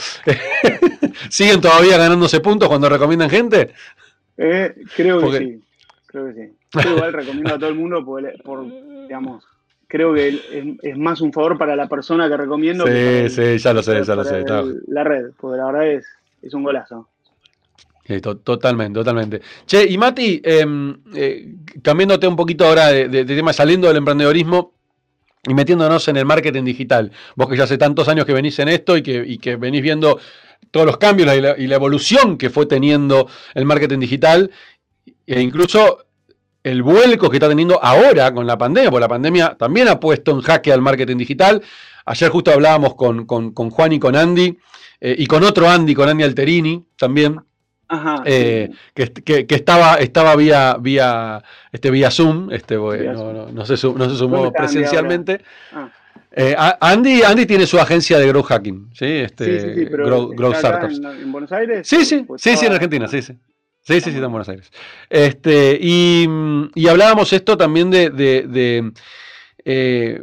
¿Siguen 1.28 1.60
todavía 1.60 1.98
ganándose 1.98 2.40
puntos 2.40 2.68
cuando 2.68 2.88
recomiendan 2.88 3.30
gente? 3.30 3.72
Eh, 4.36 4.74
creo 4.96 5.30
que 5.30 5.38
sí, 5.38 5.62
creo 6.06 6.26
que 6.26 6.34
sí. 6.34 6.52
Yo 6.82 6.96
igual 6.96 7.12
recomiendo 7.12 7.54
a 7.54 7.58
todo 7.58 7.70
el 7.70 7.76
mundo 7.76 8.04
por 8.04 8.66
digamos, 9.06 9.44
creo 9.94 10.12
que 10.12 10.76
es, 10.82 10.98
más 10.98 11.20
un 11.20 11.32
favor 11.32 11.56
para 11.56 11.76
la 11.76 11.86
persona 11.86 12.28
que 12.28 12.36
recomiendo. 12.36 12.84
Sí, 12.84 13.30
sí, 13.30 13.58
ya 13.58 13.72
lo 13.72 13.80
sé, 13.80 14.02
ya 14.02 14.16
lo 14.16 14.24
sé. 14.24 14.44
la 14.88 15.04
red, 15.04 15.26
porque 15.38 15.56
la 15.56 15.66
verdad 15.66 15.86
es, 15.86 16.04
es 16.42 16.52
un 16.52 16.64
golazo. 16.64 17.08
totalmente, 18.42 18.98
totalmente. 18.98 19.40
Che, 19.64 19.86
y 19.88 19.96
Mati, 19.96 20.42
em, 20.42 20.96
eh, 21.14 21.54
cambiándote 21.80 22.26
un 22.26 22.34
poquito 22.34 22.66
ahora 22.66 22.88
de, 22.88 23.24
tema, 23.24 23.52
saliendo 23.52 23.86
del 23.86 23.98
emprendedorismo 23.98 24.72
y 25.46 25.54
metiéndonos 25.54 26.08
en 26.08 26.16
el 26.16 26.24
marketing 26.24 26.64
digital. 26.64 27.12
Vos 27.36 27.48
que 27.48 27.56
ya 27.56 27.62
hace 27.62 27.78
tantos 27.78 28.08
años 28.08 28.26
que 28.26 28.32
venís 28.32 28.58
en 28.58 28.70
esto 28.70 28.96
y 28.96 29.02
que, 29.04 29.24
y 29.24 29.38
que 29.38 29.54
venís 29.54 29.82
viendo 29.82 30.18
todos 30.72 30.86
los 30.86 30.96
cambios 30.96 31.32
y 31.36 31.40
la, 31.40 31.76
evolución 31.76 32.36
que 32.36 32.50
fue 32.50 32.66
teniendo 32.66 33.28
el 33.54 33.64
marketing 33.64 34.00
digital 34.00 34.50
e 35.24 35.40
incluso 35.40 36.04
el 36.64 36.82
vuelco 36.82 37.30
que 37.30 37.36
está 37.36 37.48
teniendo 37.48 37.78
ahora 37.82 38.32
con 38.32 38.46
la 38.46 38.56
pandemia, 38.56 38.90
porque 38.90 39.02
la 39.02 39.08
pandemia 39.08 39.54
también 39.56 39.86
ha 39.88 40.00
puesto 40.00 40.32
en 40.32 40.40
jaque 40.40 40.72
al 40.72 40.80
marketing 40.80 41.18
digital. 41.18 41.62
Ayer 42.06 42.30
justo 42.30 42.50
hablábamos 42.50 42.94
con, 42.94 43.26
Juan 43.26 43.92
y 43.92 44.00
con 44.00 44.16
Andy, 44.16 44.58
eh, 45.00 45.14
y 45.18 45.26
con 45.26 45.44
otro 45.44 45.68
Andy, 45.68 45.94
con 45.94 46.08
Andy 46.08 46.24
Alterini 46.24 46.84
también, 46.96 47.38
eh, 48.24 48.70
que, 48.94 49.46
estaba, 49.50 49.96
estaba 49.96 50.34
vía, 50.36 50.76
vía, 50.80 51.42
este, 51.70 51.90
vía 51.90 52.10
Zoom, 52.10 52.50
este, 52.50 52.76
no, 52.76 53.66
se, 53.66 53.76
sumó 53.76 54.50
presencialmente. 54.50 55.42
Ah. 55.72 55.90
Eh, 56.36 56.56
Andy, 56.80 57.22
Andy 57.22 57.46
tiene 57.46 57.66
su 57.66 57.78
agencia 57.78 58.18
de 58.18 58.26
growth 58.26 58.46
hacking, 58.46 58.90
¿sí? 58.94 59.04
Este, 59.04 59.84
growth, 59.84 60.56
Startups. 60.56 61.00
En, 61.22 61.30
Buenos 61.30 61.52
Aires? 61.52 61.86
Sí, 61.86 62.04
sí, 62.04 62.24
pues 62.26 62.42
sí, 62.42 62.56
sí, 62.56 62.66
en 62.66 62.72
Argentina, 62.72 63.06
sí, 63.06 63.22
sí. 63.22 63.34
Sí, 63.86 64.00
sí, 64.00 64.10
sí, 64.10 64.10
está 64.10 64.26
en 64.26 64.32
Buenos 64.32 64.48
Aires. 64.48 64.70
Este, 65.10 65.78
y, 65.80 66.26
y 66.74 66.88
hablábamos 66.88 67.34
esto 67.34 67.58
también 67.58 67.90
de, 67.90 68.08
de, 68.08 68.42
de, 68.48 68.92
eh, 69.66 70.22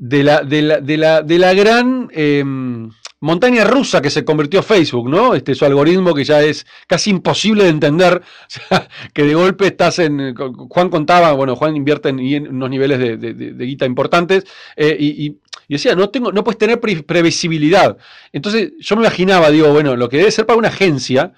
la, 0.00 0.42
de, 0.42 0.62
la, 0.62 0.80
de, 0.80 0.96
la, 0.96 1.22
de 1.22 1.38
la 1.38 1.54
gran 1.54 2.08
em, 2.12 2.90
montaña 3.20 3.64
rusa 3.64 4.02
que 4.02 4.10
se 4.10 4.24
convirtió 4.24 4.60
Facebook, 4.60 5.08
¿no? 5.08 5.34
Este, 5.34 5.54
su 5.54 5.64
algoritmo 5.64 6.14
que 6.14 6.24
ya 6.24 6.42
es 6.42 6.66
casi 6.88 7.10
imposible 7.10 7.62
de 7.62 7.70
entender, 7.70 8.22
que 9.14 9.22
de 9.22 9.34
golpe 9.34 9.68
estás 9.68 10.00
en, 10.00 10.34
Juan 10.34 10.88
contaba, 10.88 11.30
bueno, 11.32 11.54
Juan 11.54 11.76
invierte 11.76 12.08
en, 12.08 12.48
unos 12.48 12.70
niveles 12.70 12.98
de, 12.98 13.54
guita 13.66 13.86
importantes, 13.86 14.44
eh, 14.74 14.96
y, 14.98 15.36
decía, 15.68 15.94
no, 15.94 16.10
tengo, 16.10 16.32
no 16.32 16.42
puedes 16.42 16.58
tener 16.58 16.80
previsibilidad. 16.80 17.96
Entonces 18.32 18.72
yo 18.80 18.96
me 18.96 19.02
imaginaba, 19.02 19.50
digo, 19.50 19.72
bueno, 19.72 19.94
lo 19.94 20.08
que 20.08 20.16
debe 20.18 20.32
ser 20.32 20.44
para 20.44 20.58
una 20.58 20.68
agencia, 20.68 21.32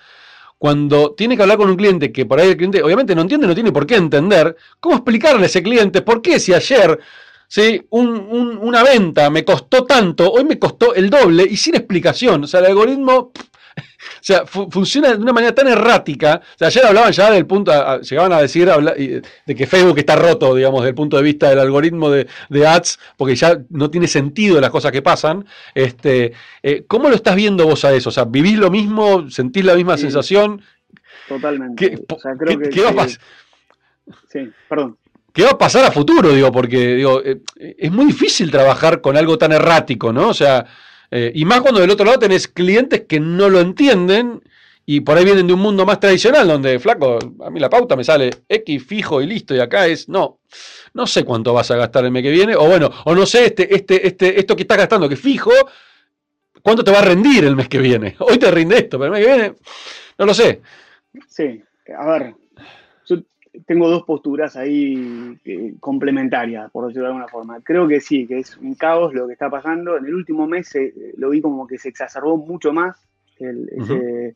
cuando 0.58 1.14
tiene 1.14 1.36
que 1.36 1.42
hablar 1.42 1.56
con 1.56 1.70
un 1.70 1.76
cliente 1.76 2.12
que 2.12 2.26
por 2.26 2.40
ahí 2.40 2.48
el 2.48 2.56
cliente 2.56 2.82
obviamente 2.82 3.14
no 3.14 3.22
entiende, 3.22 3.46
no 3.46 3.54
tiene 3.54 3.72
por 3.72 3.86
qué 3.86 3.96
entender, 3.96 4.56
¿cómo 4.80 4.96
explicarle 4.96 5.44
a 5.44 5.46
ese 5.46 5.62
cliente 5.62 6.02
por 6.02 6.20
qué 6.20 6.40
si 6.40 6.52
ayer 6.52 6.98
¿sí? 7.48 7.86
una 7.90 8.84
venta 8.84 9.30
me 9.30 9.44
costó 9.44 9.84
tanto, 9.84 10.30
hoy 10.30 10.44
me 10.44 10.58
costó 10.58 10.94
el 10.94 11.10
doble 11.10 11.46
y 11.48 11.56
sin 11.56 11.74
explicación. 11.74 12.44
O 12.44 12.46
sea, 12.46 12.60
el 12.60 12.66
algoritmo 12.66 13.32
o 14.20 14.22
sea, 14.22 14.46
funciona 14.46 15.10
de 15.10 15.16
una 15.16 15.32
manera 15.32 15.54
tan 15.54 15.68
errática. 15.68 16.40
O 16.54 16.58
sea, 16.58 16.68
ayer 16.68 16.86
hablaban 16.86 17.12
ya 17.12 17.30
del 17.30 17.46
punto, 17.46 17.72
llegaban 18.00 18.32
a 18.32 18.40
decir 18.40 18.68
de 18.68 19.54
que 19.54 19.66
Facebook 19.66 19.98
está 19.98 20.16
roto, 20.16 20.54
digamos, 20.54 20.80
desde 20.80 20.90
el 20.90 20.94
punto 20.94 21.16
de 21.16 21.22
vista 21.22 21.48
del 21.48 21.58
algoritmo 21.58 22.10
de, 22.10 22.26
ads, 22.66 22.98
porque 23.16 23.34
ya 23.34 23.58
no 23.70 23.90
tiene 23.90 24.06
sentido 24.06 24.60
las 24.60 24.70
cosas 24.70 24.92
que 24.92 25.02
pasan. 25.02 25.46
Este, 25.74 26.32
eh, 26.62 26.84
¿Cómo 26.86 27.08
lo 27.08 27.14
estás 27.14 27.34
viendo 27.36 27.66
vos 27.66 27.84
a 27.84 27.92
eso? 27.92 28.10
O 28.10 28.12
sea, 28.12 28.24
¿vivís 28.24 28.58
lo 28.58 28.70
mismo? 28.70 29.30
¿Sentís 29.30 29.64
la 29.64 29.74
misma 29.74 29.96
sensación? 29.96 30.62
Totalmente. 31.28 31.90
¿Qué, 31.90 32.04
o 32.14 32.18
sea, 32.18 32.32
creo 32.36 32.58
que, 32.58 32.80
va 32.82 32.90
a 32.90 32.94
pasar? 32.94 33.20
Sí, 34.28 34.50
perdón. 34.68 34.96
¿Qué 35.32 35.44
va 35.44 35.50
a 35.50 35.58
pasar 35.58 35.84
a 35.84 35.92
futuro? 35.92 36.30
Digo, 36.30 36.50
porque 36.50 36.94
digo, 36.96 37.22
eh, 37.24 37.40
es 37.56 37.92
muy 37.92 38.06
difícil 38.06 38.50
trabajar 38.50 39.00
con 39.00 39.16
algo 39.16 39.38
tan 39.38 39.52
errático, 39.52 40.12
¿no? 40.12 40.28
O 40.28 40.34
sea, 40.34 40.66
eh, 41.10 41.32
y 41.34 41.44
más 41.44 41.60
cuando 41.60 41.80
del 41.80 41.90
otro 41.90 42.04
lado 42.04 42.18
tenés 42.18 42.48
clientes 42.48 43.02
que 43.08 43.20
no 43.20 43.48
lo 43.48 43.60
entienden 43.60 44.42
y 44.84 45.00
por 45.00 45.18
ahí 45.18 45.24
vienen 45.24 45.46
de 45.46 45.52
un 45.52 45.60
mundo 45.60 45.84
más 45.84 46.00
tradicional, 46.00 46.48
donde, 46.48 46.78
flaco, 46.78 47.18
a 47.44 47.50
mí 47.50 47.60
la 47.60 47.68
pauta 47.68 47.94
me 47.94 48.04
sale 48.04 48.30
X 48.48 48.86
fijo 48.86 49.20
y 49.20 49.26
listo, 49.26 49.54
y 49.54 49.60
acá 49.60 49.86
es, 49.86 50.08
no, 50.08 50.40
no 50.94 51.06
sé 51.06 51.24
cuánto 51.24 51.52
vas 51.52 51.70
a 51.70 51.76
gastar 51.76 52.06
el 52.06 52.10
mes 52.10 52.22
que 52.22 52.30
viene, 52.30 52.56
o 52.56 52.66
bueno, 52.66 52.90
o 53.04 53.14
no 53.14 53.26
sé, 53.26 53.46
este, 53.46 53.74
este, 53.74 54.06
este, 54.06 54.40
esto 54.40 54.56
que 54.56 54.62
estás 54.62 54.78
gastando, 54.78 55.06
que 55.06 55.16
fijo, 55.16 55.50
¿cuánto 56.62 56.82
te 56.82 56.90
va 56.90 57.00
a 57.00 57.04
rendir 57.04 57.44
el 57.44 57.54
mes 57.54 57.68
que 57.68 57.78
viene? 57.78 58.16
Hoy 58.20 58.38
te 58.38 58.50
rinde 58.50 58.78
esto, 58.78 58.98
pero 58.98 59.14
el 59.14 59.20
mes 59.20 59.26
que 59.26 59.34
viene, 59.34 59.54
no 60.16 60.24
lo 60.24 60.32
sé. 60.32 60.62
Sí, 61.28 61.62
a 61.94 62.06
ver, 62.06 62.34
tengo 63.66 63.88
dos 63.88 64.04
posturas 64.04 64.56
ahí 64.56 65.38
eh, 65.44 65.74
complementarias, 65.80 66.70
por 66.70 66.86
decirlo 66.86 67.04
de 67.04 67.08
alguna 67.08 67.28
forma. 67.28 67.60
Creo 67.60 67.88
que 67.88 68.00
sí, 68.00 68.26
que 68.26 68.38
es 68.38 68.56
un 68.56 68.74
caos 68.74 69.14
lo 69.14 69.26
que 69.26 69.34
está 69.34 69.50
pasando. 69.50 69.96
En 69.96 70.06
el 70.06 70.14
último 70.14 70.46
mes 70.46 70.72
lo 71.16 71.30
vi 71.30 71.40
como 71.40 71.66
que 71.66 71.78
se 71.78 71.88
exacerbó 71.88 72.36
mucho 72.36 72.72
más. 72.72 72.96
creo 73.36 74.34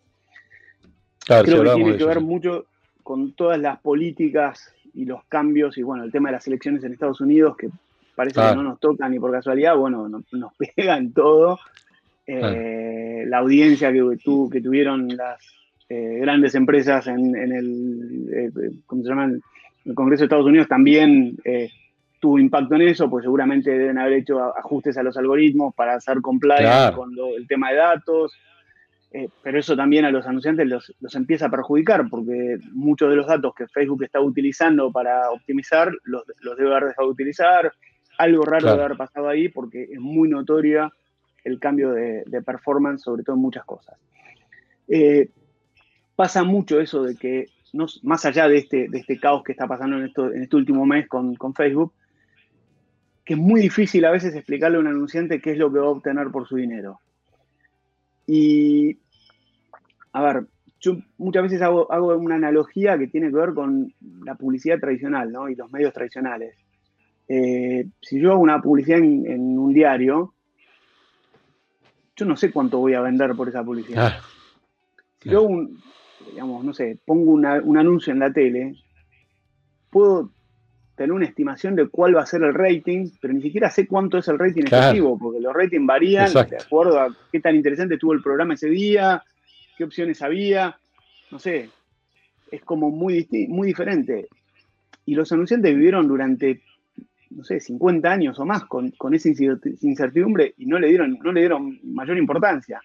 que 1.65 1.75
tiene 1.75 1.97
que 1.97 2.05
ver 2.05 2.21
mucho 2.21 2.67
con 3.03 3.33
todas 3.33 3.59
las 3.59 3.81
políticas 3.81 4.73
y 4.95 5.05
los 5.05 5.25
cambios 5.25 5.77
y 5.79 5.83
bueno, 5.83 6.05
el 6.05 6.13
tema 6.13 6.29
de 6.29 6.35
las 6.35 6.47
elecciones 6.47 6.85
en 6.85 6.93
Estados 6.93 7.21
Unidos 7.21 7.57
que 7.57 7.69
parece 8.15 8.41
que 8.41 8.55
no 8.55 8.63
nos 8.63 8.79
tocan 8.79 9.11
ni 9.11 9.19
por 9.19 9.33
casualidad, 9.33 9.77
bueno, 9.77 10.09
nos 10.09 10.53
pegan 10.77 11.13
todo. 11.13 11.59
Eh, 12.25 13.25
la 13.27 13.39
audiencia 13.39 13.93
que, 13.93 14.17
que 14.53 14.61
tuvieron 14.61 15.09
las 15.17 15.41
eh, 15.95 16.21
grandes 16.21 16.55
empresas 16.55 17.07
en, 17.07 17.37
el, 17.37 18.31
eh, 18.33 18.51
¿cómo 18.87 19.03
se 19.03 19.11
llama? 19.11 19.31
el 19.85 19.95
Congreso 19.95 20.23
de 20.23 20.25
Estados 20.25 20.47
Unidos 20.47 20.67
también 20.67 21.37
eh, 21.45 21.69
tuvo 22.19 22.39
impacto 22.39 22.77
en 22.77 22.83
eso, 22.83 23.11
pues 23.11 23.25
seguramente 23.25 23.71
deben 23.71 23.99
haber 23.99 24.15
hecho 24.15 24.41
ajustes 24.57 24.97
a 24.97 25.03
los 25.03 25.19
algoritmos 25.19 25.75
para 25.75 25.93
hacer 25.93 26.23
compliance 26.23 26.95
con 26.95 27.11
el 27.37 27.47
tema 27.47 27.73
de 27.73 27.77
datos. 27.77 28.33
pero 29.43 29.59
eso 29.59 29.77
también 29.77 30.07
a 30.07 30.11
los 30.11 30.27
anunciantes 30.27 30.67
los, 30.67 31.15
empieza 31.15 31.47
a 31.47 31.51
perjudicar, 31.51 32.09
porque 32.09 32.57
muchos 32.73 33.11
de 33.11 33.17
los 33.17 33.27
datos 33.27 33.55
que 33.55 33.67
Facebook 33.67 34.05
está 34.05 34.19
utilizando 34.19 34.91
para 34.91 35.31
optimizar 35.31 35.93
los, 36.05 36.25
debe 36.57 36.71
haber 36.71 36.89
dejado 36.89 37.09
de 37.09 37.13
utilizar. 37.13 37.71
Algo 38.17 38.45
raro 38.47 38.71
debe 38.71 38.85
haber 38.85 38.97
pasado 38.97 39.29
ahí, 39.29 39.51
porque 39.51 39.89
es 39.93 40.01
muy 40.01 40.31
notoria 40.31 40.91
el 41.45 41.59
cambio 41.59 41.91
de, 41.91 42.25
performance, 42.47 43.03
sobre 43.03 43.25
todo 43.25 43.37
en 43.37 43.43
muchas 43.43 43.65
cosas 43.67 43.99
pasa 46.17 46.45
mucho 46.45 46.81
eso 46.81 47.03
de 47.03 47.17
que, 47.17 47.47
no, 47.73 47.87
más 48.03 48.25
allá 48.25 48.49
de 48.49 48.59
este, 48.59 48.89
de 48.89 48.99
este 48.99 49.19
caos 49.19 49.43
que 49.43 49.53
está 49.53 49.67
pasando 49.67 49.99
en, 49.99 50.05
esto, 50.05 50.33
en 50.33 50.43
este 50.43 50.57
último 50.57 50.85
mes 50.87 51.09
con, 51.09 51.37
Facebook, 51.55 51.93
que 53.25 53.35
es 53.35 53.39
muy 53.39 53.61
difícil 53.61 54.05
a 54.05 54.11
veces 54.11 54.35
explicarle 54.35 54.77
a 54.77 54.81
un 54.81 54.89
anunciante 54.89 55.41
qué 55.41 55.53
es 55.53 55.59
lo 55.59 55.73
que 55.73 55.79
va 55.79 55.87
a 55.87 55.91
obtener 55.91 56.29
por 56.31 56.47
su 56.47 56.57
dinero. 56.57 57.01
Y, 58.27 58.99
a 60.13 60.23
ver, 60.23 60.47
yo 60.81 60.97
muchas 61.19 61.45
veces 61.45 61.63
hago, 61.63 61.87
una 62.17 62.35
analogía 62.35 62.99
que 62.99 63.07
tiene 63.07 63.31
que 63.31 63.37
ver 63.37 63.55
con 63.55 63.95
la 64.25 64.35
publicidad 64.35 64.79
tradicional 64.81 65.31
¿no? 65.31 65.49
y 65.49 65.55
los 65.55 65.71
medios 65.71 65.93
tradicionales. 65.93 66.57
Eh, 67.29 67.87
si 68.01 68.21
yo 68.21 68.33
hago 68.33 68.41
una 68.41 68.61
publicidad 68.61 68.99
en, 68.99 69.59
un 69.59 69.73
diario, 69.73 70.35
yo 72.17 72.27
no 72.27 72.37
sé 72.37 72.51
cuánto 72.51 72.79
voy 72.79 72.95
a 72.95 73.01
vender 73.01 73.35
por 73.35 73.49
esa 73.49 73.65
publicidad. 73.65 74.13
Ah, 74.17 74.21
si 75.21 75.31
yo 75.31 75.39
hago 75.39 75.49
un, 75.49 75.81
digamos, 76.33 76.65
no 76.65 76.73
sé, 76.73 76.99
pongo 77.05 77.33
un 77.33 77.77
anuncio 77.77 78.13
en 78.13 78.19
la 78.19 78.33
tele, 78.33 78.75
puedo 79.91 80.31
tener 80.97 81.13
una 81.13 81.27
estimación 81.27 81.77
de 81.77 81.89
cuál 81.89 82.17
va 82.17 82.23
a 82.23 82.27
ser 82.27 82.43
el 82.43 82.55
rating, 82.55 83.11
pero 83.21 83.35
ni 83.35 83.43
siquiera 83.43 83.71
sé 83.71 83.87
cuánto 83.87 84.19
es 84.19 84.29
el 84.29 84.39
rating 84.39 84.65
efectivo, 84.65 85.19
porque 85.19 85.41
los 85.41 85.55
ratings 85.55 85.87
varían 85.87 86.33
de 86.33 86.57
acuerdo 86.57 87.01
a 87.01 87.15
qué 87.31 87.41
tan 87.41 87.55
interesante 87.55 87.95
estuvo 87.95 88.13
el 88.13 88.23
programa 88.23 88.55
ese 88.55 88.69
día, 88.69 89.23
qué 89.77 89.85
opciones 89.85 90.23
había, 90.23 90.77
no 91.31 91.39
sé, 91.39 91.69
es 92.51 92.63
como 92.63 92.91
muy, 92.91 93.29
muy 93.49 93.69
diferente. 93.69 94.29
Y 95.05 95.15
los 95.15 95.31
anunciantes 95.33 95.75
vivieron 95.75 96.09
durante, 96.09 96.63
no 97.31 97.45
sé, 97.45 97.61
50 97.61 98.11
años 98.11 98.39
o 98.39 98.47
más 98.47 98.65
con, 98.65 98.91
con 98.93 99.15
esa 99.15 99.29
incertidumbre 99.81 100.55
y 100.57 100.67
no 100.67 100.79
le 100.79 100.89
dieron, 100.89 101.19
no 101.23 101.33
le 101.33 101.41
dieron 101.41 101.79
mayor 101.83 102.17
importancia. 102.17 102.81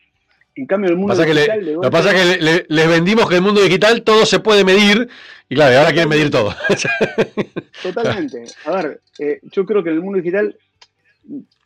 En 0.57 0.65
cambio, 0.65 0.89
el 0.89 0.97
mundo 0.97 1.15
digital. 1.15 1.73
lo 1.75 1.81
que 1.81 1.91
pasa 1.91 2.11
es 2.11 2.37
que 2.37 2.65
les 2.67 2.89
vendimos 2.89 3.29
que 3.29 3.35
el 3.35 3.41
mundo 3.41 3.61
digital 3.61 4.01
todo 4.01 4.25
se 4.25 4.39
puede 4.39 4.65
medir 4.65 5.07
y 5.47 5.55
claro, 5.55 5.77
ahora 5.77 5.91
quieren 5.91 6.09
medir 6.09 6.31
todo. 6.31 6.51
Totalmente. 7.83 8.45
A 8.65 8.71
ver, 8.71 9.01
eh, 9.19 9.39
yo 9.43 9.65
creo 9.65 9.83
que 9.83 9.91
en 9.91 9.97
el 9.97 10.01
mundo 10.01 10.17
digital 10.17 10.57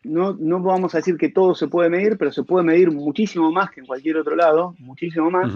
no, 0.04 0.34
no 0.34 0.62
vamos 0.62 0.94
a 0.94 0.98
decir 0.98 1.16
que 1.18 1.30
todo 1.30 1.56
se 1.56 1.68
puede 1.68 1.90
medir, 1.90 2.18
pero 2.18 2.34
se 2.34 2.44
puede 2.44 2.66
medir 2.66 2.92
muchísimo 2.92 3.50
más 3.50 3.72
que 3.72 3.80
en 3.80 3.86
cualquier 3.86 4.18
otro 4.18 4.36
lado, 4.36 4.76
muchísimo 4.80 5.32
más. 5.32 5.54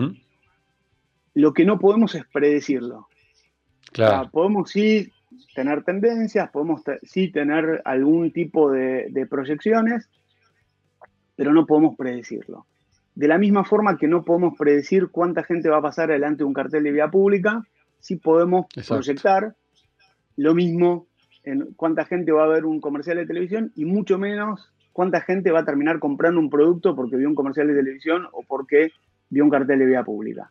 Lo 1.33 1.53
que 1.53 1.65
no 1.65 1.77
podemos 1.77 2.15
es 2.15 2.23
predecirlo. 2.31 3.09
Claro. 3.91 4.29
podemos 4.29 4.71
sí 4.71 5.11
tener 5.53 5.83
tendencias, 5.83 6.49
podemos 6.51 6.81
sí 7.03 7.31
tener 7.31 7.81
algún 7.85 8.31
tipo 8.31 8.71
de, 8.71 9.07
de 9.09 9.25
proyecciones, 9.25 10.09
pero 11.35 11.53
no 11.53 11.65
podemos 11.65 11.95
predecirlo. 11.97 12.65
De 13.15 13.29
la 13.29 13.37
misma 13.37 13.63
forma 13.63 13.97
que 13.97 14.07
no 14.07 14.25
podemos 14.25 14.57
predecir 14.57 15.07
cuánta 15.07 15.43
gente 15.43 15.69
va 15.69 15.77
a 15.77 15.81
pasar 15.81 16.11
adelante 16.11 16.39
de 16.39 16.43
un 16.43 16.53
cartel 16.53 16.83
de 16.83 16.91
vía 16.91 17.09
pública, 17.09 17.65
sí 17.99 18.17
podemos 18.17 18.65
proyectar 18.87 19.55
lo 20.35 20.53
mismo 20.53 21.07
en 21.43 21.73
cuánta 21.75 22.05
gente 22.05 22.33
va 22.33 22.43
a 22.43 22.47
ver 22.47 22.65
un 22.65 22.81
comercial 22.81 23.17
de 23.17 23.25
televisión 23.25 23.71
y 23.75 23.85
mucho 23.85 24.17
menos 24.17 24.73
cuánta 24.91 25.21
gente 25.21 25.51
va 25.51 25.61
a 25.61 25.65
terminar 25.65 25.99
comprando 25.99 26.39
un 26.39 26.49
producto 26.49 26.95
porque 26.95 27.15
vio 27.15 27.29
un 27.29 27.35
comercial 27.35 27.67
de 27.67 27.75
televisión 27.75 28.27
o 28.33 28.43
porque 28.43 28.91
vio 29.29 29.45
un 29.45 29.49
cartel 29.49 29.79
de 29.79 29.85
vía 29.85 30.03
pública. 30.03 30.49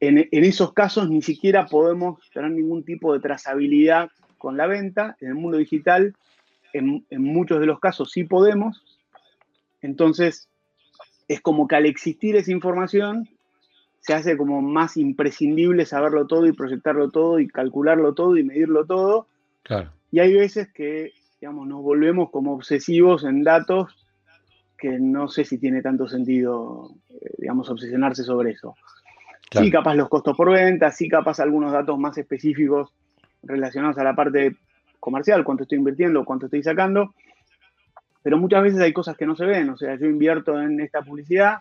En, 0.00 0.28
esos 0.30 0.72
casos 0.72 1.08
ni 1.08 1.22
siquiera 1.22 1.66
podemos 1.66 2.18
tener 2.32 2.50
ningún 2.50 2.84
tipo 2.84 3.12
de 3.12 3.20
trazabilidad 3.20 4.10
con 4.38 4.56
la 4.56 4.66
venta. 4.66 5.16
En 5.20 5.28
el 5.28 5.34
mundo 5.34 5.56
digital, 5.56 6.14
en, 6.72 7.06
en 7.10 7.22
muchos 7.22 7.60
de 7.60 7.66
los 7.66 7.80
casos 7.80 8.10
sí 8.10 8.24
podemos. 8.24 8.84
Entonces, 9.80 10.48
es 11.28 11.40
como 11.40 11.66
que 11.66 11.76
al 11.76 11.86
existir 11.86 12.36
esa 12.36 12.52
información, 12.52 13.28
se 14.00 14.14
hace 14.14 14.36
como 14.36 14.62
más 14.62 14.96
imprescindible 14.96 15.84
saberlo 15.84 16.26
todo 16.26 16.46
y 16.46 16.52
proyectarlo 16.52 17.10
todo 17.10 17.40
y 17.40 17.48
calcularlo 17.48 18.14
todo 18.14 18.36
y 18.36 18.44
medirlo 18.44 18.86
todo. 18.86 19.26
Claro. 19.64 19.90
Y 20.12 20.20
hay 20.20 20.32
veces 20.32 20.68
que, 20.72 21.12
digamos, 21.40 21.66
nos 21.66 21.82
volvemos 21.82 22.30
como 22.30 22.54
obsesivos 22.54 23.24
en 23.24 23.42
datos 23.42 23.96
que 24.78 24.98
no 25.00 25.28
sé 25.28 25.44
si 25.44 25.58
tiene 25.58 25.82
tanto 25.82 26.06
sentido, 26.06 26.90
eh, 27.10 27.30
digamos, 27.38 27.68
obsesionarse 27.68 28.22
sobre 28.22 28.50
eso. 28.50 28.76
Sí, 29.50 29.70
capaz 29.70 29.94
los 29.94 30.08
costos 30.08 30.36
por 30.36 30.52
venta, 30.52 30.90
sí, 30.90 31.08
capaz 31.08 31.40
algunos 31.40 31.72
datos 31.72 31.98
más 31.98 32.18
específicos 32.18 32.92
relacionados 33.42 33.96
a 33.98 34.04
la 34.04 34.14
parte 34.14 34.56
comercial, 35.00 35.44
cuánto 35.44 35.62
estoy 35.62 35.78
invirtiendo, 35.78 36.24
cuánto 36.24 36.46
estoy 36.46 36.62
sacando, 36.62 37.14
pero 38.26 38.38
muchas 38.38 38.64
veces 38.64 38.80
hay 38.80 38.92
cosas 38.92 39.16
que 39.16 39.24
no 39.24 39.36
se 39.36 39.46
ven, 39.46 39.70
o 39.70 39.76
sea, 39.76 39.94
yo 39.94 40.06
invierto 40.06 40.60
en 40.60 40.80
esta 40.80 41.00
publicidad, 41.00 41.58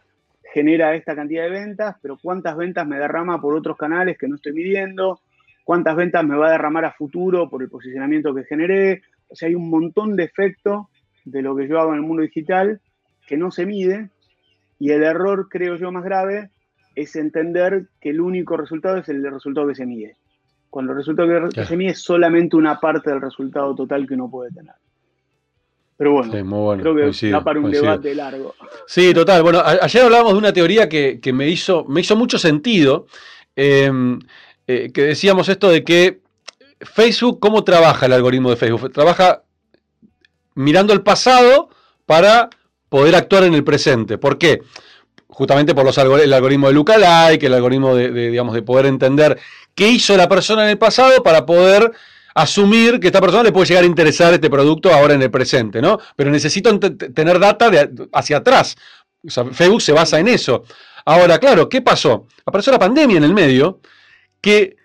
genera 0.52 0.96
esta 0.96 1.16
cantidad 1.16 1.44
de 1.44 1.52
ventas, 1.52 1.96
pero 2.02 2.18
cuántas 2.20 2.58
ventas 2.58 2.88
me 2.88 2.98
derrama 2.98 3.40
por 3.40 3.56
otros 3.56 3.78
canales 3.78 4.18
que 4.18 4.28
no 4.28 4.34
estoy 4.34 4.54
midiendo, 4.54 5.20
cuántas 5.64 5.96
ventas 5.96 6.26
me 6.26 6.36
va 6.36 6.48
a 6.48 6.54
derramar 6.54 6.86
a 6.86 6.92
futuro 6.92 7.48
por 7.52 7.62
el 7.62 7.70
posicionamiento 7.70 8.34
que 8.34 8.46
generé, 8.46 9.04
o 9.28 9.36
sea, 9.36 9.48
hay 9.48 9.54
un 9.54 9.70
montón 9.70 10.16
de 10.16 10.24
efectos 10.24 10.88
de 11.24 11.44
lo 11.44 11.56
que 11.56 11.68
yo 11.68 11.80
hago 11.80 11.92
en 11.92 11.98
el 11.98 12.02
mundo 12.02 12.24
digital 12.24 12.82
que 13.28 13.38
no 13.38 13.52
se 13.52 13.68
mide 13.68 14.10
y 14.80 14.90
el 14.90 15.04
error, 15.04 15.50
creo 15.52 15.76
yo, 15.76 15.92
más 15.92 16.04
grave 16.04 16.50
es 16.96 17.16
entender 17.16 17.90
que 18.02 18.10
el 18.10 18.20
único 18.20 18.58
resultado 18.58 18.98
es 18.98 19.08
el 19.08 19.24
resultado 19.32 19.68
que 19.68 19.76
se 19.76 19.86
mide. 19.86 20.18
Cuando 20.72 20.94
el 20.94 20.98
resultado 20.98 21.30
que, 21.48 21.64
se 21.64 21.78
mide 21.78 21.92
es 21.92 22.00
solamente 22.00 22.56
una 22.56 22.80
parte 22.80 23.12
del 23.12 23.22
resultado 23.22 23.76
total 23.76 24.08
que 24.08 24.16
uno 24.16 24.32
puede 24.32 24.50
tener. 24.50 24.74
Pero 25.98 26.12
bueno, 26.12 26.32
creo 26.82 27.12
que 27.12 27.30
da 27.30 27.44
para 27.44 27.60
un 27.60 27.72
debate 27.72 28.14
largo. 28.14 28.54
Sí, 28.86 29.14
total. 29.14 29.44
Bueno, 29.44 29.62
ayer 29.64 30.04
hablábamos 30.04 30.34
de 30.34 30.40
una 30.40 30.52
teoría 30.52 30.90
que, 30.90 31.20
me, 31.34 31.48
hizo, 31.48 31.86
me 31.86 32.02
hizo 32.02 32.16
mucho 32.16 32.38
sentido, 32.38 33.08
em, 33.56 34.20
eh, 34.68 34.92
que 34.94 35.04
decíamos 35.04 35.48
esto 35.48 35.70
de 35.70 35.84
que 35.84 36.20
Facebook, 36.82 37.40
¿cómo 37.40 37.64
trabaja 37.64 38.08
el 38.08 38.14
algoritmo 38.14 38.50
de 38.50 38.58
Facebook? 38.58 38.92
Trabaja 38.92 39.44
mirando 40.56 40.92
el 40.92 41.02
pasado 41.02 41.70
para 42.06 42.50
poder 42.90 43.16
actuar 43.16 43.44
en 43.44 43.54
el 43.54 43.64
presente. 43.64 44.18
¿Por 44.18 44.38
qué? 44.38 44.62
justamente 45.36 45.76
por 45.76 45.84
los 45.84 45.98
el 45.98 46.32
algoritmo 46.32 46.68
de 46.68 46.74
Lookalike, 46.74 47.44
el 47.44 47.54
algoritmo 47.54 47.94
de, 47.94 48.10
digamos, 48.30 48.56
de 48.56 48.62
poder 48.62 48.86
entender 48.86 49.38
qué 49.76 49.90
hizo 49.90 50.16
la 50.16 50.30
persona 50.30 50.64
en 50.64 50.70
el 50.70 50.78
pasado 50.78 51.22
para 51.24 51.46
poder 51.46 51.92
asumir 52.36 53.00
que 53.00 53.08
esta 53.08 53.22
persona 53.22 53.44
le 53.44 53.52
puede 53.52 53.68
llegar 53.68 53.84
a 53.84 53.88
interesar 53.88 54.34
este 54.34 54.50
producto 54.50 54.94
ahora 54.94 55.14
en 55.14 55.22
el 55.22 55.32
presente, 55.32 55.82
¿no? 55.82 55.98
Pero 56.16 56.30
necesito 56.30 56.78
tener 56.80 57.40
data 57.40 57.70
de 57.70 58.08
hacia 58.12 58.38
atrás. 58.38 58.76
Facebook 59.54 59.82
se 59.82 59.94
basa 59.94 60.20
en 60.20 60.28
eso. 60.28 60.64
Ahora, 61.06 61.40
claro, 61.40 61.70
¿qué 61.70 61.82
pasó? 61.82 62.28
Apareció 62.46 62.74
la 62.74 62.80
pandemia 62.80 63.18
en 63.18 63.24
el 63.24 63.34
medio, 63.34 63.80
que 64.42 64.76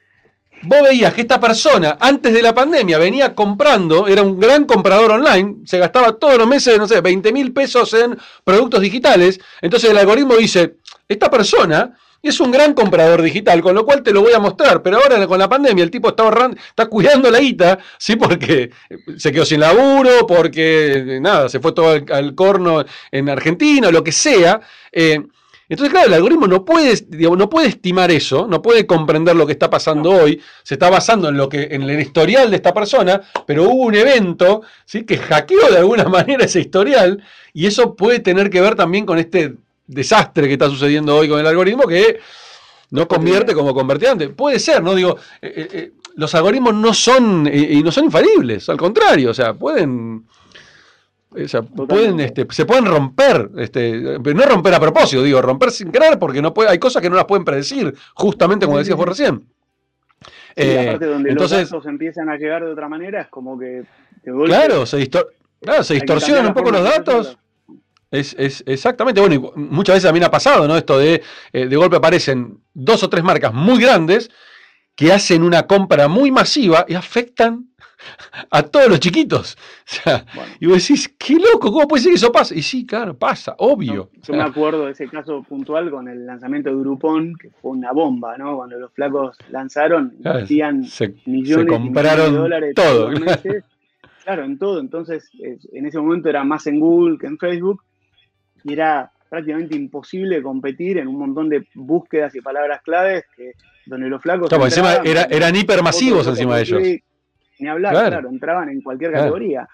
vos 0.63 0.83
veías 0.83 1.13
que 1.13 1.23
esta 1.23 1.41
persona 1.41 1.97
antes 2.01 2.33
de 2.33 2.43
la 2.43 2.55
pandemia 2.55 2.99
venía 2.99 3.35
comprando, 3.35 4.07
era 4.07 4.23
un 4.23 4.39
gran 4.39 4.65
comprador 4.65 5.11
online, 5.11 5.57
se 5.65 5.79
gastaba 5.79 6.19
todos 6.19 6.39
los 6.39 6.47
meses, 6.47 6.79
no 6.79 6.87
sé, 6.87 7.01
20 7.01 7.33
mil 7.33 7.53
pesos 7.53 7.93
en 7.95 8.17
productos 8.45 8.81
digitales, 8.81 9.41
entonces 9.61 9.91
el 9.91 9.99
algoritmo 9.99 10.37
dice, 10.37 10.77
esta 11.09 11.31
persona 11.31 11.97
es 12.29 12.41
un 12.41 12.51
gran 12.51 12.75
comprador 12.75 13.23
digital, 13.23 13.63
con 13.63 13.75
lo 13.75 13.85
cual 13.85 14.03
te 14.03 14.13
lo 14.13 14.21
voy 14.21 14.33
a 14.33 14.39
mostrar, 14.39 14.83
pero 14.83 14.99
ahora 14.99 15.27
con 15.27 15.39
la 15.39 15.49
pandemia 15.49 15.83
el 15.83 15.91
tipo 15.91 16.09
está 16.11 16.25
ahorrando, 16.25 16.57
está 16.69 16.87
cuidando 16.87 17.31
la 17.31 17.41
guita, 17.41 17.79
sí, 17.99 18.17
porque 18.17 18.71
se 19.17 19.33
quedó 19.33 19.45
sin 19.45 19.61
laburo, 19.61 20.27
porque 20.27 21.19
nada, 21.21 21.49
se 21.49 21.61
fue 21.61 21.73
todo 21.73 21.93
al, 21.93 22.35
corno 22.35 22.85
en 23.11 23.29
Argentina, 23.29 23.91
lo 23.91 24.05
que 24.05 24.13
sea. 24.13 24.61
Eh, 24.93 25.21
entonces, 25.71 25.93
claro, 25.93 26.09
el 26.09 26.15
algoritmo 26.15 26.49
no 26.49 26.65
puede, 26.65 26.95
no 27.11 27.49
puede 27.49 27.69
estimar 27.69 28.11
eso, 28.11 28.49
no 28.49 28.61
puede 28.61 28.87
comprender 28.87 29.37
lo 29.37 29.47
que 29.47 29.53
está 29.53 29.71
pasando 29.71 30.11
hoy, 30.11 30.43
se 30.65 30.75
está 30.75 30.91
basando 30.91 31.29
en 31.29 31.37
lo 31.37 31.49
que, 31.49 31.69
en 31.71 31.83
el 31.83 32.01
historial 32.01 32.51
de 32.51 32.57
esta 32.57 32.75
persona, 32.75 33.21
pero 33.47 33.65
hubo 33.65 33.85
un 33.85 33.95
evento 33.95 34.63
¿sí? 34.85 35.05
que 35.05 35.17
hackeó 35.17 35.71
de 35.71 35.79
alguna 35.79 36.05
manera 36.09 36.45
ese 36.45 36.59
historial, 36.59 37.23
y 37.53 37.67
eso 37.67 37.95
puede 37.95 38.19
tener 38.19 38.51
que 38.51 38.61
ver 38.61 38.75
también 38.75 39.07
con 39.07 39.19
este 39.19 39.55
desastre 39.91 40.47
que 40.47 40.55
está 40.55 40.69
sucediendo 40.69 41.17
hoy 41.17 41.29
con 41.29 41.41
el 41.41 41.47
algoritmo 41.47 41.87
que 41.87 42.21
no 42.91 43.07
convierte 43.07 43.55
como 43.55 43.75
convertiente. 43.75 44.29
Puede 44.31 44.59
ser, 44.59 44.83
¿no? 44.83 44.95
Digo, 44.95 45.17
eh, 45.41 45.53
eh, 45.57 45.69
eh, 45.73 45.93
los 46.17 46.35
algoritmos 46.35 46.75
no 46.75 46.93
son, 46.93 47.49
y 47.53 47.83
no 47.83 47.93
son 47.93 48.05
infalibles, 48.05 48.69
al 48.69 48.77
contrario, 48.77 49.31
o 49.31 49.35
sea, 49.35 49.55
pueden 49.55 50.25
pueden, 51.87 52.21
este, 52.21 52.47
se 52.51 52.65
pueden 52.67 52.87
romper, 52.87 53.51
este, 53.59 54.19
no 54.19 54.47
romper 54.47 54.75
a 54.75 54.81
propósito, 54.81 55.23
digo, 55.23 55.41
romper 55.41 55.71
sin 55.71 55.93
querer, 55.93 56.19
porque 56.19 56.43
no 56.43 56.53
puede, 56.53 56.71
hay 56.71 56.79
cosas 56.79 57.01
que 57.01 57.09
no 57.09 57.17
las 57.17 57.27
pueden 57.27 57.45
predecir, 57.45 57.95
justamente 58.15 58.67
como 58.67 58.79
decías 58.79 58.97
vos 58.97 59.07
recién. 59.07 59.45
Eh, 60.57 60.89
aparte 60.89 61.07
donde 61.07 61.31
entonces, 61.31 61.61
los 61.61 61.71
datos 61.71 61.87
empiezan 61.87 62.29
a 62.29 62.37
llegar 62.37 62.65
de 62.65 62.73
otra 62.73 62.89
manera, 62.89 63.23
es 63.23 63.29
como 63.29 63.59
que 63.59 63.85
Claro, 64.45 64.85
se, 64.85 65.09
se 65.83 65.95
distorsionan 65.95 66.49
un 66.49 66.55
poco 66.55 66.71
los 66.71 66.83
datos. 66.83 67.39
Es, 68.11 68.65
exactamente, 68.67 69.21
bueno, 69.21 69.53
muchas 69.55 69.95
veces 69.95 70.09
también 70.09 70.25
ha 70.25 70.31
pasado, 70.31 70.67
¿no? 70.67 70.77
Esto 70.77 70.99
de 70.99 71.23
eh, 71.53 71.67
de 71.67 71.77
golpe 71.77 71.97
aparecen 71.97 72.59
dos 72.75 73.03
o 73.05 73.09
tres 73.09 73.23
marcas 73.23 73.55
muy 73.55 73.81
grandes 73.81 74.31
que 74.97 75.13
hacen 75.13 75.45
una 75.45 75.67
compra 75.67 76.09
muy 76.09 76.33
masiva 76.33 76.85
y 76.89 76.95
afectan 76.95 77.71
a 78.51 78.63
todos 78.63 78.89
los 78.89 79.01
chiquitos. 79.01 79.57
Y 80.61 80.67
vos 80.67 80.77
decís, 80.77 81.15
qué 81.19 81.35
loco, 81.35 81.73
¿cómo 81.73 81.89
puede 81.89 82.03
ser 82.03 82.11
que 82.11 82.17
eso 82.17 82.33
pase? 82.33 82.59
Y 82.59 82.63
sí, 82.63 82.85
claro, 82.85 83.17
pasa, 83.17 83.55
obvio. 83.59 84.11
yo 84.23 84.35
me 84.35 84.43
acuerdo 84.43 84.87
de 84.87 84.93
ese 84.93 85.09
caso 85.09 85.43
puntual 85.43 85.91
con 85.91 86.09
el 86.09 86.27
lanzamiento 86.27 86.71
de 86.71 86.77
Groupon, 86.77 87.35
que 87.37 87.51
fue 87.63 87.71
una 87.73 87.93
bomba, 87.93 88.37
¿no? 88.37 88.57
Cuando 88.57 88.79
los 88.79 88.93
flacos 88.93 89.39
lanzaron, 89.51 90.17
hacían 90.25 90.85
millones, 91.25 91.67
compraron 91.67 92.33
de 92.33 92.39
dólares 92.39 92.75
todo. 92.75 93.11
Claro. 94.25 94.45
en 94.45 94.59
todo. 94.59 94.81
Entonces, 94.81 95.31
en 95.73 95.87
ese 95.87 95.99
momento 95.99 96.29
era 96.29 96.45
más 96.45 96.67
en 96.67 96.79
Google 96.79 97.17
que 97.19 97.27
en 97.27 97.39
Facebook. 97.39 97.83
Y 98.65 98.73
era 98.73 99.11
prácticamente 99.29 99.77
imposible 99.77 100.43
competir 100.43 100.99
en 100.99 101.09
un 101.09 101.19
montón 101.19 101.49
de 101.49 101.67
búsquedas 101.75 102.35
y 102.35 102.41
palabras 102.41 102.83
claves 102.83 103.25
que 103.37 103.53
donde 103.87 104.09
los 104.09 104.21
flacos. 104.21 104.53
encima 104.53 104.97
eran 105.05 105.57
hipermasivos 105.57 106.27
encima 106.27 106.57
de 106.57 106.63
ellos 106.63 106.83
ni 107.61 107.69
hablar, 107.69 107.93
claro, 107.93 108.29
entraban 108.29 108.71
en 108.71 108.81
cualquier 108.81 109.13
categoría. 109.13 109.69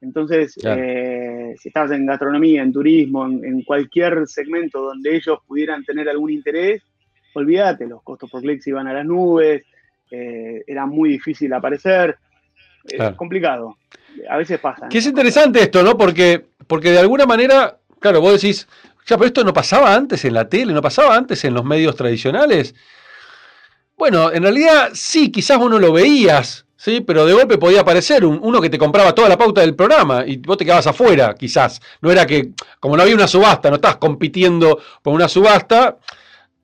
Entonces, 0.00 0.54
eh, 0.62 1.54
si 1.58 1.68
estabas 1.68 1.90
en 1.92 2.06
gastronomía, 2.06 2.62
en 2.62 2.72
turismo, 2.72 3.26
en, 3.26 3.62
cualquier 3.62 4.26
segmento 4.26 4.80
donde 4.80 5.16
ellos 5.16 5.38
pudieran 5.46 5.84
tener 5.84 6.08
algún 6.08 6.30
interés, 6.30 6.82
olvídate, 7.34 7.86
los 7.86 8.02
costos 8.02 8.30
por 8.30 8.42
clic 8.42 8.64
iban 8.66 8.86
a 8.86 8.92
las 8.92 9.06
nubes, 9.06 9.64
eh, 10.10 10.62
era 10.66 10.86
muy 10.86 11.10
difícil 11.10 11.52
aparecer, 11.52 12.16
es 12.84 13.10
complicado. 13.16 13.78
A 14.28 14.36
veces 14.36 14.60
pasa. 14.60 14.88
Que 14.88 14.98
es 14.98 15.06
interesante 15.06 15.60
esto, 15.60 15.82
¿no? 15.82 15.96
Porque, 15.96 16.44
porque 16.66 16.90
de 16.90 16.98
alguna 16.98 17.26
manera, 17.26 17.78
claro, 18.00 18.20
vos 18.20 18.40
decís, 18.40 18.66
ya, 19.06 19.16
pero 19.16 19.26
esto 19.26 19.44
no 19.44 19.52
pasaba 19.52 19.94
antes 19.94 20.24
en 20.24 20.34
la 20.34 20.48
tele, 20.48 20.72
no 20.72 20.82
pasaba 20.82 21.14
antes 21.14 21.44
en 21.44 21.54
los 21.54 21.64
medios 21.64 21.94
tradicionales. 21.94 22.74
Bueno, 23.96 24.32
en 24.32 24.42
realidad 24.42 24.90
sí, 24.92 25.30
quizás 25.30 25.58
uno 25.58 25.78
lo 25.78 25.92
veías, 25.92 26.66
¿sí? 26.76 27.00
Pero 27.00 27.24
de 27.24 27.32
golpe 27.32 27.56
podía 27.56 27.80
aparecer 27.80 28.24
uno 28.24 28.60
que 28.60 28.68
te 28.68 28.78
compraba 28.78 29.14
toda 29.14 29.28
la 29.28 29.38
pauta 29.38 29.60
del 29.60 29.74
programa 29.74 30.24
y 30.26 30.36
vos 30.38 30.58
te 30.58 30.64
quedabas 30.64 30.86
afuera, 30.88 31.34
quizás. 31.34 31.80
No 32.00 32.10
era 32.10 32.26
que, 32.26 32.50
como 32.80 32.96
no 32.96 33.02
había 33.02 33.14
una 33.14 33.28
subasta, 33.28 33.70
no 33.70 33.76
estabas 33.76 33.96
compitiendo 33.96 34.80
por 35.02 35.14
una 35.14 35.28
subasta, 35.28 35.96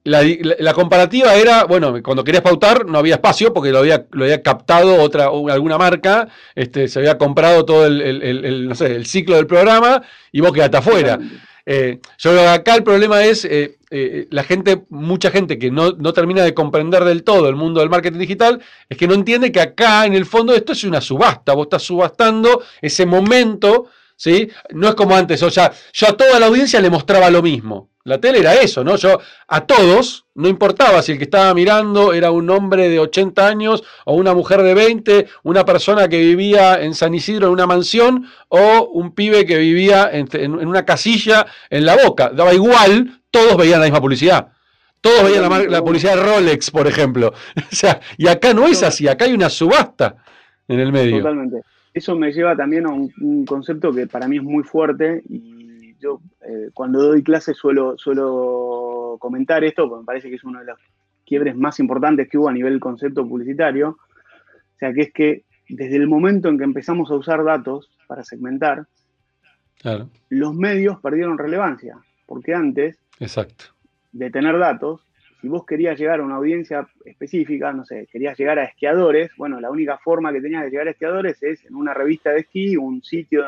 la, 0.05 0.75
comparativa 0.75 1.35
era, 1.35 1.65
bueno, 1.65 2.03
cuando 2.03 2.25
querías 2.25 2.43
pautar 2.43 2.87
no 2.87 2.99
había 2.99 3.15
espacio 3.15 3.53
porque 3.53 3.71
lo 3.71 3.79
había, 3.79 4.07
lo 4.11 4.25
había 4.25 4.43
captado 4.43 5.01
otra, 5.01 5.27
alguna 5.51 5.79
marca, 5.79 6.29
este, 6.55 6.89
se 6.89 6.99
había 6.99 7.19
comprado 7.19 7.65
todo 7.65 7.87
el, 7.87 8.01
el 8.01 9.07
ciclo 9.07 9.37
del 9.37 9.47
programa 9.47 10.03
y 10.33 10.41
vos 10.41 10.53
quedaste 10.53 10.77
afuera. 10.77 11.19
Eh, 11.65 12.01
yo 12.19 12.31
creo 12.31 12.43
que 12.43 12.49
acá 12.49 12.75
el 12.75 12.83
problema 12.83 13.25
es 13.25 13.45
eh, 13.45 13.79
eh, 13.91 14.27
la 14.31 14.43
gente, 14.43 14.85
mucha 14.89 15.31
gente 15.31 15.59
que 15.59 15.71
no, 15.71 15.93
termina 16.13 16.43
de 16.43 16.55
comprender 16.55 17.05
del 17.05 17.23
todo 17.23 17.49
el 17.49 17.57
mundo 17.57 17.81
del 17.81 17.91
marketing 17.91 18.19
digital, 18.19 18.61
es 18.89 18.97
que 18.97 19.07
no 19.07 19.15
entiende 19.15 19.53
que 19.53 19.61
acá 19.61 20.05
en 20.07 20.15
el 20.15 20.27
fondo 20.27 20.55
esto 20.55 20.73
es 20.73 20.83
una 20.85 21.01
subasta, 21.01 21.55
vos 21.55 21.67
estás 21.67 21.83
subastando 21.83 22.63
ese 22.81 23.07
momento, 23.07 23.87
¿sí? 24.17 24.49
No 24.71 24.89
es 24.89 24.95
como 24.95 25.15
antes, 25.15 25.43
o 25.43 25.51
sea, 25.51 25.73
yo 25.93 26.09
a 26.09 26.17
toda 26.17 26.41
la 26.41 26.47
audiencia 26.47 26.81
le 26.81 26.91
mostraba 26.91 27.31
lo 27.31 27.43
mismo. 27.43 27.92
La 28.05 28.19
tele 28.19 28.41
era 28.41 28.55
eso, 28.55 28.83
¿no? 28.83 28.97
Yo 28.97 29.21
a 29.47 29.65
todos, 29.65 30.27
no 30.35 30.49
importaba 30.49 31.03
si 31.03 31.13
el 31.13 31.19
que 31.19 31.25
estaba 31.25 31.55
mirando 31.55 32.13
era 32.13 32.33
un 32.33 32.51
hombre 32.51 32.89
de 32.89 32.99
80 32.99 33.47
años 33.47 33.85
o 34.05 34.17
una 34.17 34.35
mujer 34.35 34.63
de 34.63 34.75
20, 34.75 35.29
una 35.45 35.65
persona 35.65 36.09
que 36.09 36.19
vivía 36.19 36.83
en 36.83 36.95
San 36.95 37.15
Isidro 37.15 37.47
en 37.47 37.53
una 37.53 37.69
mansión 37.69 38.27
o 38.49 38.89
un 38.93 39.15
pibe 39.15 39.47
que 39.47 39.57
vivía 39.57 40.11
en, 40.13 40.53
una 40.53 40.85
casilla 40.85 41.47
en 41.71 41.87
la 41.87 41.97
boca. 41.97 42.31
Daba 42.31 42.53
igual, 42.53 43.21
todos 43.31 43.57
veían 43.57 43.79
la 43.79 43.87
misma 43.87 44.01
publicidad. 44.01 44.49
Todos 45.01 45.25
veían 45.25 45.71
la, 45.71 45.83
publicidad 45.83 46.17
de 46.17 46.23
Rolex, 46.23 46.73
por 46.73 46.89
ejemplo. 46.89 47.33
o 47.57 47.75
sea, 47.75 48.01
y 48.17 48.27
acá 48.27 48.53
no 48.53 48.67
es 48.67 48.83
así, 48.83 49.07
acá 49.07 49.27
hay 49.27 49.33
una 49.33 49.49
subasta 49.49 50.17
en 50.67 50.81
el 50.81 50.91
medio. 50.91 51.19
Totalmente. 51.19 51.63
Eso 51.95 52.17
me 52.17 52.33
lleva 52.33 52.57
también 52.57 52.87
a 52.87 52.91
un 52.91 53.45
concepto 53.47 53.93
que 53.93 54.09
para 54.09 54.27
mí 54.27 54.39
es 54.39 54.43
muy 54.43 54.65
fuerte 54.65 55.23
y 55.29 55.62
yo 56.03 56.21
eh, 56.41 56.71
cuando 56.75 57.03
doy 57.03 57.23
clases 57.23 57.57
suelo, 57.57 57.97
suelo 57.97 59.17
comentar 59.21 59.63
esto, 59.65 59.89
porque 59.89 60.01
me 60.01 60.07
parece 60.07 60.29
que 60.29 60.37
es 60.37 60.45
uno 60.45 60.61
de 60.61 60.67
los 60.67 60.79
quiebres 61.25 61.57
más 61.57 61.79
importantes 61.81 62.29
que 62.29 62.39
hubo 62.39 62.49
a 62.49 62.53
nivel 62.53 62.81
concepto 62.81 63.27
publicitario. 63.27 63.91
O 63.91 64.79
sea, 64.79 64.93
que 64.93 65.03
es 65.03 65.13
que 65.13 65.45
desde 65.69 65.97
el 65.97 66.09
momento 66.09 66.49
en 66.49 66.59
que 66.59 66.65
empezamos 66.65 67.11
a 67.11 67.15
usar 67.15 67.45
datos 67.45 67.91
para 68.07 68.25
segmentar, 68.25 68.87
los 70.29 70.55
medios 70.55 71.01
perdieron 71.01 71.39
relevancia, 71.39 71.97
porque 72.27 72.55
antes 72.55 72.99
Exacto. 73.19 73.67
de 74.13 74.31
tener 74.31 74.59
datos, 74.59 75.01
si 75.41 75.49
vos 75.49 75.67
querías 75.67 75.99
llegar 75.99 76.21
a 76.21 76.23
una 76.23 76.37
audiencia 76.37 76.87
específica, 77.05 77.73
no 77.73 77.85
sé, 77.85 78.07
querías 78.13 78.39
llegar 78.39 78.61
a 78.61 78.65
esquiadores, 78.65 79.33
bueno, 79.37 79.61
la 79.61 79.71
única 79.71 79.99
forma 79.99 80.33
que 80.33 80.41
tenías 80.41 80.63
de 80.63 80.71
llegar 80.71 80.87
a 80.87 80.93
esquiadores 80.93 81.43
es 81.43 81.65
en 81.65 81.75
una 81.75 81.95
revista 81.95 82.31
de 82.31 82.41
esquí, 82.41 82.77
un 82.77 83.03
sitio 83.03 83.43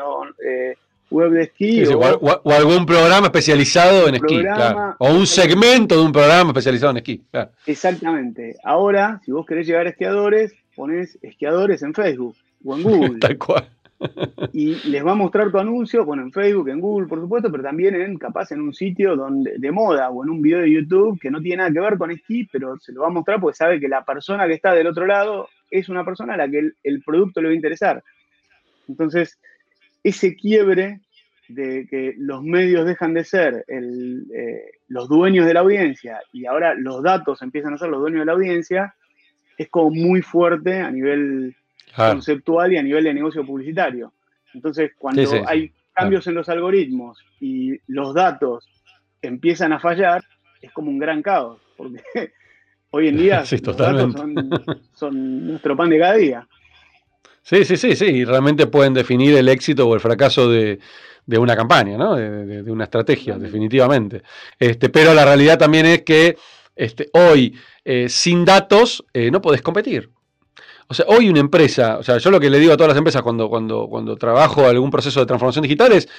eh, 0.45 0.75
web 1.09 1.31
de 1.31 1.43
esquí. 1.43 1.83
o, 1.85 2.51
algún 2.51 2.85
programa 2.85 3.27
especializado 3.27 4.07
en 4.07 4.15
esquí, 4.15 4.41
claro. 4.41 4.95
O 4.99 5.13
un 5.13 5.27
segmento 5.27 5.95
de 5.95 6.01
un 6.01 6.11
programa 6.11 6.51
especializado 6.51 6.91
en 6.91 6.97
esquí, 6.97 7.23
claro. 7.31 7.51
Exactamente. 7.65 8.55
Ahora, 8.63 9.21
si 9.23 9.31
vos 9.31 9.45
querés 9.45 9.67
llegar 9.67 9.85
a 9.85 9.89
esquiadores, 9.89 10.53
ponés 10.75 11.17
esquiadores 11.21 11.81
en 11.83 11.93
Facebook 11.93 12.35
o 12.63 12.75
en 12.75 12.83
Google. 12.83 13.19
Tal 13.19 13.37
cual 13.37 13.69
y 14.51 14.75
les 14.89 15.05
va 15.05 15.13
a 15.13 15.15
mostrar 15.15 15.51
tu 15.51 15.57
anuncio, 15.57 16.05
bueno, 16.05 16.23
en 16.23 16.31
Facebook, 16.31 16.69
en 16.69 16.79
Google, 16.79 17.07
por 17.07 17.19
supuesto, 17.19 17.49
pero 17.49 17.63
también 17.63 17.95
en, 17.95 18.17
capaz 18.17 18.51
en 18.51 18.61
un 18.61 18.73
sitio 18.73 19.15
donde, 19.15 19.57
de 19.57 19.71
moda 19.71 20.09
o 20.09 20.23
en 20.23 20.29
un 20.29 20.41
video 20.41 20.59
de 20.59 20.71
YouTube 20.71 21.19
que 21.19 21.31
no 21.31 21.41
tiene 21.41 21.57
nada 21.57 21.71
que 21.71 21.79
ver 21.79 21.97
con 21.97 22.11
esquí, 22.11 22.45
pero 22.51 22.77
se 22.79 22.91
lo 22.91 23.01
va 23.01 23.07
a 23.07 23.11
mostrar 23.11 23.39
porque 23.39 23.55
sabe 23.55 23.79
que 23.79 23.87
la 23.87 24.03
persona 24.03 24.47
que 24.47 24.53
está 24.53 24.73
del 24.73 24.87
otro 24.87 25.05
lado 25.05 25.47
es 25.71 25.89
una 25.89 26.03
persona 26.03 26.33
a 26.33 26.37
la 26.37 26.49
que 26.49 26.71
el, 26.83 27.03
producto 27.03 27.41
le 27.41 27.47
va 27.47 27.51
a 27.53 27.55
interesar. 27.55 28.03
Entonces, 28.87 29.39
ese 30.05 30.35
quiebre 30.35 31.01
de 31.47 31.87
que 31.89 32.13
los 32.17 32.43
medios 32.43 32.85
dejan 32.85 33.15
de 33.15 33.23
ser 33.23 33.65
eh, 33.67 34.71
los 34.87 35.09
dueños 35.09 35.47
de 35.47 35.53
la 35.55 35.61
audiencia 35.61 36.21
y 36.31 36.45
ahora 36.45 36.75
los 36.75 37.01
datos 37.01 37.41
empiezan 37.41 37.73
a 37.73 37.77
ser 37.77 37.89
los 37.89 38.01
dueños 38.01 38.19
de 38.19 38.25
la 38.25 38.33
audiencia, 38.33 38.95
es 39.57 39.67
como 39.69 39.89
muy 39.89 40.21
fuerte 40.21 40.79
a 40.79 40.91
nivel 40.91 41.55
conceptual 41.95 42.73
y 42.73 42.77
a 42.77 42.83
nivel 42.83 43.03
de 43.03 43.13
negocio 43.15 43.43
publicitario. 43.43 44.13
Entonces, 44.53 44.91
cuando 44.95 45.23
hay 45.47 45.71
cambios 45.91 46.27
en 46.27 46.35
los 46.35 46.49
algoritmos 46.49 47.17
y 47.39 47.79
los 47.87 48.13
datos 48.13 48.69
empiezan 49.23 49.73
a 49.73 49.79
fallar, 49.79 50.23
es 50.61 50.71
como 50.71 50.91
un 50.91 50.99
gran 50.99 51.23
caos, 51.23 51.59
porque 51.75 52.03
hoy 52.91 53.07
en 53.07 53.17
día 53.17 53.43
los 53.63 53.77
datos 53.77 54.13
son, 54.93 55.47
nuestro 55.47 55.75
pan 55.75 55.89
de 55.89 55.99
cada 55.99 56.13
día. 56.13 56.47
Sí, 57.47 57.63
sí, 57.63 57.77
sí, 57.77 57.95
sí, 57.95 58.05
y 58.05 58.25
realmente 58.25 58.65
pueden 58.65 58.95
definir 58.95 59.35
el 59.37 59.47
éxito 59.49 59.87
o 59.87 59.93
el 59.93 59.99
fracaso 59.99 60.49
de, 60.49 60.79
una 61.27 61.55
campaña, 61.55 61.95
¿no? 61.95 62.15
de, 62.15 62.71
una 62.71 62.85
estrategia, 62.85 63.37
definitivamente. 63.37 64.23
Este, 64.57 64.89
pero 64.89 65.13
la 65.13 65.25
realidad 65.25 65.59
también 65.59 65.85
es 65.85 66.01
que 66.01 66.37
este, 66.75 67.07
hoy, 67.13 67.55
eh, 67.83 68.09
sin 68.09 68.45
datos, 68.45 69.05
eh, 69.13 69.29
no 69.29 69.41
podés 69.41 69.61
competir. 69.61 70.09
O 70.87 70.95
sea, 70.95 71.05
hoy 71.07 71.29
una 71.29 71.39
empresa, 71.39 71.99
o 71.99 72.03
sea, 72.03 72.17
yo 72.17 72.31
lo 72.31 72.39
que 72.39 72.49
le 72.49 72.57
digo 72.57 72.73
a 72.73 72.77
todas 72.77 72.89
las 72.89 72.97
empresas 72.97 73.21
cuando, 73.21 73.47
cuando, 73.47 73.87
cuando 73.89 74.15
trabajo 74.15 74.67
algún 74.67 74.89
proceso 74.89 75.19
de 75.19 75.27
transformación 75.27 75.61
digital 75.61 75.91
es, 75.91 76.09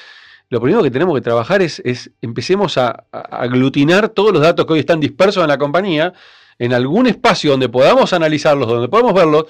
lo 0.48 0.60
primero 0.60 0.80
que 0.80 0.92
tenemos 0.92 1.16
que 1.16 1.22
trabajar 1.22 1.60
es, 1.60 1.82
es 1.84 2.12
empecemos 2.22 2.78
a, 2.78 3.04
aglutinar 3.10 4.10
todos 4.10 4.32
los 4.32 4.42
datos 4.42 4.64
que 4.64 4.74
hoy 4.74 4.78
están 4.78 5.00
dispersos 5.00 5.42
en 5.42 5.48
la 5.48 5.58
compañía 5.58 6.12
en 6.58 6.72
algún 6.72 7.08
espacio 7.08 7.50
donde 7.50 7.68
podamos 7.68 8.12
analizarlos, 8.12 8.68
donde 8.68 8.88
podamos 8.88 9.12
verlos, 9.12 9.46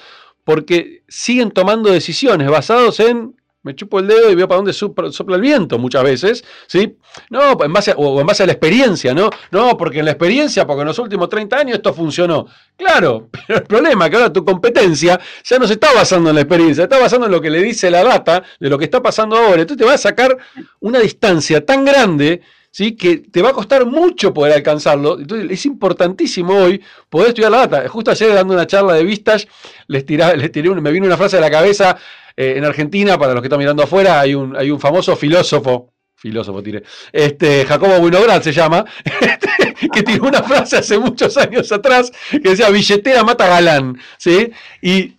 porque 0.47 1.03
siguen 1.09 1.51
tomando 1.51 1.91
decisiones 1.91 2.49
basados 2.49 3.01
en 3.01 3.35
me 3.65 3.75
chupo 3.75 3.99
el 3.99 4.07
dedo 4.07 4.31
y 4.31 4.37
veo 4.37 4.47
para 4.47 4.59
dónde 4.59 4.73
sopla 4.73 5.35
el 5.35 5.43
viento 5.43 5.77
muchas 5.77 6.05
veces, 6.05 6.45
¿sí? 6.69 6.97
No, 7.31 7.61
en 7.65 7.73
base 7.73 7.93
o 7.97 8.21
en 8.21 8.25
base 8.25 8.45
a 8.45 8.47
la 8.47 8.53
experiencia, 8.53 9.13
¿no? 9.13 9.29
No, 9.51 9.77
porque 9.77 9.99
en 9.99 10.05
la 10.05 10.13
experiencia, 10.13 10.65
porque 10.65 10.83
en 10.83 10.87
los 10.87 10.99
últimos 11.01 11.29
30 11.29 11.57
años 11.57 11.77
esto 11.79 11.93
funcionó. 11.93 12.47
Claro, 12.77 13.29
pero 13.47 13.59
el 13.59 13.65
problema 13.65 14.05
es 14.05 14.11
que 14.13 14.17
ahora 14.19 14.33
tu 14.33 14.45
competencia 14.45 15.19
ya 15.43 15.59
no 15.59 15.67
se 15.67 15.73
está 15.73 15.93
basando 15.93 16.31
en 16.31 16.37
la 16.37 16.43
experiencia, 16.43 16.85
está 16.85 17.01
basando 17.01 17.27
en 17.27 17.33
lo 17.33 17.41
que 17.41 17.51
le 17.51 17.61
dice 17.61 17.91
la 17.91 18.05
data 18.05 18.45
de 18.61 18.71
lo 18.71 18.79
que 18.79 18.85
está 18.85 19.03
pasando 19.03 19.37
ahora. 19.37 19.63
Entonces 19.63 19.79
te 19.79 19.85
va 19.85 19.95
a 19.95 19.99
sacar 19.99 20.39
una 20.79 21.01
distancia 21.01 21.67
tan 21.67 21.85
grande 21.85 22.43
¿sí? 22.77 22.95
que 22.95 23.17
te 23.17 23.41
va 23.41 23.51
a 23.51 23.53
costar 23.55 23.87
mucho 23.87 24.35
poder 24.35 24.53
alcanzarlo. 24.53 25.19
Entonces 25.19 25.51
es 25.51 25.65
importantísimo 25.65 26.55
hoy 26.55 26.83
poder 27.09 27.29
estudiar 27.29 27.51
la 27.51 27.67
data. 27.67 27.89
Justo 27.89 28.11
ayer 28.11 28.35
dando 28.35 28.53
una 28.53 28.67
charla 28.67 28.93
de 28.93 29.03
vistas, 29.03 29.49
les, 29.87 30.05
les 30.07 30.53
tiré 30.53 30.69
me 30.69 30.91
vino 30.91 31.07
una 31.07 31.17
frase 31.17 31.37
de 31.37 31.41
la 31.41 31.51
cabeza 31.51 31.97
eh, 32.37 32.55
en 32.59 32.67
Argentina, 32.67 33.19
para 33.19 33.33
los 33.33 33.41
que 33.41 33.47
están 33.47 33.61
mirando 33.61 33.83
afuera, 33.83 34.21
hay 34.21 34.35
un, 34.35 34.55
hay 34.55 34.71
un 34.71 34.79
famoso 34.79 35.17
filósofo, 35.17 35.95
filósofo 36.17 36.63
tiré, 36.63 36.83
este, 37.13 37.65
Jacobo 37.65 37.97
Winograd 37.97 38.43
se 38.43 38.53
llama, 38.53 38.85
este, 39.05 39.89
que 39.91 40.03
tiró 40.03 40.29
una 40.29 40.43
frase 40.43 40.77
hace 40.77 40.99
muchos 40.99 41.35
años 41.39 41.73
atrás 41.73 42.13
que 42.31 42.51
decía, 42.51 42.69
billetera 42.69 43.25
mata 43.25 43.47
galán, 43.47 43.99
¿sí? 44.19 44.51
Y 44.83 45.15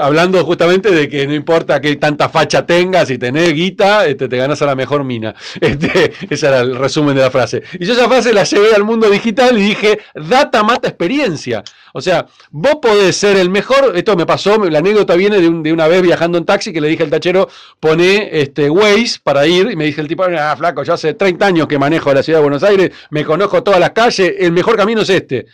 hablando 0.00 0.44
justamente 0.44 0.90
de 0.90 1.08
que 1.08 1.26
no 1.26 1.34
importa 1.34 1.80
qué 1.80 1.96
tanta 1.96 2.28
facha 2.28 2.66
tengas, 2.66 3.08
si 3.08 3.18
tenés 3.18 3.52
guita, 3.52 4.06
este, 4.06 4.28
te 4.28 4.36
ganas 4.36 4.60
a 4.62 4.66
la 4.66 4.74
mejor 4.74 5.04
mina. 5.04 5.34
Este, 5.60 6.12
ese 6.28 6.46
era 6.48 6.60
el 6.60 6.74
resumen 6.74 7.14
de 7.14 7.22
la 7.22 7.30
frase. 7.30 7.62
Y 7.78 7.84
yo 7.84 7.92
esa 7.92 8.08
frase 8.08 8.32
la 8.32 8.44
llevé 8.44 8.74
al 8.74 8.82
mundo 8.82 9.08
digital 9.08 9.56
y 9.56 9.62
dije, 9.62 10.00
data 10.14 10.62
mata 10.62 10.88
experiencia. 10.88 11.62
O 11.92 12.00
sea, 12.00 12.26
vos 12.50 12.76
podés 12.80 13.16
ser 13.16 13.36
el 13.36 13.50
mejor, 13.50 13.92
esto 13.96 14.16
me 14.16 14.26
pasó, 14.26 14.56
la 14.58 14.78
anécdota 14.78 15.14
viene 15.14 15.40
de, 15.40 15.72
una 15.72 15.88
vez 15.88 16.02
viajando 16.02 16.38
en 16.38 16.44
taxi 16.44 16.72
que 16.72 16.80
le 16.80 16.88
dije 16.88 17.02
al 17.02 17.10
tachero, 17.10 17.48
pone 17.78 18.40
este, 18.40 18.70
Waze 18.70 19.18
para 19.22 19.46
ir, 19.46 19.70
y 19.70 19.76
me 19.76 19.84
dije 19.84 20.00
el 20.00 20.08
tipo, 20.08 20.24
ah, 20.24 20.54
flaco, 20.56 20.82
yo 20.82 20.94
hace 20.94 21.14
30 21.14 21.46
años 21.46 21.66
que 21.66 21.78
manejo 21.78 22.12
la 22.12 22.22
ciudad 22.22 22.38
de 22.38 22.42
Buenos 22.42 22.62
Aires, 22.62 22.90
me 23.10 23.24
conozco 23.24 23.62
todas 23.62 23.80
las 23.80 23.90
calles, 23.90 24.34
el 24.38 24.52
mejor 24.52 24.76
camino 24.76 25.02
es 25.02 25.10
este. 25.10 25.46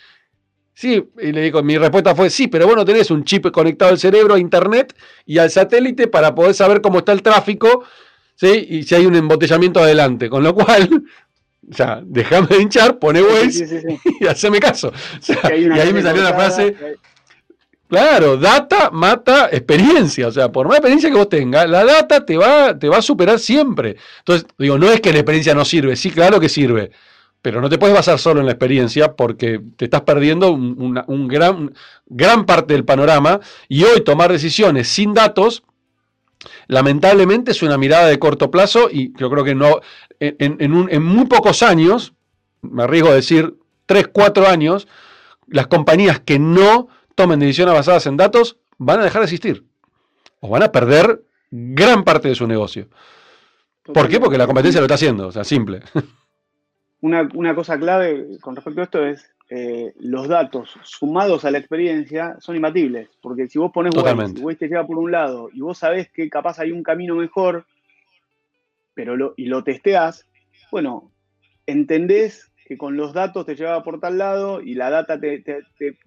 Sí, 0.78 1.02
y 1.18 1.32
le 1.32 1.40
digo, 1.40 1.62
mi 1.62 1.78
respuesta 1.78 2.14
fue 2.14 2.28
sí, 2.28 2.48
pero 2.48 2.66
bueno, 2.66 2.84
tenés 2.84 3.10
un 3.10 3.24
chip 3.24 3.50
conectado 3.50 3.92
al 3.92 3.98
cerebro, 3.98 4.34
a 4.34 4.38
internet 4.38 4.94
y 5.24 5.38
al 5.38 5.50
satélite 5.50 6.06
para 6.06 6.34
poder 6.34 6.52
saber 6.52 6.82
cómo 6.82 6.98
está 6.98 7.12
el 7.12 7.22
tráfico, 7.22 7.84
¿sí? 8.34 8.66
Y 8.68 8.82
si 8.82 8.94
hay 8.94 9.06
un 9.06 9.16
embotellamiento 9.16 9.80
adelante. 9.80 10.28
Con 10.28 10.44
lo 10.44 10.54
cual, 10.54 11.02
o 11.70 11.74
sea, 11.74 12.02
déjame 12.04 12.48
de 12.48 12.60
hinchar, 12.60 12.98
pone 12.98 13.22
Waze 13.22 13.88
y 14.20 14.26
haceme 14.26 14.60
caso. 14.60 14.92
y 15.26 15.78
ahí 15.78 15.94
me 15.94 16.02
salió 16.02 16.22
la 16.22 16.34
frase. 16.34 16.76
Claro, 17.88 18.36
data 18.36 18.90
mata 18.90 19.48
experiencia. 19.50 20.28
O 20.28 20.30
sea, 20.30 20.52
por 20.52 20.68
más 20.68 20.76
experiencia 20.76 21.08
que 21.08 21.16
vos 21.16 21.30
tengas, 21.30 21.70
la 21.70 21.86
data 21.86 22.26
te 22.26 22.36
va, 22.36 22.78
te 22.78 22.90
va 22.90 22.98
a 22.98 23.02
superar 23.02 23.38
siempre. 23.38 23.96
Entonces, 24.18 24.46
digo, 24.58 24.76
no 24.76 24.92
es 24.92 25.00
que 25.00 25.10
la 25.10 25.20
experiencia 25.20 25.54
no 25.54 25.64
sirve, 25.64 25.96
sí, 25.96 26.10
claro 26.10 26.38
que 26.38 26.50
sirve. 26.50 26.90
Pero 27.47 27.61
no 27.61 27.68
te 27.68 27.78
puedes 27.78 27.94
basar 27.94 28.18
solo 28.18 28.40
en 28.40 28.47
la 28.47 28.51
experiencia 28.55 29.14
porque 29.14 29.61
te 29.76 29.84
estás 29.84 30.01
perdiendo 30.01 30.51
un, 30.51 31.28
gran, 31.28 31.72
gran 32.07 32.44
parte 32.44 32.74
del 32.74 32.84
panorama 32.84 33.38
y 33.68 33.84
hoy 33.84 34.01
tomar 34.01 34.32
decisiones 34.32 34.88
sin 34.88 35.14
datos 35.14 35.62
lamentablemente 36.66 37.53
es 37.53 37.62
una 37.62 37.78
mirada 37.78 38.09
de 38.09 38.18
corto 38.18 38.51
plazo 38.51 38.88
y 38.90 39.16
yo 39.16 39.30
creo 39.30 39.44
que 39.44 39.55
no 39.55 39.78
en, 40.18 40.57
en, 40.59 41.03
muy 41.05 41.26
pocos 41.26 41.62
años, 41.62 42.14
me 42.62 42.82
arriesgo 42.82 43.11
a 43.11 43.14
decir 43.14 43.55
3, 43.86 44.09
4 44.12 44.49
años, 44.49 44.88
las 45.47 45.68
compañías 45.68 46.18
que 46.18 46.40
no 46.40 46.88
tomen 47.14 47.38
decisiones 47.38 47.74
basadas 47.74 48.07
en 48.07 48.16
datos 48.16 48.57
van 48.76 48.99
a 48.99 49.05
dejar 49.05 49.20
de 49.20 49.26
existir 49.26 49.64
o 50.40 50.49
van 50.49 50.64
a 50.64 50.72
perder 50.72 51.22
gran 51.53 52.03
parte 52.03 52.26
de 52.26 52.34
su 52.34 52.49
negocio. 52.49 52.88
¿Por 53.84 54.09
qué? 54.09 54.18
Porque 54.18 54.36
la 54.36 54.49
competencia 54.49 54.80
lo 54.80 54.86
está 54.86 54.97
haciendo, 54.97 55.28
o 55.28 55.30
sea, 55.30 55.44
simple. 55.44 55.82
una, 57.01 57.55
cosa 57.55 57.78
clave 57.78 58.38
con 58.40 58.57
respecto 58.57 58.80
a 58.80 58.84
esto 58.84 59.07
es 59.07 59.30
eh, 59.49 59.92
los 60.01 60.26
datos 60.28 60.76
sumados 60.82 61.44
a 61.44 61.51
la 61.51 61.59
experiencia 61.59 62.36
son 62.40 62.57
imbatibles. 62.57 63.09
Porque 63.20 63.49
si 63.49 63.59
vos 63.59 63.70
pones 63.72 63.94
Waze, 63.94 64.40
y 64.40 64.42
Waze 64.42 64.59
te 64.59 64.68
lleva 64.68 64.86
por 64.86 64.99
un 64.99 65.12
lado 65.12 65.51
y 65.53 65.61
vos 65.61 65.78
sabés 65.78 66.11
que 66.11 66.28
capaz 66.28 66.59
hay 66.59 66.72
un 66.72 66.82
camino 66.82 67.14
mejor, 67.14 67.66
pero 68.94 69.16
lo, 69.16 69.34
y 69.36 69.47
lo 69.47 69.62
testeás, 69.62 70.26
bueno, 70.70 71.12
entendés 71.66 72.51
que 72.66 72.76
con 72.76 72.97
los 72.97 73.12
datos 73.12 73.47
te 73.47 73.55
lleva 73.55 73.84
por 73.84 74.01
tal 74.01 74.18
lado 74.18 74.61
y 74.61 74.74
la 74.74 74.90
data 74.90 75.20
te, 75.20 75.44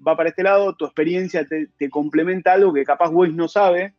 va 0.06 0.18
para 0.18 0.30
este 0.30 0.44
lado, 0.44 0.76
tu 0.76 0.84
experiencia 0.86 1.46
te, 1.46 1.90
complementa 1.90 2.52
algo 2.52 2.74
que 2.74 2.84
capaz 2.84 3.10
Waze 3.12 3.32
no 3.32 3.48
sabe, 3.48 3.94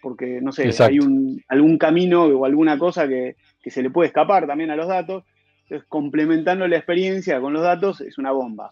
porque 0.00 0.40
no 0.40 0.50
sé, 0.50 0.70
hay 0.82 0.98
un, 0.98 1.40
algún 1.46 1.78
camino 1.78 2.24
o 2.24 2.44
alguna 2.44 2.76
cosa 2.76 3.06
que, 3.06 3.36
que 3.62 3.70
se 3.70 3.82
le 3.82 3.90
puede 3.90 4.08
escapar 4.08 4.48
también 4.48 4.72
a 4.72 4.76
los 4.76 4.88
datos 4.88 5.22
complementando 5.88 6.66
la 6.68 6.76
experiencia 6.76 7.40
con 7.40 7.52
los 7.52 7.62
datos 7.62 8.00
es 8.00 8.18
una 8.18 8.32
bomba. 8.32 8.70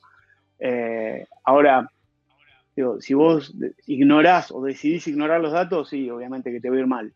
Eh, 0.58 1.26
ahora, 1.44 1.88
si 3.00 3.14
vos 3.14 3.54
ignorás 3.86 4.50
o 4.50 4.62
decidís 4.62 5.06
ignorar 5.08 5.40
los 5.40 5.52
datos, 5.52 5.88
sí, 5.88 6.10
obviamente 6.10 6.52
que 6.52 6.60
te 6.60 6.70
va 6.70 6.76
a 6.76 6.80
ir 6.80 6.86
mal. 6.86 7.12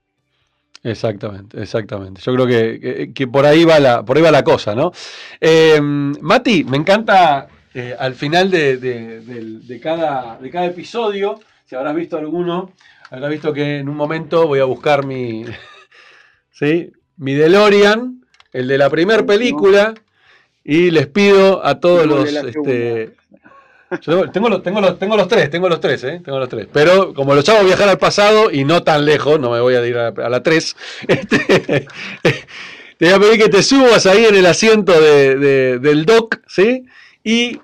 Exactamente, 0.82 1.62
exactamente. 1.62 2.20
Yo 2.20 2.34
creo 2.34 2.46
que, 2.46 3.26
por, 3.26 3.46
ahí 3.46 3.64
va 3.64 3.78
la, 3.78 4.04
por 4.04 4.16
ahí 4.16 4.22
va 4.22 4.30
la 4.30 4.44
cosa, 4.44 4.74
¿no? 4.74 4.92
Eh, 5.40 5.80
Mati, 5.80 6.64
me 6.64 6.76
encanta 6.76 7.48
eh, 7.72 7.94
al 7.98 8.14
final 8.14 8.50
de, 8.50 9.80
cada, 9.82 10.38
de 10.38 10.50
cada 10.50 10.66
episodio, 10.66 11.40
si 11.64 11.74
habrás 11.74 11.96
visto 11.96 12.18
alguno, 12.18 12.72
habrás 13.10 13.30
visto 13.30 13.52
que 13.52 13.78
en 13.78 13.88
un 13.88 13.96
momento 13.96 14.46
voy 14.46 14.60
a 14.60 14.64
buscar 14.64 15.06
mi, 15.06 15.44
¿sí? 16.52 16.92
mi 17.16 17.32
DeLorean 17.32 18.23
el 18.55 18.68
de 18.68 18.78
la 18.78 18.88
primera 18.88 19.26
película, 19.26 19.94
Y 20.64 20.90
les 20.90 21.07
pido 21.09 21.64
a 21.66 21.78
todos 21.78 22.07
los. 22.07 22.32
Este, 22.32 23.12
tengo, 24.32 24.48
los, 24.48 24.62
tengo, 24.62 24.80
los, 24.80 24.98
tengo 24.98 25.16
los 25.16 25.28
tres, 25.28 25.50
tengo 25.50 25.68
los 25.68 25.80
tres, 25.80 26.02
¿eh? 26.05 26.22
Tengo 26.24 26.38
los 26.38 26.48
tres. 26.48 26.68
Pero 26.72 27.12
como 27.12 27.34
los 27.34 27.44
chavos 27.44 27.66
viajar 27.66 27.88
al 27.90 27.98
pasado 27.98 28.50
y 28.50 28.64
no 28.64 28.82
tan 28.82 29.05
lejos, 29.05 29.38
no 29.38 29.50
me 29.50 29.61
voy 29.61 29.74
a 29.74 29.86
ir 29.86 29.98
a, 29.98 30.11
la 30.11 30.42
tres, 30.42 30.74
este, 31.09 31.36
te 32.96 33.05
voy 33.05 33.11
a 33.11 33.18
pedir 33.18 33.42
que 33.42 33.48
te 33.50 33.62
subas 33.62 34.07
ahí 34.07 34.24
en 34.24 34.36
el 34.36 34.46
asiento 34.46 34.98
del 34.98 36.07
doc, 36.07 36.38
¿sí? 36.46 36.86
Y 37.22 37.61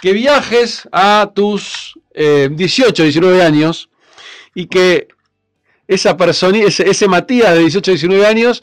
que 0.00 0.12
viajes 0.12 0.88
a 0.92 1.30
tus 1.34 1.98
18, 2.14 3.02
eh, 3.02 3.06
19 3.06 3.42
años 3.42 3.90
y 4.54 4.66
que 4.66 5.08
esa 5.86 6.16
persona, 6.16 6.58
ese, 6.58 6.88
ese 6.88 7.06
Matías 7.06 7.52
de 7.52 7.60
18, 7.60 7.90
19 7.90 8.26
años 8.26 8.62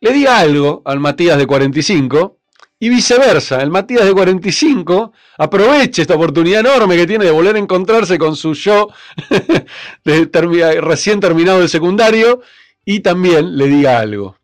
le 0.00 0.12
diga 0.12 0.38
algo 0.38 0.82
al 0.84 1.00
Matías 1.00 1.38
de 1.38 1.46
45 1.46 2.38
y 2.78 2.90
viceversa, 2.90 3.62
el 3.62 3.70
Matías 3.70 4.04
de 4.04 4.12
45 4.12 5.12
aproveche 5.38 6.02
esta 6.02 6.14
oportunidad 6.14 6.60
enorme 6.60 6.96
que 6.96 7.06
tiene 7.06 7.24
de 7.24 7.30
volver 7.30 7.56
a 7.56 7.58
encontrarse 7.58 8.18
con 8.18 8.36
su 8.36 8.52
yo 8.54 8.88
recién 10.04 11.20
terminado 11.20 11.62
el 11.62 11.68
secundario 11.68 12.42
y 12.84 13.00
también 13.00 13.56
le 13.56 13.66
diga 13.66 13.98
algo. 13.98 14.36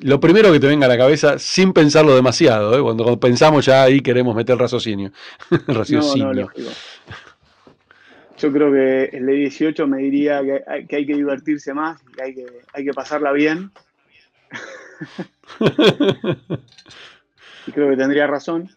Lo 0.00 0.20
primero 0.20 0.52
que 0.52 0.60
te 0.60 0.66
venga 0.66 0.86
a 0.86 0.88
la 0.90 0.98
cabeza 0.98 1.38
sin 1.38 1.72
pensarlo 1.72 2.14
demasiado, 2.14 2.78
¿eh? 2.78 2.82
cuando, 2.82 3.18
pensamos 3.18 3.64
ya 3.64 3.84
ahí 3.84 4.00
queremos 4.00 4.34
meter 4.34 4.54
el 4.54 4.58
raciocinio. 4.58 5.12
raciocinio. 5.68 6.50
Yo 8.36 8.52
creo 8.52 8.70
que 8.70 9.04
el 9.16 9.24
de 9.24 9.32
18 9.32 9.86
me 9.86 9.98
diría 9.98 10.42
que 10.42 10.96
hay 10.96 11.06
que, 11.06 11.14
divertirse 11.14 11.72
más, 11.72 12.02
hay 12.22 12.34
que, 12.34 12.46
hay 12.74 12.84
que 12.84 12.92
pasarla 12.92 13.32
bien. 13.32 13.70
Y 17.66 17.72
creo 17.72 17.90
que 17.90 17.96
tendría 17.96 18.26
razón. 18.26 18.70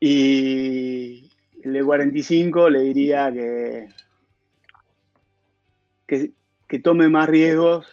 Y 0.00 1.30
el 1.62 1.72
de 1.72 1.84
45 1.84 2.70
le 2.70 2.80
diría 2.80 3.32
que, 3.32 3.88
que, 6.06 6.78
tome 6.80 7.08
más 7.08 7.28
riesgos 7.28 7.86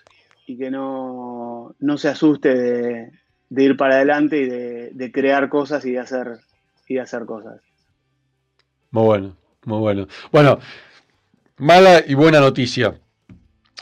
y 0.47 0.57
que 0.57 0.71
no, 0.71 1.75
se 1.97 2.09
asuste 2.09 3.11
de, 3.49 3.63
ir 3.63 3.77
para 3.77 3.95
adelante 3.95 4.37
y 4.41 4.49
de, 4.93 5.11
crear 5.11 5.49
cosas 5.49 5.85
y 5.85 5.91
de 5.91 5.99
hacer, 5.99 6.39
y 6.87 6.95
de 6.95 7.01
hacer 7.01 7.25
cosas. 7.25 7.61
Muy 8.91 9.03
bueno, 9.03 9.37
muy 9.65 9.79
bueno. 9.79 10.07
Bueno, 10.31 10.59
mala 11.57 12.03
y 12.07 12.15
buena 12.15 12.39
noticia. 12.39 12.99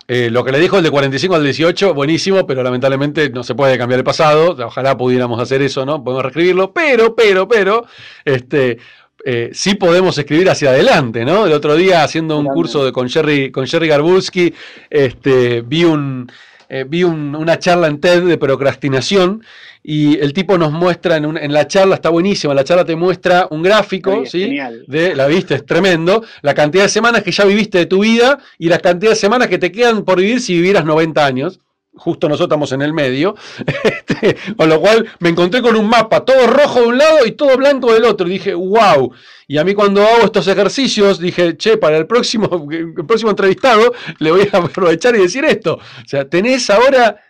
Eh, 0.07 0.29
lo 0.29 0.43
que 0.43 0.51
le 0.51 0.59
dijo 0.59 0.77
el 0.77 0.83
de 0.83 0.91
45 0.91 1.35
al 1.35 1.43
18, 1.43 1.93
buenísimo, 1.93 2.45
pero 2.45 2.63
lamentablemente 2.63 3.29
no 3.29 3.43
se 3.43 3.55
puede 3.55 3.77
cambiar 3.77 3.99
el 3.99 4.03
pasado. 4.03 4.55
Ojalá 4.65 4.97
pudiéramos 4.97 5.39
hacer 5.41 5.61
eso, 5.61 5.85
¿no? 5.85 6.03
Podemos 6.03 6.23
reescribirlo, 6.23 6.71
pero, 6.71 7.15
pero, 7.15 7.47
pero, 7.47 7.85
este, 8.23 8.77
eh, 9.25 9.49
sí 9.53 9.75
podemos 9.75 10.17
escribir 10.17 10.49
hacia 10.49 10.69
adelante, 10.69 11.25
¿no? 11.25 11.45
El 11.45 11.53
otro 11.53 11.75
día 11.75 12.03
haciendo 12.03 12.37
un 12.37 12.45
curso 12.45 12.85
de, 12.85 12.91
con 12.91 13.09
Jerry, 13.09 13.51
con 13.51 13.67
Jerry 13.67 13.87
Garbulski, 13.87 14.53
este, 14.89 15.61
vi 15.61 15.83
un, 15.83 16.31
eh, 16.69 16.85
vi 16.87 17.03
una 17.03 17.59
charla 17.59 17.87
en 17.87 17.99
TED 17.99 18.23
de 18.23 18.37
procrastinación 18.37 19.43
y 19.83 20.19
el 20.19 20.33
tipo 20.33 20.57
nos 20.57 20.71
muestra 20.71 21.15
en, 21.17 21.53
la 21.53 21.67
charla, 21.67 21.95
está 21.95 22.09
buenísimo, 22.09 22.53
la 22.53 22.63
charla 22.63 22.83
te 22.83 22.95
muestra 22.95 23.47
un 23.51 23.63
gráfico, 23.63 24.25
¿sí? 24.25 24.57
De, 24.87 25.15
la 25.15 25.27
viste, 25.27 25.55
es 25.55 25.65
tremendo, 25.65 26.23
la 26.41 26.53
cantidad 26.53 26.83
de 26.83 26.89
semanas 26.89 27.23
que 27.23 27.31
ya 27.31 27.45
viviste 27.45 27.77
de 27.77 27.85
tu 27.85 28.01
vida 28.01 28.37
y 28.57 28.67
la 28.67 28.79
cantidad 28.79 29.11
de 29.11 29.15
semanas 29.15 29.47
que 29.47 29.57
te 29.57 29.71
quedan 29.71 30.03
por 30.03 30.19
vivir 30.19 30.41
si 30.41 30.55
vivieras 30.55 30.83
90 30.83 31.25
años 31.25 31.59
justo 31.97 32.29
nosotros 32.29 32.47
estamos 32.47 32.71
en 32.71 32.81
el 32.81 32.93
medio, 32.93 33.35
este, 33.83 34.37
con 34.55 34.69
lo 34.69 34.79
cual 34.79 35.07
me 35.19 35.29
encontré 35.29 35.61
con 35.61 35.75
un 35.75 35.87
mapa 35.89 36.23
todo 36.23 36.47
rojo 36.47 36.81
de 36.81 36.87
un 36.87 36.97
lado 36.97 37.25
y 37.25 37.31
todo 37.31 37.57
blanco 37.57 37.93
del 37.93 38.05
otro, 38.05 38.27
y 38.27 38.31
dije, 38.31 38.53
wow, 38.53 39.11
y 39.47 39.57
a 39.57 39.63
mí 39.63 39.73
cuando 39.73 40.01
hago 40.03 40.25
estos 40.25 40.47
ejercicios, 40.47 41.19
dije, 41.19 41.57
che, 41.57 41.77
para 41.77 41.97
el 41.97 42.07
próximo, 42.07 42.67
el 42.71 43.05
próximo 43.05 43.31
entrevistado 43.31 43.93
le 44.19 44.31
voy 44.31 44.47
a 44.51 44.57
aprovechar 44.57 45.15
y 45.15 45.19
decir 45.19 45.45
esto, 45.45 45.75
o 45.75 46.07
sea, 46.07 46.27
tenés 46.27 46.69
ahora 46.69 47.21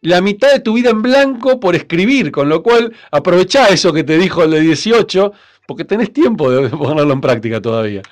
la 0.00 0.20
mitad 0.20 0.52
de 0.52 0.60
tu 0.60 0.74
vida 0.74 0.90
en 0.90 1.02
blanco 1.02 1.58
por 1.58 1.74
escribir, 1.74 2.30
con 2.30 2.48
lo 2.48 2.62
cual 2.62 2.94
aprovechá 3.10 3.68
eso 3.68 3.92
que 3.92 4.04
te 4.04 4.16
dijo 4.16 4.44
el 4.44 4.52
de 4.52 4.60
18, 4.60 5.32
porque 5.66 5.84
tenés 5.84 6.12
tiempo 6.12 6.50
de 6.50 6.68
ponerlo 6.70 7.12
en 7.12 7.20
práctica 7.20 7.60
todavía. 7.60 8.02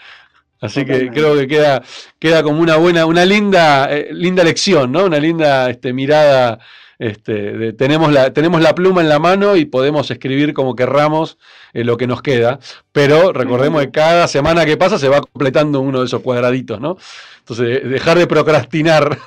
Así 0.66 0.84
que 0.84 1.10
creo 1.10 1.36
que 1.36 1.46
queda, 1.46 1.82
queda 2.18 2.42
como 2.42 2.60
una 2.60 2.76
buena, 2.76 3.06
una 3.06 3.24
linda, 3.24 3.88
eh, 3.90 4.08
linda 4.12 4.44
lección, 4.44 4.92
¿no? 4.92 5.04
Una 5.04 5.18
linda 5.18 5.70
este, 5.70 5.92
mirada. 5.92 6.58
Este, 6.98 7.74
tenemos, 7.74 8.10
la, 8.10 8.32
tenemos 8.32 8.62
la 8.62 8.74
pluma 8.74 9.02
en 9.02 9.10
la 9.10 9.18
mano 9.18 9.54
y 9.56 9.66
podemos 9.66 10.10
escribir 10.10 10.54
como 10.54 10.74
querramos 10.74 11.36
eh, 11.74 11.84
lo 11.84 11.98
que 11.98 12.06
nos 12.06 12.22
queda, 12.22 12.58
pero 12.90 13.34
recordemos 13.34 13.82
que 13.82 13.90
cada 13.90 14.26
semana 14.28 14.64
que 14.64 14.78
pasa 14.78 14.98
se 14.98 15.10
va 15.10 15.20
completando 15.20 15.80
uno 15.80 16.00
de 16.00 16.06
esos 16.06 16.22
cuadraditos, 16.22 16.80
¿no? 16.80 16.96
Entonces, 17.40 17.88
dejar 17.88 18.18
de 18.18 18.26
procrastinar 18.26 19.18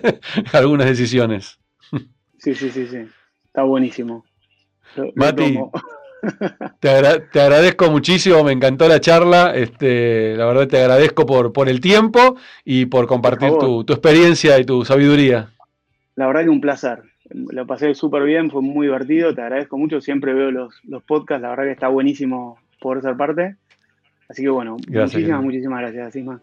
algunas 0.52 0.86
decisiones. 0.86 1.58
Sí, 2.38 2.54
sí, 2.54 2.70
sí, 2.70 2.86
sí. 2.86 3.06
Está 3.46 3.62
buenísimo. 3.62 4.24
Mati, 5.14 5.58
te, 6.80 6.90
agradezco 7.40 7.90
muchísimo, 7.90 8.42
me 8.44 8.52
encantó 8.52 8.88
la 8.88 9.00
charla. 9.00 9.54
Este, 9.54 10.36
la 10.36 10.46
verdad 10.46 10.68
te 10.68 10.78
agradezco 10.80 11.26
por, 11.26 11.52
por 11.52 11.68
el 11.68 11.80
tiempo 11.80 12.36
y 12.64 12.86
por 12.86 13.06
compartir 13.06 13.50
tu, 13.58 13.80
experiencia 13.80 14.58
y 14.58 14.64
tu 14.64 14.84
sabiduría. 14.84 15.50
La 16.16 16.26
verdad 16.26 16.42
que 16.42 16.50
un 16.50 16.60
placer. 16.60 17.02
Lo 17.30 17.66
pasé 17.66 17.94
súper 17.94 18.22
bien, 18.24 18.50
fue 18.50 18.60
muy 18.60 18.86
divertido, 18.86 19.34
te 19.34 19.40
agradezco 19.40 19.78
mucho. 19.78 20.00
Siempre 20.00 20.34
veo 20.34 20.50
los, 20.50 20.74
los 20.84 21.02
podcasts, 21.02 21.42
la 21.42 21.50
verdad 21.50 21.64
que 21.64 21.72
está 21.72 21.88
buenísimo 21.88 22.58
poder 22.80 23.02
ser 23.02 23.16
parte. 23.16 23.56
Así 24.28 24.42
que 24.42 24.50
bueno, 24.50 24.76
muchísimas, 24.88 25.42
muchísimas 25.42 25.80
gracias, 25.80 26.16
Isma. 26.16 26.40